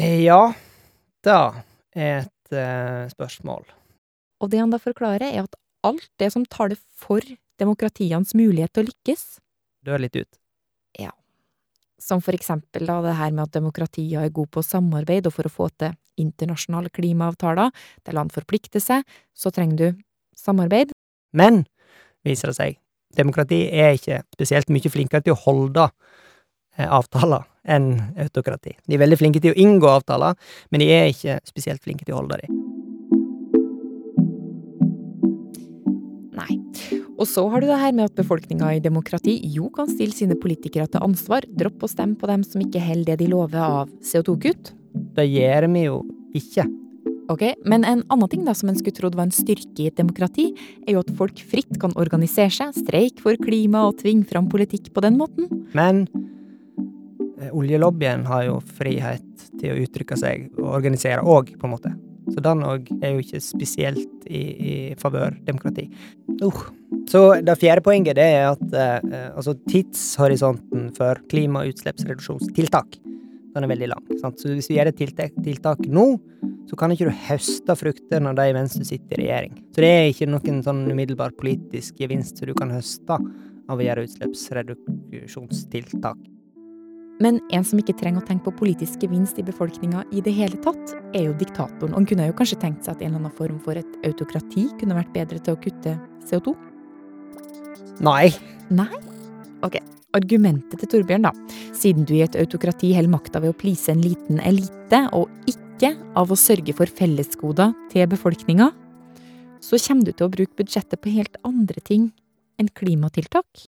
Ja, 0.00 0.52
det 1.24 1.36
er 1.36 2.24
et 2.24 2.54
uh, 2.54 3.08
spørsmål. 3.10 3.66
Og 4.40 4.52
det 4.52 4.60
han 4.62 4.72
da 4.72 4.80
forklarer, 4.80 5.26
er 5.28 5.44
at 5.44 5.58
alt 5.84 6.08
det 6.20 6.30
som 6.32 6.46
taler 6.48 6.78
for 6.78 7.24
demokratienes 7.60 8.32
mulighet 8.36 8.72
til 8.72 8.86
å 8.86 8.90
lykkes, 8.92 9.24
Dør 9.80 10.02
litt 10.02 10.16
ut. 10.16 10.38
Ja. 11.00 11.12
Som 12.00 12.20
for 12.24 12.36
eksempel 12.36 12.84
da 12.88 12.98
det 13.04 13.16
her 13.16 13.32
med 13.32 13.46
at 13.46 13.56
demokratier 13.56 14.24
er 14.26 14.34
gode 14.34 14.52
på 14.52 14.64
samarbeid, 14.64 15.28
og 15.28 15.36
for 15.36 15.48
å 15.48 15.52
få 15.52 15.68
til 15.80 15.94
internasjonale 16.20 16.90
klimaavtaler, 16.94 17.70
der 18.06 18.16
land 18.16 18.32
forplikter 18.34 18.82
seg, 18.82 19.04
så 19.34 19.52
trenger 19.54 19.76
du 19.76 20.02
samarbeid. 20.36 20.94
Men, 21.36 21.64
viser 22.26 22.50
det 22.50 22.58
seg, 22.58 22.80
demokrati 23.16 23.64
er 23.70 23.96
ikke 23.98 24.22
spesielt 24.34 24.70
mye 24.72 24.92
flinkere 24.92 25.24
til 25.24 25.34
å 25.34 25.42
holde 25.44 25.88
eh, 26.78 26.86
avtaler 26.86 27.46
enn 27.70 27.92
autokrati. 28.20 28.76
De 28.88 28.96
er 28.96 29.02
veldig 29.02 29.18
flinke 29.20 29.42
til 29.42 29.54
å 29.54 29.60
inngå 29.60 29.88
avtaler, 29.90 30.36
men 30.70 30.82
de 30.82 30.90
er 30.94 31.10
ikke 31.12 31.40
spesielt 31.48 31.82
flinke 31.84 32.06
til 32.06 32.16
å 32.16 32.22
holde 32.22 32.40
dem. 32.42 32.58
Nei. 36.40 36.56
Og 37.20 37.28
så 37.28 37.44
har 37.52 37.60
du 37.60 37.68
det 37.68 37.80
her 37.82 37.92
med 37.92 38.08
at 38.08 38.16
befolkninga 38.16 38.72
i 38.72 38.82
demokrati 38.82 39.36
jo 39.52 39.68
kan 39.74 39.90
stille 39.90 40.16
sine 40.16 40.38
politikere 40.40 40.88
til 40.88 41.04
ansvar, 41.04 41.44
droppe 41.44 41.84
å 41.84 41.92
stemme 41.92 42.16
på 42.16 42.30
dem 42.30 42.46
som 42.46 42.62
ikke 42.64 42.80
holder 42.84 43.12
det 43.12 43.24
de 43.24 43.32
lover 43.34 43.60
av 43.60 43.90
CO2-kutt. 44.00 44.72
Det 45.16 45.26
gjør 45.28 45.68
vi 45.72 45.86
jo 45.86 46.02
ikke. 46.36 46.66
Ok, 47.30 47.44
Men 47.64 47.84
en 47.86 48.02
annen 48.10 48.28
ting 48.28 48.42
da 48.46 48.56
som 48.58 48.72
en 48.72 48.78
skulle 48.78 48.96
trodd 48.96 49.14
var 49.14 49.28
en 49.28 49.34
styrke 49.34 49.84
i 49.84 49.86
et 49.90 49.98
demokrati, 49.98 50.48
er 50.86 50.96
jo 50.96 51.04
at 51.04 51.12
folk 51.14 51.38
fritt 51.46 51.78
kan 51.82 51.94
organisere 52.00 52.50
seg, 52.50 52.74
streike 52.74 53.22
for 53.22 53.38
klima 53.38 53.84
og 53.86 54.00
tvinge 54.02 54.26
fram 54.26 54.48
politikk 54.50 54.90
på 54.94 55.04
den 55.04 55.18
måten. 55.20 55.46
Men 55.76 56.08
eh, 57.38 57.52
oljelobbyen 57.54 58.26
har 58.26 58.48
jo 58.48 58.58
frihet 58.80 59.46
til 59.60 59.76
å 59.76 59.82
uttrykke 59.84 60.18
seg 60.18 60.48
og 60.58 60.72
organisere 60.80 61.22
òg, 61.22 61.54
på 61.60 61.68
en 61.68 61.74
måte. 61.76 61.94
Så 62.30 62.42
den 62.42 62.64
òg 62.66 62.90
er 62.98 63.14
jo 63.14 63.22
ikke 63.22 63.42
spesielt 63.42 64.26
i, 64.26 64.42
i 64.42 64.74
favør 64.98 65.38
demokrati. 65.46 65.86
Uh. 66.42 66.66
Så 67.10 67.22
det 67.42 67.56
fjerde 67.58 67.82
poenget 67.86 68.18
det 68.18 68.26
er 68.26 68.50
at 68.52 68.74
eh, 68.74 69.30
altså 69.30 69.54
tidshorisonten 69.70 70.90
for 70.98 71.22
klimautslippsreduksjonstiltak 71.30 72.98
den 73.54 73.64
er 73.66 73.72
veldig 73.72 73.88
lang. 73.90 74.04
Sant? 74.20 74.36
Så 74.40 74.46
hvis 74.54 74.68
vi 74.70 74.76
gjør 74.78 74.88
et 74.90 74.98
tiltak, 75.00 75.32
tiltak 75.44 75.80
nå, 75.90 76.06
så 76.70 76.74
kan 76.78 76.90
ikke 76.94 77.08
du 77.08 77.14
høste 77.26 77.72
fruktene 77.78 78.28
av 78.30 78.36
de 78.38 78.46
mens 78.54 78.72
du 78.78 78.84
sitter 78.86 79.16
i 79.18 79.20
regjering. 79.24 79.54
Så 79.74 79.78
det 79.82 79.90
er 79.90 80.12
ikke 80.12 80.30
noen 80.30 80.58
sånn 80.66 80.82
umiddelbar 80.90 81.32
politisk 81.38 81.90
gevinst 82.02 82.34
som 82.38 82.46
du 82.50 82.54
kan 82.58 82.70
høste 82.74 83.14
av 83.70 83.76
å 83.78 83.84
gjøre 83.84 84.04
utslippsreduksjonstiltak. 84.06 86.18
Men 87.20 87.34
en 87.52 87.64
som 87.68 87.78
ikke 87.82 87.98
trenger 88.00 88.20
å 88.22 88.28
tenke 88.28 88.46
på 88.46 88.58
politisk 88.62 88.96
gevinst 89.04 89.36
i 89.38 89.44
befolkninga 89.44 90.00
i 90.16 90.20
det 90.24 90.32
hele 90.32 90.56
tatt, 90.64 90.86
er 91.12 91.22
jo 91.26 91.34
diktatoren. 91.36 91.92
Og 91.92 91.98
han 91.98 92.08
kunne 92.08 92.28
jo 92.30 92.38
kanskje 92.38 92.62
tenkt 92.62 92.82
seg 92.86 92.92
at 92.94 93.02
en 93.02 93.08
eller 93.10 93.20
annen 93.26 93.36
form 93.36 93.58
for 93.60 93.74
et 93.76 93.92
autokrati 94.08 94.64
kunne 94.80 94.96
vært 94.96 95.12
bedre 95.12 95.38
til 95.44 95.52
å 95.52 95.60
kutte 95.60 95.92
CO2? 96.30 96.46
Nei. 98.06 98.26
Nei? 98.72 98.96
Ok, 99.66 99.76
argumentet 100.16 100.80
til 100.82 100.90
Torbjørn, 100.90 101.28
da. 101.28 101.32
Siden 101.76 102.06
du 102.08 102.14
i 102.16 102.24
et 102.24 102.36
autokrati 102.38 102.92
holder 102.96 103.12
makta 103.12 103.42
ved 103.42 103.54
å 103.54 103.58
please 103.58 103.92
en 103.92 104.02
liten 104.04 104.40
elite, 104.42 105.02
og 105.16 105.30
ikke 105.50 105.94
av 106.18 106.32
å 106.32 106.38
sørge 106.38 106.74
for 106.76 106.90
fellesgoder 107.00 107.74
til 107.92 108.08
befolkninga, 108.10 108.70
så 109.60 109.78
kommer 109.80 110.08
du 110.08 110.14
til 110.14 110.26
å 110.26 110.32
bruke 110.32 110.56
budsjettet 110.56 111.00
på 111.00 111.12
helt 111.14 111.36
andre 111.46 111.82
ting 111.84 112.10
enn 112.60 112.70
klimatiltak. 112.76 113.66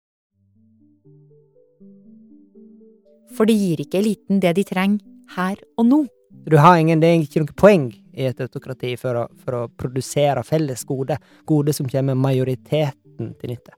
For 3.36 3.48
det 3.48 3.56
gir 3.58 3.82
ikke 3.84 4.00
eliten 4.00 4.40
det 4.42 4.54
de 4.56 4.64
trenger 4.66 5.04
her 5.36 5.60
og 5.78 5.86
nå. 5.88 6.04
Du 6.48 6.56
har 6.56 6.78
ingen, 6.80 7.00
det 7.00 7.08
er 7.08 7.20
ikke 7.20 7.42
noe 7.42 7.56
poeng 7.56 7.90
i 7.92 8.26
et 8.28 8.40
autokrati 8.40 8.94
for 9.00 9.20
å, 9.20 9.26
for 9.44 9.56
å 9.56 9.66
produsere 9.68 10.42
felles 10.46 10.84
gode, 10.88 11.18
gode 11.48 11.74
som 11.76 11.88
kommer 11.90 12.16
majoriteten 12.18 13.34
til 13.38 13.52
nytte. 13.52 13.76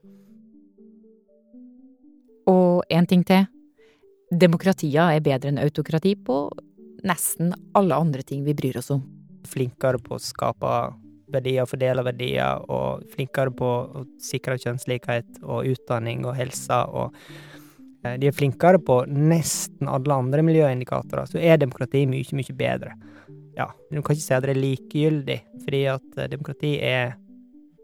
Og 2.49 2.83
en 2.89 3.07
ting 3.07 3.23
til. 3.27 3.47
Demokratier 4.31 5.17
er 5.17 5.23
bedre 5.23 5.51
enn 5.51 5.59
autokrati 5.59 6.15
på 6.15 6.45
nesten 7.07 7.51
alle 7.77 7.97
andre 7.97 8.23
ting 8.23 8.45
vi 8.45 8.55
bryr 8.55 8.79
oss 8.79 8.91
om. 8.93 9.03
Flinkere 9.47 9.99
på 10.01 10.15
å 10.15 10.21
skape 10.21 10.73
verdier, 11.31 11.67
fordele 11.69 12.03
verdier, 12.05 12.61
og 12.71 13.05
flinkere 13.13 13.53
på 13.55 13.69
å 13.69 14.03
sikre 14.21 14.59
kjønnslikhet 14.61 15.41
og 15.43 15.69
utdanning 15.71 16.25
og 16.27 16.35
helse. 16.37 16.81
og 16.91 17.15
eh, 18.03 18.17
de 18.19 18.29
er 18.29 18.35
flinkere 18.35 18.81
på 18.83 19.01
nesten 19.07 19.89
alle 19.89 20.17
andre 20.17 20.43
miljøindikatorer, 20.45 21.29
så 21.31 21.39
er 21.39 21.61
demokrati 21.61 22.05
mye, 22.09 22.37
mye 22.37 22.57
bedre. 22.57 22.95
Ja, 23.57 23.71
du 23.91 23.99
kan 23.99 24.15
ikke 24.15 24.23
si 24.23 24.35
at 24.35 24.45
det 24.45 24.55
er 24.55 24.63
likegyldig, 24.63 25.39
fordi 25.65 25.83
at 25.91 26.19
eh, 26.19 26.31
demokrati 26.31 26.77
er 26.79 27.17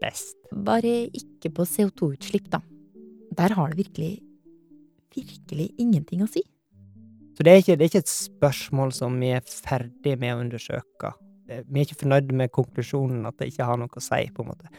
best. 0.02 0.36
Bare 0.52 1.08
ikke 1.12 1.52
på 1.54 1.66
CO2-utslipp, 1.68 2.48
da. 2.52 2.62
Der 3.38 3.54
har 3.54 3.70
det 3.70 3.82
virkelig 3.82 4.14
virkelig 5.14 5.72
ingenting 5.80 6.24
å 6.24 6.30
si. 6.30 6.44
Så 7.38 7.44
det 7.46 7.52
er, 7.52 7.60
ikke, 7.62 7.76
det 7.78 7.84
er 7.84 7.90
ikke 7.92 8.02
et 8.02 8.10
spørsmål 8.10 8.92
som 8.96 9.18
vi 9.22 9.30
er 9.36 9.44
ferdig 9.46 10.16
med 10.18 10.34
å 10.34 10.40
undersøke. 10.42 11.12
Vi 11.46 11.80
er 11.80 11.84
ikke 11.86 12.00
fornøyd 12.02 12.32
med 12.36 12.50
konklusjonen 12.52 13.28
at 13.28 13.38
det 13.38 13.52
ikke 13.52 13.68
har 13.68 13.78
noe 13.78 13.94
å 13.94 14.02
si, 14.02 14.24
på 14.34 14.42
en 14.42 14.50
måte. 14.50 14.72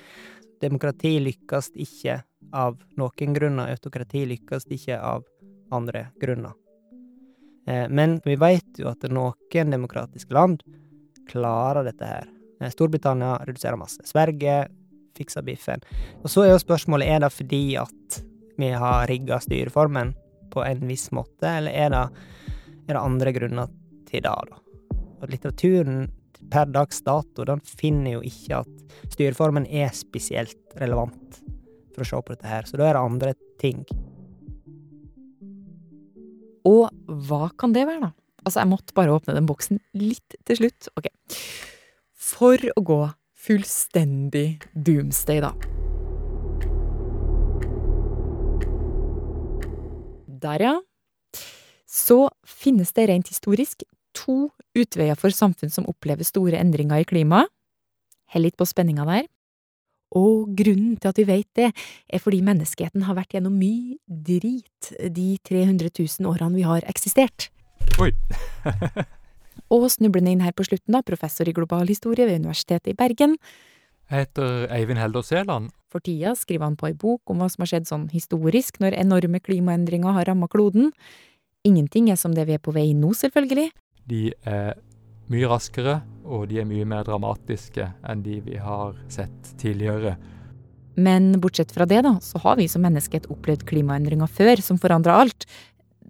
Demokrati 0.59 1.15
lykkes 1.23 1.71
ikke 1.79 2.19
av 2.51 2.81
noen 2.99 3.37
grunner, 3.37 3.71
autokrati 3.71 4.25
lykkes 4.33 4.67
ikke 4.75 4.99
av 4.99 5.23
andre 5.71 6.09
grunner. 6.19 6.57
Eh, 7.69 7.87
men 7.89 8.19
vi 8.25 8.35
vet 8.35 8.81
jo 8.81 8.89
at 8.91 9.05
noen 9.07 9.71
demokratiske 9.71 10.33
land 10.33 10.63
klarer 11.29 11.85
dette 11.87 12.05
her. 12.05 12.29
Eh, 12.59 12.71
Storbritannia 12.73 13.37
reduserer 13.45 13.79
masse. 13.79 14.03
Sverige 14.03 14.65
fikser 15.17 15.45
biffen. 15.45 15.83
Og 16.23 16.31
så 16.31 16.45
er 16.45 16.53
jo 16.53 16.63
spørsmålet 16.63 17.15
er 17.15 17.23
det 17.23 17.31
fordi 17.35 17.63
at 17.79 18.19
vi 18.59 18.71
har 18.75 19.07
rigga 19.07 19.39
styreformen 19.43 20.13
på 20.51 20.63
en 20.65 20.87
viss 20.89 21.09
måte, 21.15 21.47
eller 21.47 21.71
er 21.71 21.93
det, 21.93 22.05
er 22.87 22.95
det 22.95 23.01
andre 23.01 23.33
grunner 23.35 23.71
til 24.09 24.23
det, 24.25 24.33
da? 24.33 24.59
Og 25.19 25.31
litteraturen 25.31 26.07
per 26.49 26.69
dags 26.71 27.01
dato, 27.05 27.45
den 27.45 27.61
finner 27.63 28.17
jo 28.17 28.21
ikke 28.25 28.61
at 28.63 29.11
styreformen 29.13 29.67
er 29.67 29.91
spesielt 29.95 30.79
relevant 30.79 31.41
for 31.93 32.05
å 32.05 32.09
se 32.09 32.21
på 32.23 32.35
dette 32.35 32.49
her, 32.49 32.67
så 32.67 32.79
da 32.79 32.87
er 32.89 32.97
det 32.97 33.03
andre 33.03 33.35
ting. 33.61 33.83
Og 36.67 36.87
hva 37.29 37.49
kan 37.59 37.75
det 37.75 37.85
være, 37.87 38.09
da? 38.09 38.13
Altså, 38.45 38.61
jeg 38.61 38.71
måtte 38.71 38.95
bare 38.95 39.13
åpne 39.13 39.35
den 39.35 39.47
boksen 39.49 39.81
litt 39.99 40.39
til 40.47 40.61
slutt. 40.61 40.91
Ok. 40.99 41.11
For 42.15 42.71
å 42.75 42.85
gå 42.85 43.01
fullstendig 43.39 44.47
doomsday, 44.73 45.43
da. 45.43 45.53
Der, 50.41 50.63
ja. 50.63 50.75
Så 51.89 52.27
finnes 52.45 52.93
det 52.93 53.09
rent 53.09 53.31
historisk 53.31 53.83
to 54.17 54.49
utveier 54.77 55.17
for 55.17 55.33
samfunn 55.33 55.71
som 55.73 55.87
opplever 55.89 56.27
store 56.27 56.59
endringer 56.59 57.01
i 57.01 57.07
klimaet. 57.07 57.49
Hell 58.29 58.45
litt 58.45 58.57
på 58.59 58.67
spenninga 58.69 59.07
der. 59.09 59.25
Og 60.17 60.49
grunnen 60.57 60.97
til 60.97 61.11
at 61.11 61.19
vi 61.21 61.25
vet 61.27 61.49
det, 61.57 61.69
er 62.09 62.21
fordi 62.21 62.41
menneskeheten 62.45 63.05
har 63.05 63.17
vært 63.17 63.35
gjennom 63.35 63.53
mye 63.57 63.97
drit 64.07 64.91
de 65.13 65.29
300 65.45 65.91
000 65.93 66.29
årene 66.29 66.57
vi 66.57 66.65
har 66.65 66.85
eksistert. 66.89 67.49
Oi! 68.01 68.11
Og 69.75 69.85
snublende 69.93 70.33
inn 70.33 70.41
her 70.41 70.55
på 70.57 70.65
slutten, 70.65 70.95
da, 70.95 71.03
professor 71.05 71.49
i 71.49 71.53
global 71.53 71.89
historie 71.89 72.25
ved 72.25 72.41
Universitetet 72.41 72.93
i 72.93 72.97
Bergen. 72.97 73.35
Jeg 74.09 74.25
heter 74.25 74.65
Eivind 74.73 74.97
Helder 74.97 75.21
Sæland. 75.21 75.69
For 75.93 76.01
tida 76.01 76.31
skriver 76.37 76.65
han 76.65 76.77
på 76.77 76.87
ei 76.89 76.95
bok 76.97 77.29
om 77.29 77.41
hva 77.41 77.49
som 77.49 77.61
har 77.61 77.69
skjedd 77.69 77.89
sånn 77.89 78.07
historisk 78.09 78.79
når 78.81 78.97
enorme 78.97 79.37
klimaendringer 79.41 80.15
har 80.17 80.25
ramma 80.31 80.49
kloden. 80.49 80.89
Ingenting 81.65 82.09
er 82.09 82.17
som 82.17 82.33
det 82.33 82.47
vi 82.49 82.55
er 82.57 82.63
på 82.63 82.73
vei 82.73 82.87
nå, 82.97 83.11
selvfølgelig. 83.13 83.67
De 84.09 84.31
er 84.49 84.79
mye 85.29 85.49
raskere, 85.51 85.99
og 86.25 86.47
de 86.49 86.57
er 86.57 86.65
mye 86.65 86.87
mer 86.89 87.05
dramatiske 87.05 87.85
enn 88.09 88.25
de 88.25 88.39
vi 88.47 88.57
har 88.57 88.97
sett 89.13 89.53
tidligere. 89.61 90.15
Men 90.99 91.35
bortsett 91.39 91.69
fra 91.71 91.85
det, 91.85 92.01
da, 92.03 92.15
så 92.23 92.41
har 92.41 92.57
vi 92.57 92.65
som 92.67 92.81
menneskehet 92.83 93.29
opplevd 93.29 93.67
klimaendringer 93.69 94.27
før 94.39 94.65
som 94.65 94.81
forandra 94.81 95.19
alt. 95.21 95.45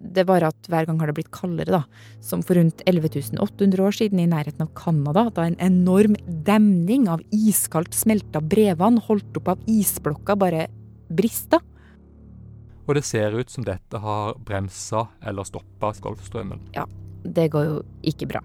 Det 0.00 0.22
er 0.22 0.28
bare 0.28 0.48
at 0.48 0.68
hver 0.72 0.86
gang 0.88 1.00
har 1.00 1.10
det 1.10 1.16
blitt 1.18 1.32
kaldere, 1.34 1.80
da. 1.80 1.82
Som 2.24 2.42
for 2.46 2.56
rundt 2.56 2.82
11.800 2.88 3.82
år 3.84 3.96
siden 3.96 4.22
i 4.22 4.28
nærheten 4.30 4.64
av 4.64 4.72
Canada, 4.78 5.26
da 5.36 5.44
en 5.46 5.58
enorm 5.60 6.16
demning 6.26 7.06
av 7.12 7.22
iskaldt 7.34 7.94
smelta 7.96 8.40
brevvann 8.40 9.00
holdt 9.06 9.36
opp 9.42 9.52
av 9.54 9.66
isblokka 9.70 10.38
bare 10.40 10.68
brista. 11.12 11.60
Og 12.88 12.96
det 12.96 13.04
ser 13.06 13.36
ut 13.36 13.52
som 13.52 13.66
dette 13.66 14.00
har 14.02 14.38
bremsa 14.46 15.04
eller 15.22 15.46
stoppa 15.46 15.92
Golfstrømmen. 16.02 16.72
Ja, 16.74 16.86
det 17.22 17.50
går 17.52 17.66
jo 17.68 17.76
ikke 18.08 18.26
bra. 18.32 18.40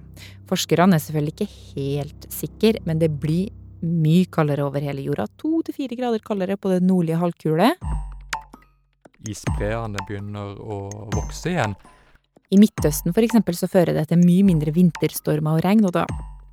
Forskerne 0.49 0.97
er 0.97 1.01
selvfølgelig 1.01 1.33
ikke 1.33 1.53
helt 1.77 2.27
sikre, 2.33 2.75
men 2.85 3.01
det 3.01 3.09
blir 3.15 3.49
mye 3.85 4.27
kaldere 4.31 4.65
over 4.67 4.83
hele 4.83 5.03
jorda. 5.05 5.27
To 5.41 5.61
til 5.65 5.77
fire 5.77 5.97
grader 5.97 6.23
kaldere 6.25 6.59
på 6.59 6.73
det 6.73 6.83
nordlige 6.85 7.19
halvkule. 7.21 7.71
Isbreene 9.31 10.01
begynner 10.07 10.55
å 10.61 10.79
vokse 11.15 11.51
igjen. 11.53 11.75
I 12.53 12.59
Midtøsten 12.61 13.13
for 13.15 13.25
eksempel 13.25 13.57
så 13.57 13.69
fører 13.69 13.97
det 13.97 14.07
til 14.11 14.21
mye 14.21 14.45
mindre 14.45 14.73
vinterstormer 14.75 15.57
og 15.57 15.65
regn, 15.65 15.85
og 15.87 15.95
da 15.97 16.05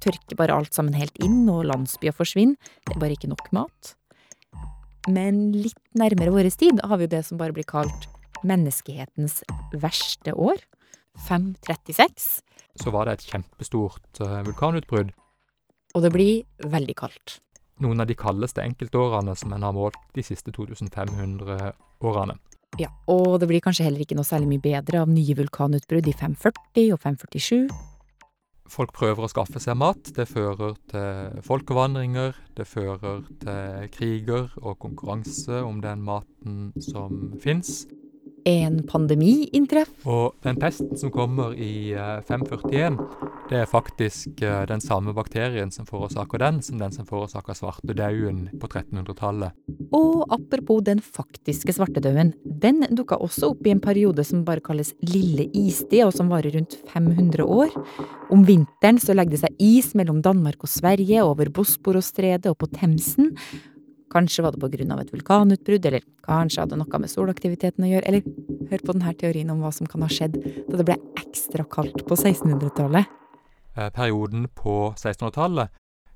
tørker 0.03 0.39
bare 0.39 0.57
alt 0.57 0.75
sammen 0.75 0.97
helt 0.99 1.19
inn, 1.23 1.45
og 1.53 1.67
landsbyer 1.69 2.15
forsvinner. 2.17 2.57
Det 2.87 2.97
er 2.97 3.03
bare 3.03 3.17
ikke 3.19 3.31
nok 3.31 3.53
mat. 3.55 3.95
Men 5.11 5.51
litt 5.55 5.79
nærmere 5.99 6.33
vår 6.35 6.49
tid 6.55 6.81
har 6.87 6.99
vi 6.99 7.09
jo 7.09 7.15
det 7.15 7.25
som 7.27 7.39
bare 7.41 7.55
blir 7.55 7.67
kalt 7.69 8.09
menneskehetens 8.47 9.43
verste 9.83 10.35
år. 10.35 10.63
536. 11.29 12.43
Så 12.81 12.91
var 12.95 13.07
det 13.07 13.19
et 13.19 13.27
kjempestort 13.29 14.23
uh, 14.25 14.41
vulkanutbrudd. 14.47 15.13
Og 15.93 16.05
det 16.07 16.13
blir 16.15 16.69
veldig 16.73 16.95
kaldt. 16.97 17.41
Noen 17.83 18.01
av 18.01 18.09
de 18.09 18.17
kaldeste 18.17 18.63
enkeltårene 18.65 19.35
som 19.37 19.53
en 19.53 19.67
har 19.67 19.75
målt 19.77 19.99
de 20.17 20.25
siste 20.25 20.55
2500 20.55 21.73
årene. 22.01 22.39
Ja, 22.81 22.89
og 23.13 23.37
det 23.41 23.51
blir 23.51 23.61
kanskje 23.61 23.85
heller 23.85 24.01
ikke 24.01 24.17
noe 24.17 24.25
særlig 24.25 24.55
mye 24.55 24.65
bedre 24.65 25.03
av 25.03 25.11
nye 25.13 25.37
vulkanutbrudd 25.37 26.07
i 26.09 26.15
540 26.17 26.93
og 26.95 27.01
547. 27.03 27.73
Folk 28.73 28.95
prøver 28.97 29.27
å 29.27 29.29
skaffe 29.29 29.61
seg 29.61 29.77
mat. 29.77 30.09
Det 30.17 30.25
fører 30.31 30.79
til 30.89 31.43
folkevandringer. 31.45 32.39
Det 32.57 32.65
fører 32.65 33.21
til 33.43 33.91
kriger 33.93 34.49
og 34.63 34.79
konkurranse 34.81 35.61
om 35.61 35.83
den 35.85 36.01
maten 36.07 36.71
som 36.81 37.35
fins. 37.43 37.83
En 38.49 38.81
pandemi 38.89 39.49
inntreff. 39.55 39.91
Og 40.09 40.35
den 40.43 40.57
pesten 40.59 40.97
som 40.99 41.13
kommer 41.15 41.55
i 41.55 41.95
541, 42.27 42.97
det 43.51 43.61
er 43.61 43.69
faktisk 43.71 44.41
den 44.69 44.83
samme 44.83 45.15
bakterien 45.15 45.71
som 45.71 45.87
forårsaker 45.87 46.43
den, 46.43 46.59
som 46.65 46.81
den 46.81 46.95
som 46.95 47.07
forårsaker 47.07 47.55
svartedauden 47.55 48.49
på 48.59 48.67
1300-tallet. 48.67 49.55
Og 49.95 50.25
apropos 50.33 50.83
den 50.87 51.03
faktiske 51.05 51.75
svartedauden. 51.77 52.33
Den 52.43 52.83
dukka 52.91 53.21
også 53.23 53.53
opp 53.53 53.67
i 53.67 53.75
en 53.75 53.83
periode 53.85 54.25
som 54.27 54.43
bare 54.49 54.65
kalles 54.65 54.95
lille 55.07 55.47
istid, 55.55 56.03
og 56.07 56.15
som 56.17 56.33
varer 56.33 56.57
rundt 56.57 56.79
500 56.91 57.47
år. 57.47 57.75
Om 58.33 58.47
vinteren 58.49 58.99
så 59.03 59.15
legger 59.15 59.37
det 59.37 59.45
seg 59.45 59.63
is 59.63 59.93
mellom 59.99 60.23
Danmark 60.25 60.65
og 60.65 60.73
Sverige, 60.73 61.23
over 61.23 61.53
Bosporosstredet 61.55 62.51
og 62.51 62.59
på 62.63 62.71
Themsen. 62.75 63.37
Kanskje 64.13 64.45
var 64.45 64.53
det 64.53 64.61
på 64.61 64.69
grunn 64.75 64.93
av 64.93 65.01
et 65.01 65.13
vulkanutbrudd, 65.13 65.87
eller 65.89 66.05
kanskje 66.27 66.67
hadde 66.67 66.79
noe 66.81 67.01
med 67.01 67.11
solaktiviteten 67.11 67.87
å 67.87 67.91
gjøre, 67.95 68.09
eller 68.11 68.69
hør 68.71 68.85
på 68.85 68.95
denne 68.95 69.15
teorien 69.21 69.53
om 69.55 69.63
hva 69.65 69.73
som 69.73 69.89
kan 69.89 70.05
ha 70.05 70.11
skjedd 70.13 70.37
da 70.69 70.79
det 70.79 70.87
ble 70.89 70.99
ekstra 71.23 71.65
kaldt 71.65 72.05
på 72.09 72.19
1600-tallet. 72.19 73.19
Perioden 73.97 74.51
på 74.53 74.93
1600-tallet 74.99 75.73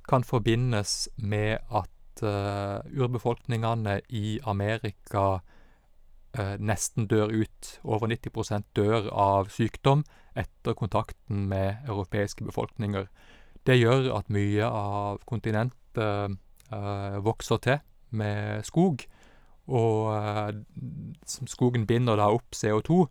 kan 0.07 0.25
forbindes 0.29 1.09
med 1.17 1.59
at 1.73 2.23
uh, 2.23 2.85
urbefolkningene 2.93 4.01
i 4.13 4.39
Amerika 4.45 5.41
uh, 5.41 6.55
nesten 6.61 7.09
dør 7.09 7.33
ut. 7.33 7.73
Over 7.83 8.13
90% 8.13 8.69
dør 8.77 9.09
av 9.11 9.49
sykdom 9.55 10.05
etter 10.37 10.77
kontakten 10.77 11.47
med 11.49 11.89
europeiske 11.89 12.45
befolkninger. 12.45 13.09
Det 13.67 13.81
gjør 13.81 14.13
at 14.19 14.29
mye 14.31 14.69
av 14.69 15.25
kontinentet 15.27 16.37
vokser 17.25 17.61
til 17.63 17.79
med 18.17 18.65
skog. 18.67 19.05
Og 19.67 20.11
uh, 20.15 20.51
skogen 21.51 21.87
binder 21.87 22.19
da 22.19 22.31
opp 22.35 22.55
CO2, 22.55 23.07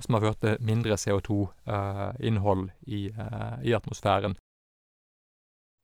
som 0.00 0.16
har 0.16 0.24
ført 0.24 0.40
til 0.42 0.62
mindre 0.64 0.96
CO2-innhold 0.96 2.70
i, 2.88 3.10
i 3.12 3.74
atmosfæren. 3.76 4.38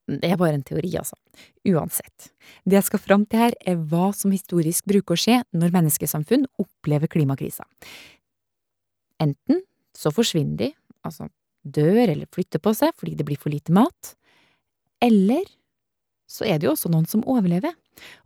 Det 0.06 0.28
er 0.30 0.38
bare 0.38 0.54
en 0.54 0.64
teori, 0.64 0.92
altså. 0.96 1.16
Uansett. 1.66 2.30
Det 2.64 2.78
jeg 2.78 2.86
skal 2.86 3.02
fram 3.02 3.24
til 3.26 3.42
her, 3.42 3.56
er 3.66 3.80
hva 3.90 4.12
som 4.14 4.30
historisk 4.34 4.86
bruker 4.86 5.16
å 5.16 5.20
skje 5.20 5.40
når 5.52 5.74
menneskesamfunn 5.74 6.46
opplever 6.62 7.10
klimakrisa. 7.10 7.66
Enten 9.22 9.64
så 9.96 10.12
forsvinner 10.14 10.60
de, 10.60 10.70
altså 11.06 11.26
dør 11.66 12.04
eller 12.06 12.30
flytter 12.30 12.62
på 12.62 12.70
seg 12.78 12.94
fordi 12.94 13.16
det 13.18 13.26
blir 13.26 13.40
for 13.40 13.50
lite 13.50 13.74
mat, 13.74 14.12
eller 15.02 15.42
så 16.26 16.46
er 16.46 16.58
det 16.58 16.68
jo 16.68 16.74
også 16.74 16.90
noen 16.92 17.06
som 17.08 17.24
overlever. 17.26 17.74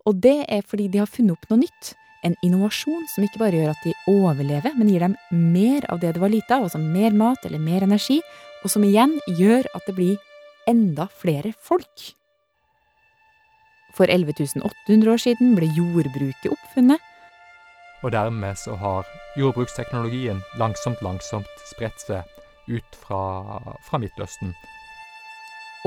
Og 0.08 0.20
det 0.24 0.44
er 0.48 0.64
fordi 0.66 0.88
de 0.90 1.02
har 1.02 1.10
funnet 1.10 1.36
opp 1.36 1.50
noe 1.50 1.62
nytt. 1.64 1.92
En 2.26 2.36
innovasjon 2.44 3.06
som 3.08 3.24
ikke 3.24 3.40
bare 3.40 3.56
gjør 3.56 3.72
at 3.72 3.84
de 3.84 3.94
overlever, 4.10 4.74
men 4.76 4.90
gir 4.92 5.04
dem 5.04 5.16
mer 5.32 5.86
av 5.92 6.02
det 6.02 6.14
det 6.16 6.22
var 6.22 6.32
lite 6.32 6.56
av, 6.56 6.66
altså 6.66 6.80
mer 6.80 7.14
mat 7.16 7.44
eller 7.48 7.62
mer 7.62 7.86
energi, 7.86 8.18
og 8.60 8.72
som 8.72 8.84
igjen 8.84 9.16
gjør 9.38 9.68
at 9.76 9.86
det 9.88 9.96
blir 9.96 10.18
enda 10.68 11.08
flere 11.22 11.54
folk. 11.64 12.10
For 13.96 14.08
11 14.08 14.60
800 14.62 15.12
år 15.12 15.20
siden 15.20 15.56
ble 15.56 15.68
jordbruket 15.76 16.52
oppfunnet. 16.52 17.00
Og 18.04 18.12
dermed 18.12 18.56
så 18.56 18.76
har 18.80 19.08
jordbruksteknologien 19.36 20.40
langsomt, 20.60 21.02
langsomt 21.04 21.50
spredt 21.68 22.00
seg 22.00 22.24
ut 22.70 22.96
fra, 22.96 23.20
fra 23.84 24.00
Midtøsten. 24.00 24.54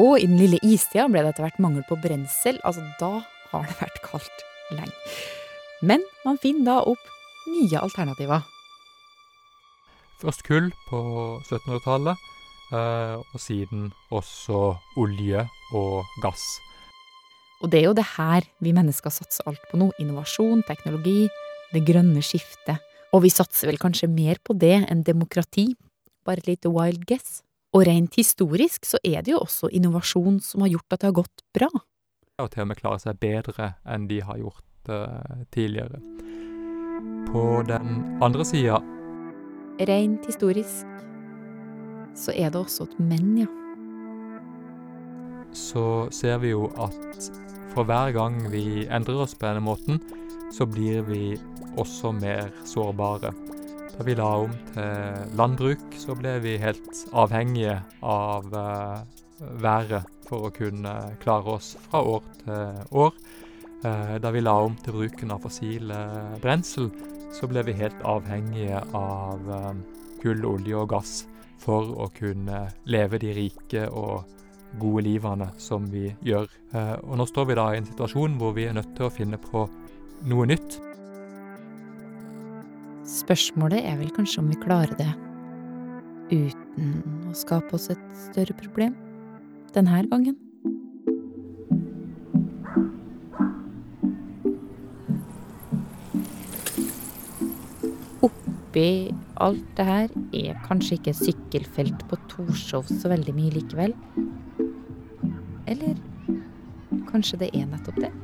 Og 0.02 0.18
i 0.18 0.26
den 0.26 0.40
lille 0.40 0.58
istida 0.66 1.06
ble 1.12 1.22
det 1.22 1.36
etter 1.36 1.46
hvert 1.46 1.62
mangel 1.62 1.84
på 1.86 2.00
brensel. 2.02 2.58
Altså, 2.66 2.82
da 3.00 3.22
har 3.52 3.68
det 3.70 3.78
vært 3.78 4.00
kaldt 4.06 4.46
lenge. 4.74 4.96
Men 5.86 6.02
man 6.26 6.40
finner 6.42 6.66
da 6.66 6.78
opp 6.94 7.10
nye 7.52 7.78
alternativer. 7.78 8.42
Først 10.24 10.46
kull 10.48 10.72
på 10.88 11.00
1700-tallet, 11.44 12.30
og 12.74 13.40
siden 13.44 13.92
også 14.10 14.64
olje 14.98 15.44
og 15.76 16.16
gass. 16.24 16.46
Og 17.62 17.70
det 17.72 17.82
er 17.82 17.90
jo 17.90 17.96
det 17.96 18.08
her 18.16 18.48
vi 18.64 18.74
mennesker 18.76 19.14
satser 19.14 19.46
alt 19.48 19.62
på 19.70 19.78
nå. 19.80 19.92
Innovasjon, 20.02 20.64
teknologi, 20.68 21.28
det 21.76 21.84
grønne 21.86 22.24
skiftet. 22.26 22.82
Og 23.14 23.28
vi 23.28 23.30
satser 23.32 23.70
vel 23.70 23.78
kanskje 23.80 24.10
mer 24.10 24.40
på 24.42 24.56
det 24.58 24.80
enn 24.88 25.04
demokrati. 25.06 25.74
Bare 26.26 26.42
et 26.42 26.50
lite 26.50 26.72
wild 26.74 27.06
guess. 27.06 27.44
Og 27.74 27.88
rent 27.88 28.16
historisk 28.20 28.86
så 28.86 29.00
er 29.02 29.24
det 29.26 29.34
jo 29.34 29.42
også 29.42 29.72
innovasjon 29.74 30.38
som 30.46 30.62
har 30.62 30.76
gjort 30.76 30.94
at 30.94 31.02
det 31.02 31.10
har 31.10 31.18
gått 31.24 31.44
bra. 31.58 31.70
Og 32.42 32.50
til 32.54 32.66
og 32.66 32.70
med 32.70 32.78
klare 32.78 33.02
seg 33.02 33.18
bedre 33.22 33.74
enn 33.90 34.06
de 34.10 34.20
har 34.26 34.38
gjort 34.38 34.92
uh, 34.94 35.42
tidligere. 35.54 36.02
På 37.30 37.64
den 37.66 38.20
andre 38.24 38.46
sida 38.46 38.78
Rent 39.82 40.28
historisk 40.30 40.90
så 42.14 42.34
er 42.38 42.52
det 42.54 42.60
også 42.60 42.86
et 42.86 43.00
men, 43.02 43.32
ja. 43.42 43.50
Så 45.54 46.12
ser 46.14 46.38
vi 46.44 46.52
jo 46.52 46.68
at 46.78 47.32
for 47.74 47.90
hver 47.90 48.14
gang 48.14 48.38
vi 48.54 48.86
endrer 48.86 49.24
oss 49.26 49.34
på 49.34 49.48
denne 49.48 49.64
måten, 49.66 49.98
så 50.54 50.68
blir 50.70 51.02
vi 51.08 51.34
også 51.82 52.12
mer 52.14 52.54
sårbare. 52.70 53.34
Da 53.94 54.04
vi 54.04 54.16
la 54.18 54.28
om 54.42 54.54
til 54.74 55.34
landbruk, 55.38 55.84
så 56.02 56.16
ble 56.18 56.40
vi 56.42 56.56
helt 56.58 57.04
avhengige 57.14 57.76
av 58.02 58.48
uh, 58.50 59.04
været 59.62 60.08
for 60.26 60.48
å 60.48 60.54
kunne 60.56 60.94
klare 61.22 61.58
oss 61.60 61.76
fra 61.86 62.02
år 62.16 62.24
til 62.40 62.80
år. 63.04 63.12
Uh, 63.84 64.16
da 64.24 64.32
vi 64.34 64.42
la 64.42 64.56
om 64.66 64.74
til 64.82 64.98
bruken 64.98 65.36
av 65.36 65.46
fossile 65.46 66.00
brensel, 66.42 66.90
så 67.34 67.50
ble 67.52 67.62
vi 67.68 67.76
helt 67.78 68.02
avhengige 68.02 68.82
av 68.98 69.46
kull, 70.22 70.42
olje 70.46 70.78
og 70.78 70.90
gass 70.90 71.14
for 71.62 71.94
å 71.94 72.10
kunne 72.18 72.66
leve 72.90 73.22
de 73.22 73.34
rike 73.38 73.88
og 73.90 74.26
gode 74.82 75.06
livene 75.06 75.52
som 75.62 75.86
vi 75.90 76.08
gjør. 76.22 76.46
Og 77.02 77.18
nå 77.18 77.26
står 77.30 77.50
vi 77.50 77.58
da 77.58 77.68
i 77.74 77.82
en 77.82 77.90
situasjon 77.90 78.38
hvor 78.38 78.54
vi 78.58 78.68
er 78.70 78.78
nødt 78.78 78.94
til 78.98 79.10
å 79.10 79.14
finne 79.14 79.42
på 79.42 79.66
noe 80.30 80.50
nytt. 80.50 80.78
Spørsmålet 83.14 83.84
er 83.86 84.00
vel 84.00 84.10
kanskje 84.16 84.42
om 84.42 84.48
vi 84.50 84.58
klarer 84.58 84.94
det 84.98 85.12
uten 86.34 86.96
å 87.30 87.36
skape 87.38 87.76
oss 87.78 87.92
et 87.94 88.02
større 88.18 88.56
problem 88.58 88.96
denne 89.76 90.00
gangen. 90.10 90.40
Oppi 98.26 98.88
alt 99.46 99.70
det 99.78 99.88
her 99.92 100.18
er 100.34 100.62
kanskje 100.66 100.98
ikke 100.98 101.18
sykkelfelt 101.22 102.06
på 102.10 102.22
Torshov 102.34 102.90
så 102.90 103.14
veldig 103.14 103.38
mye 103.38 103.54
likevel. 103.60 103.94
Eller 105.70 106.02
kanskje 107.14 107.46
det 107.46 107.54
er 107.54 107.70
nettopp 107.70 108.08
det? 108.08 108.16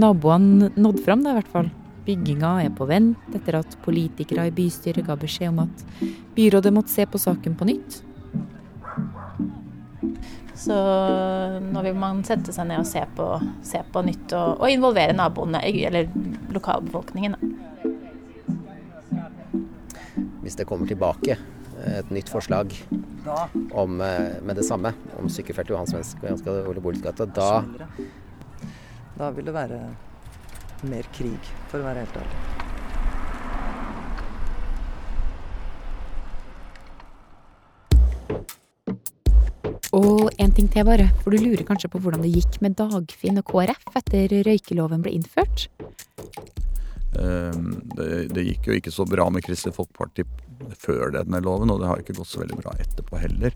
Naboene 0.00 0.70
nådde 0.76 1.02
fram, 1.04 1.24
da, 1.24 1.32
i 1.32 1.40
hvert 1.40 1.52
fall. 1.52 1.70
Bygginga 2.04 2.50
er 2.66 2.72
på 2.76 2.86
vent 2.88 3.36
etter 3.36 3.60
at 3.62 3.76
politikere 3.84 4.48
i 4.48 4.52
bystyret 4.54 5.06
ga 5.06 5.16
beskjed 5.16 5.54
om 5.54 5.62
at 5.64 5.84
byrådet 6.36 6.72
måtte 6.74 6.92
se 6.92 7.06
på 7.08 7.20
saken 7.20 7.56
på 7.56 7.68
nytt. 7.70 8.02
Så 10.64 10.76
nå 11.64 11.82
vil 11.84 11.96
man 11.98 12.22
sette 12.24 12.52
seg 12.54 12.68
ned 12.68 12.82
og 12.82 12.88
se 12.88 13.02
på, 13.16 13.28
se 13.66 13.80
på 13.92 14.02
nytt 14.06 14.32
og, 14.36 14.60
og, 14.60 14.68
involvere 14.70 15.16
naboene, 15.16 15.60
eller 15.64 16.08
lokalbefolkningen. 16.54 17.36
Hvis 20.44 20.56
det 20.60 20.68
kommer 20.68 20.88
tilbake 20.88 21.38
et 21.84 22.12
nytt 22.14 22.30
forslag 22.32 22.72
om, 23.72 24.00
eh, 24.00 24.36
med 24.44 24.56
det 24.56 24.64
samme, 24.64 24.92
om 25.18 25.28
sykkelfeltet 25.28 25.74
Johan 25.74 25.88
Svensk 25.88 26.48
og 26.48 26.68
Ole 26.70 26.84
Bolitgata, 26.84 27.26
da 27.26 27.48
Da 29.18 29.30
vil 29.34 29.46
det 29.46 29.54
være 29.54 29.78
mer 30.90 31.06
krig, 31.14 31.54
for 31.70 31.80
å 31.80 31.86
være 31.86 32.04
helt 32.04 32.20
ærlig. 32.22 32.42
Og 39.94 40.26
en 40.42 40.50
ting 40.50 40.66
til, 40.66 40.82
bare. 40.86 41.06
For 41.22 41.30
du 41.30 41.38
lurer 41.38 41.62
kanskje 41.66 41.88
på 41.92 42.00
hvordan 42.02 42.24
det 42.24 42.32
gikk 42.34 42.58
med 42.64 42.74
Dagfinn 42.80 43.38
og 43.38 43.46
KrF 43.52 44.00
etter 44.00 44.34
røykeloven 44.48 45.04
ble 45.04 45.14
innført? 45.14 45.68
Ehm, 47.20 47.76
det, 47.94 48.08
det, 48.34 48.46
gikk 48.48 48.68
jo 48.68 48.78
ikke 48.80 48.92
så 48.94 49.06
bra 49.06 49.28
med 49.30 49.46
Kristelig 49.46 49.76
Folkeparti 49.76 50.26
før 50.80 51.14
denne 51.14 51.38
loven, 51.44 51.70
og 51.70 51.78
det 51.82 51.90
har 51.90 52.02
ikke 52.02 52.16
gått 52.18 52.32
så 52.32 52.42
veldig 52.42 52.58
bra 52.58 52.74
etterpå 52.82 53.22
heller. 53.22 53.54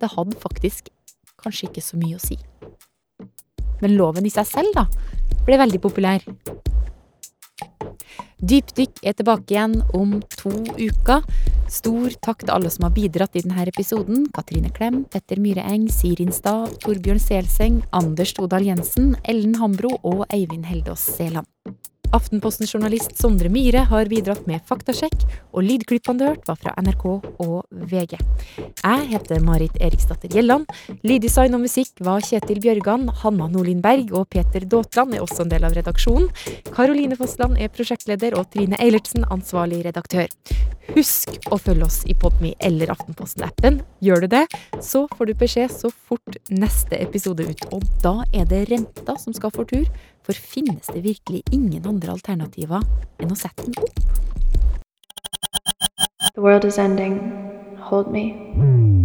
Det 0.00 0.12
hadde 0.16 0.36
faktisk 0.42 0.92
kanskje 1.40 1.70
ikke 1.70 1.84
så 1.84 2.00
mye 2.00 2.18
å 2.18 2.22
si. 2.22 2.36
Men 3.80 3.96
loven 3.98 4.26
i 4.26 4.32
seg 4.32 4.48
selv, 4.48 4.74
da, 4.76 4.86
ble 5.46 5.60
veldig 5.60 5.80
populær. 5.82 6.24
Dypdykk 8.40 9.02
er 9.04 9.16
tilbake 9.18 9.52
igjen 9.52 9.80
om 9.96 10.20
to 10.38 10.52
uker. 10.80 11.26
Stor 11.70 12.14
takk 12.24 12.46
til 12.46 12.54
alle 12.54 12.70
som 12.72 12.86
har 12.86 12.94
bidratt 12.96 13.36
i 13.36 13.42
denne 13.44 13.66
episoden. 13.68 14.24
Katrine 14.34 14.72
Klem, 14.74 15.04
Petter 15.12 15.38
Myhreeng, 15.38 15.86
Sirin 15.92 16.32
Stav, 16.34 16.72
Torbjørn 16.82 17.20
Selseng, 17.22 17.82
Anders 17.92 18.32
Todal 18.34 18.66
Jensen, 18.66 19.12
Ellen 19.28 19.54
Hambro 19.60 19.92
og 20.00 20.24
Eivind 20.32 20.66
Heldås 20.70 21.04
Seland. 21.18 21.46
Aftenposten-journalist 22.16 23.14
Sondre 23.18 23.48
Myhre 23.52 23.84
har 23.86 24.08
bidratt 24.10 24.46
med 24.50 24.64
faktasjekk, 24.66 25.22
og 25.54 25.62
lydklippene 25.62 26.18
du 26.18 26.24
hørte 26.26 26.48
var 26.50 26.58
fra 26.58 26.72
NRK 26.82 27.04
og 27.12 27.86
VG. 27.90 28.16
Jeg 28.58 29.06
heter 29.12 29.44
Marit 29.46 29.76
Eriksdatter 29.78 30.32
Gjelland. 30.34 30.66
Lyddesign 31.06 31.54
og 31.54 31.62
musikk 31.64 32.02
var 32.02 32.24
Kjetil 32.26 32.58
Bjørgan, 32.64 33.06
Hanna 33.22 33.46
Nordlien 33.52 33.82
Berg 33.84 34.10
og 34.16 34.26
Peter 34.34 34.66
Daatland 34.66 35.14
er 35.14 35.22
også 35.22 35.44
en 35.44 35.54
del 35.54 35.68
av 35.68 35.76
redaksjonen. 35.78 36.26
Karoline 36.74 37.18
Fossland 37.20 37.60
er 37.62 37.70
prosjektleder 37.70 38.34
og 38.40 38.50
Trine 38.50 38.80
Eilertsen 38.82 39.28
ansvarlig 39.30 39.84
redaktør. 39.86 40.26
Husk 40.90 41.36
å 41.54 41.58
følge 41.60 41.86
oss 41.86 42.00
i 42.10 42.16
Podme 42.18 42.50
eller 42.66 42.90
Aftenposten-appen. 42.90 43.78
Gjør 44.02 44.24
du 44.24 44.32
det, 44.32 44.42
så 44.82 45.04
får 45.14 45.28
du 45.28 45.34
beskjed 45.38 45.70
så 45.70 45.90
fort 45.94 46.38
neste 46.50 46.98
episode 46.98 47.46
ut. 47.46 47.66
Og 47.70 47.84
da 48.02 48.16
er 48.34 48.48
det 48.50 48.64
renta 48.72 49.14
som 49.20 49.36
skal 49.36 49.54
få 49.54 49.68
tur. 49.70 49.86
For 50.22 50.36
finnes 50.36 50.86
det 50.92 51.04
virkelig 51.04 51.42
ingen 51.52 51.86
andre 51.88 52.12
alternativer 52.12 52.84
enn 53.18 53.32
å 53.32 53.38
sette 53.38 53.66
den 53.66 53.78
opp? 53.80 54.00
The 56.34 56.40
world 56.40 56.64
is 56.64 56.78
ending. 56.78 57.20
Hold 57.90 58.12
me. 58.12 58.99